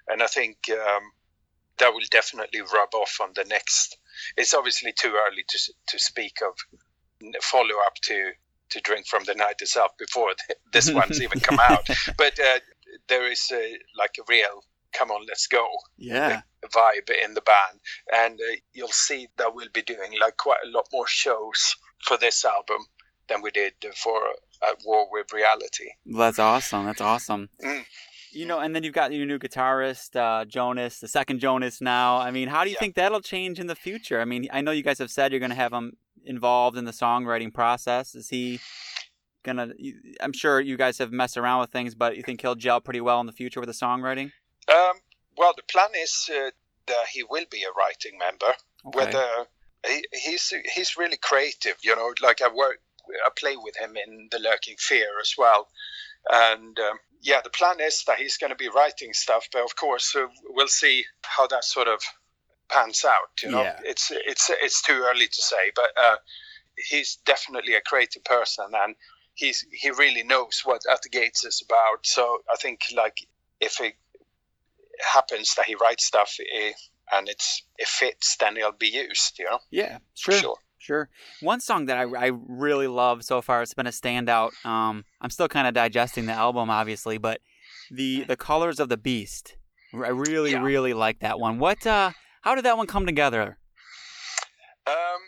[0.08, 1.12] and I think um,
[1.80, 3.98] that will definitely rub off on the next.
[4.36, 6.54] It's obviously too early to to speak of
[7.42, 8.32] follow up to
[8.70, 10.30] to drink from the night itself before
[10.74, 11.88] this one's even come out,
[12.18, 12.60] but uh,
[13.08, 14.64] there is a, like a real
[14.94, 15.68] come on let's go
[15.98, 16.42] Yeah.
[16.74, 17.80] vibe in the band
[18.14, 22.18] and uh, you'll see that we'll be doing like quite a lot more shows for
[22.18, 22.78] this album
[23.30, 24.18] than we did for
[24.68, 26.86] at war with reality That's awesome.
[26.86, 27.50] That's awesome.
[27.64, 27.86] Mm.
[28.32, 32.18] You know, and then you've got your new guitarist, uh, Jonas, the second Jonas now.
[32.18, 32.80] I mean, how do you Yeah.
[32.80, 34.20] think that'll change in the future?
[34.22, 35.94] I mean, I know you guys have said you're going to have him
[36.26, 38.14] involved in the songwriting process.
[38.16, 38.60] Is he
[39.44, 39.74] going to,
[40.20, 43.02] I'm sure you guys have messed around with things, but you think he'll gel pretty
[43.02, 44.32] well in the future with the songwriting?
[44.70, 44.96] um,
[45.38, 46.50] well the plan is uh,
[46.88, 48.54] that he will be a writing member
[48.86, 48.98] Okay.
[49.00, 49.28] whether
[49.88, 52.80] he, he's he's really creative you know like i work
[53.26, 55.68] i play with him in the lurking fear as well
[56.32, 59.76] and um, yeah the plan is that he's going to be writing stuff but of
[59.76, 62.02] course uh, we'll see how that sort of
[62.70, 63.32] pans out.
[63.42, 63.80] You know, Yeah.
[63.84, 66.18] it's it's it's too early to say, but uh,
[66.90, 68.96] he's definitely a creative person, and
[69.36, 72.06] he's he really knows what At the Gates is about.
[72.06, 73.18] So I think like
[73.60, 73.96] if it
[75.14, 76.74] happens that he writes stuff eh,
[77.14, 79.40] and it's it fits, then it'll be used.
[79.40, 80.58] You know, Yeah, for sure.
[80.88, 81.10] Sure.
[81.42, 84.52] One song that I, I really love so far, it's been a standout.
[84.66, 87.42] Um, I'm still kind of digesting the album, obviously, but
[87.92, 89.58] the the Colors of the Beast.
[89.94, 90.64] I really, Yeah.
[90.64, 91.60] really like that one.
[91.60, 91.86] What?
[91.86, 92.12] Uh,
[92.42, 93.58] how did that one come together?
[94.86, 95.22] Um,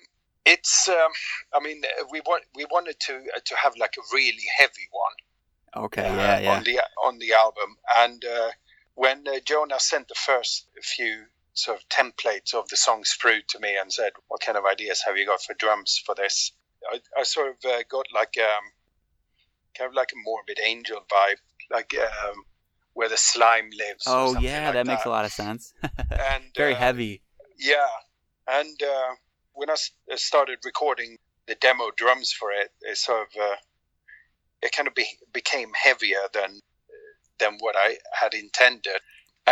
[0.45, 1.11] it's um,
[1.53, 4.88] I mean uh, we want we wanted to uh, to have like a really heavy
[4.91, 5.84] one.
[5.86, 6.56] Okay, uh, yeah, yeah.
[6.56, 7.69] on the on the album.
[7.98, 8.49] And uh,
[8.95, 13.59] when uh, Jonah sent the first few sort of templates of the songs through to
[13.59, 16.51] me and said, "What kind of ideas have you got for drums for this?"
[16.91, 18.71] I, I sort of uh, got like um,
[19.77, 21.38] kind of like a morbid angel vibe,
[21.71, 22.43] like um,
[22.93, 24.05] where the slime lives.
[24.07, 25.73] Oh yeah, like that makes a lot of sense.
[26.34, 27.21] And Very uh, heavy.
[27.57, 27.88] yeah,
[28.47, 29.15] and uh,
[29.53, 29.76] when I
[30.11, 31.17] uh, started recording
[31.47, 33.55] the demo drums for it, it sort of uh,
[34.61, 36.59] it kind of be, became heavier than
[37.39, 38.99] than what I had intended.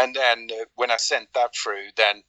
[0.03, 2.23] And then uh, when I sent that through, then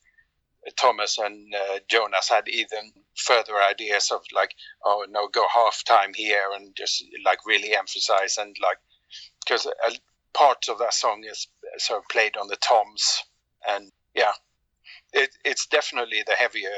[0.77, 4.55] Tomas and uh, Jonas had even further ideas of like,
[4.85, 8.79] oh no, go half time here and just like really emphasize and like
[9.45, 9.93] because a
[10.35, 13.23] part of that song is sort of played on the toms.
[13.69, 14.33] And yeah
[15.13, 16.71] it, it's definitely the heavier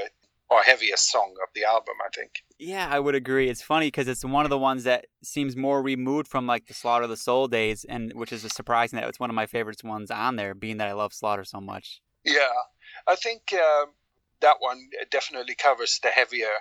[0.51, 2.43] or heaviest song of the album, I think.
[2.59, 3.48] Yeah, I would agree.
[3.48, 6.74] It's funny because it's one of the ones that seems more removed from like the
[6.74, 9.85] Slaughter of the Soul days, and which is surprising that it's one of my favorites
[9.85, 12.01] ones on there, being that I love Slaughter so much.
[12.24, 12.52] Yeah,
[13.06, 13.93] I think um
[14.40, 16.52] that one definitely covers the heavier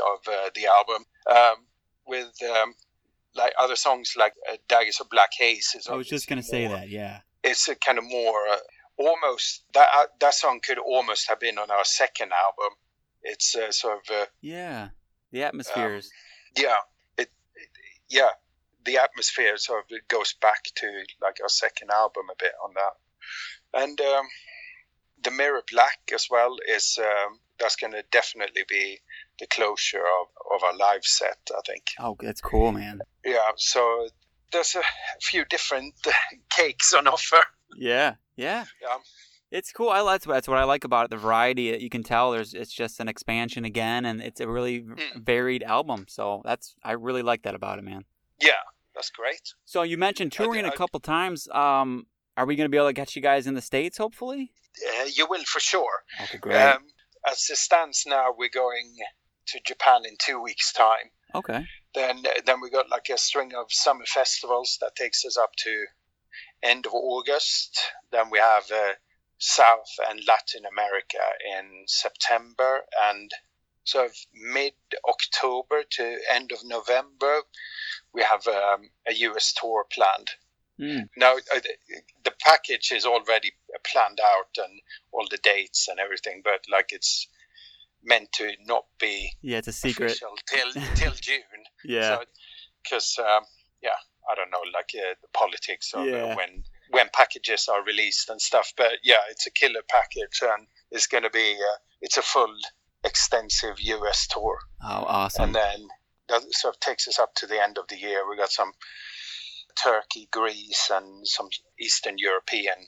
[0.00, 1.04] of uh, the album.
[1.30, 1.66] Um,
[2.10, 2.74] with um,
[3.34, 5.86] like other songs like uh, Daggers of Black Haze is.
[5.86, 6.90] I was just gonna say that.
[6.90, 7.20] Yeah.
[7.42, 8.56] It's a kind of more uh,
[8.98, 12.76] almost that uh, that song could almost have been on our second album.
[13.22, 14.88] It's uh, sort of uh, Yeah.
[15.32, 16.10] The atmospheres.
[16.56, 16.74] yeah,
[17.16, 17.68] it, it
[18.08, 18.30] yeah
[18.84, 20.86] the atmosphere sort of goes back to
[21.22, 24.26] like our second album a bit on that, and um,
[25.22, 28.98] the Mirror Black as well is um, that's going to definitely be
[29.38, 30.26] the closure of,
[30.56, 31.38] of our live set.
[31.56, 31.84] I think.
[32.00, 33.00] oh, that's cool, man.
[33.24, 34.08] Yeah, so
[34.50, 34.82] there's a
[35.20, 35.94] few different
[36.50, 37.40] cakes on offer.
[37.76, 38.14] Yeah.
[38.36, 38.64] Yeah.
[38.82, 38.96] Yeah.
[39.50, 39.88] It's cool.
[39.90, 41.10] I that's that's what I like about it.
[41.10, 42.30] The variety you can tell.
[42.30, 45.22] There's it's just an expansion again, and it's a really Mm.
[45.24, 46.06] varied album.
[46.08, 48.04] So that's I really like that about it, man.
[48.40, 48.62] Yeah,
[48.94, 49.54] that's great.
[49.64, 51.48] So you mentioned touring did- a I- couple times.
[51.48, 52.06] Um,
[52.36, 53.98] are we going to be able to get you guys in the states?
[53.98, 54.52] Hopefully.
[55.00, 56.04] Uh, you will for sure.
[56.22, 56.56] Okay, great.
[56.56, 56.84] Um,
[57.28, 58.96] as it stands now, we're going
[59.48, 61.10] to Japan in two weeks' time.
[61.34, 61.66] okay.
[61.92, 65.86] Then then we got like a string of summer festivals that takes us up to
[66.62, 67.80] end of August.
[68.12, 68.92] Then we have uh,
[69.40, 71.18] South and Latin America
[71.58, 73.30] in September, and
[73.84, 74.74] sort of mid
[75.08, 77.40] October to end of November,
[78.12, 80.30] we have um, a US tour planned.
[80.78, 81.08] Mm.
[81.16, 81.60] Now uh,
[82.24, 83.52] the- package is already
[83.92, 84.80] planned out and
[85.12, 87.28] all the dates and everything, but like it's
[88.02, 90.06] meant to not be Yeah, it's a secret.
[90.12, 91.62] official till till June.
[91.84, 92.18] Yeah.
[92.82, 93.44] Because um,
[93.82, 93.98] yeah,
[94.30, 98.40] I don't know, like uh, the politics of uh, when when packages are released and
[98.40, 98.72] stuff.
[98.76, 102.54] But yeah, it's a killer package, and it's going to be uh, it's a full
[103.04, 105.44] extensive US tour, oh, awesome.
[105.44, 105.88] and then
[106.28, 108.28] that sort of takes us up to the end of the year.
[108.28, 108.72] We got some
[109.82, 111.48] Turkey, Greece, and some
[111.80, 112.86] Eastern European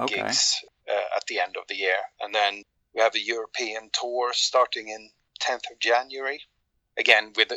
[0.00, 0.16] Okay.
[0.16, 2.62] gigs uh, at the end of the year, and then
[2.94, 5.10] we have a European tour starting in
[5.40, 6.42] 10th of January.
[6.98, 7.52] Again, with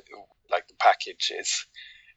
[0.49, 1.65] like the package is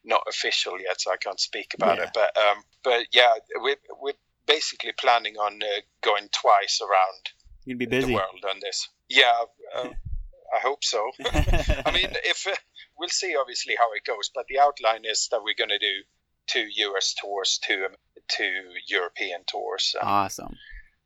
[0.05, 2.03] not official yet, so I can't speak about Yeah.
[2.03, 2.09] it.
[2.13, 4.13] But um, but yeah, we're we're
[4.45, 7.31] basically planning on uh, going twice around
[7.65, 8.87] You'd be the world on this.
[9.09, 9.33] Yeah,
[9.75, 9.89] uh,
[10.55, 11.11] I hope so.
[11.25, 12.55] I mean, if uh,
[12.97, 14.29] we'll see, obviously, how it goes.
[14.33, 16.03] But the outline is that we're going to do
[16.47, 17.95] two US tours, two um,
[18.27, 20.55] two European tours, awesome.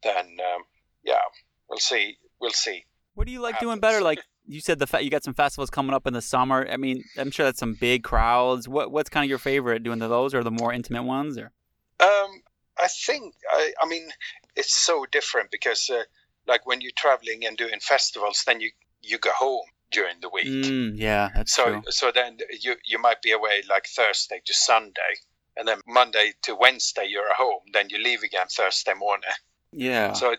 [0.04, 0.64] then um,
[1.04, 1.22] yeah,
[1.70, 2.18] we'll see.
[2.42, 2.86] We'll see.
[3.16, 4.02] What do you like doing better?
[4.02, 4.20] Like
[4.50, 6.68] you said, the fa- you got some festivals coming up in the summer.
[6.70, 8.68] I mean, I'm sure that's some big crowds.
[8.68, 11.52] What what's kind of your favorite doing those, or the more intimate ones, or?
[12.00, 12.42] Um,
[12.82, 14.10] I think I, I mean
[14.56, 16.04] it's so different because uh,
[16.48, 18.72] like when you're traveling and doing festivals, then you
[19.02, 20.48] you go home during the week.
[20.48, 21.82] Mm, yeah, that's so true.
[21.90, 25.14] so then you you might be away like Thursday to Sunday,
[25.58, 27.62] and then Monday to Wednesday you're at home.
[27.72, 29.30] Then you leave again Thursday morning.
[29.72, 30.14] Yeah.
[30.14, 30.36] So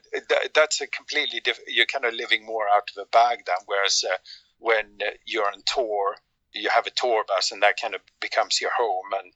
[0.54, 1.70] that's a completely different.
[1.70, 3.56] You're kind of living more out of a bag then.
[3.66, 4.16] Whereas uh,
[4.58, 6.16] when uh, you're on tour,
[6.52, 9.32] you have a tour bus, and that kind of becomes your home, and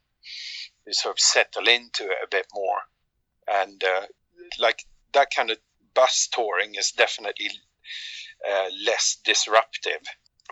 [0.87, 2.79] you sort of settle into it a bit more.
[3.47, 4.07] And uh,
[4.59, 5.59] like that kind of
[5.95, 7.51] bus touring is definitely
[8.51, 10.03] uh, less disruptive.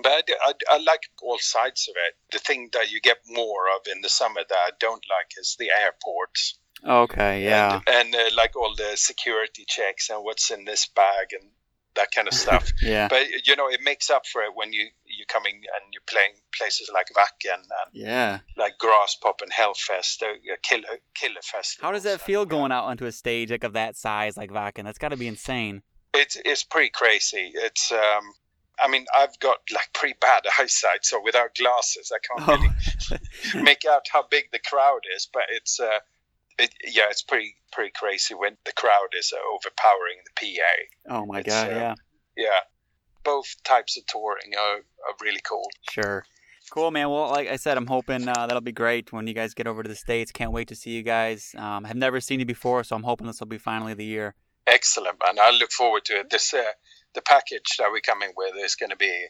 [0.02, 2.14] But I, I, I like all sides of it.
[2.31, 5.56] The thing that you get more of in the summer that I don't like is
[5.59, 6.59] the airports.
[6.87, 7.81] Okay, yeah.
[7.87, 11.51] And, and uh, like all the security checks and what's in this bag and
[11.95, 12.71] that kind of stuff.
[12.83, 13.09] Yeah.
[13.09, 16.33] But you know, it makes up for it when you you're coming and you're playing
[16.57, 18.39] places like Wacken and Yeah.
[18.57, 21.79] like Graspop and Hellfest, uh, Killer Killer Fest.
[21.81, 24.85] How does that feel going out onto a stage like of that size, like Wacken?
[24.85, 25.83] That's got to be insane.
[26.15, 27.53] It's it's pretty crazy.
[27.55, 28.33] It's um,
[28.83, 33.19] I mean, I've got like pretty bad eyesight, so without glasses, I can't Oh.
[33.55, 35.29] really make out how big the crowd is.
[35.33, 35.99] But it's uh,
[36.59, 40.55] it, yeah, it's pretty pretty crazy when the crowd is uh, overpowering the
[41.09, 41.15] PA.
[41.16, 41.95] Oh my It's, god, uh, yeah.
[42.37, 42.61] Yeah,
[43.24, 45.69] both types of touring are, are really cool.
[45.91, 46.24] Sure.
[46.70, 47.11] Cool, man.
[47.11, 49.83] Well, like I said, I'm hoping uh, that'll be great when you guys get over
[49.83, 50.33] to the States.
[50.33, 51.55] Can't wait to see you guys.
[51.59, 54.35] Um, I've never seen you before, so I'm hoping this will be finally the year.
[54.66, 55.39] Excellent, man.
[55.39, 56.31] I look forward to it.
[56.31, 56.62] This uh,
[57.15, 59.27] the package that we're coming with is going to be.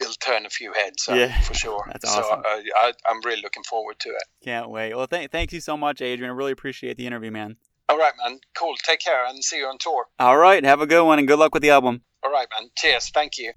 [0.00, 1.84] It'll turn a few heads Yeah, for sure.
[1.92, 2.40] that's so awesome.
[2.40, 4.22] uh, I, I'm really looking forward to it.
[4.42, 4.94] Can't wait.
[4.94, 6.30] Well, th- thank you so much, Adrian.
[6.30, 7.56] I really appreciate the interview, man.
[7.88, 8.38] All right, man.
[8.54, 8.74] Cool.
[8.82, 10.06] Take care and see you on tour.
[10.18, 10.64] All right.
[10.64, 12.02] Have a good one and good luck with the album.
[12.22, 12.70] All right, man.
[12.76, 13.10] Cheers.
[13.10, 13.52] Thank you.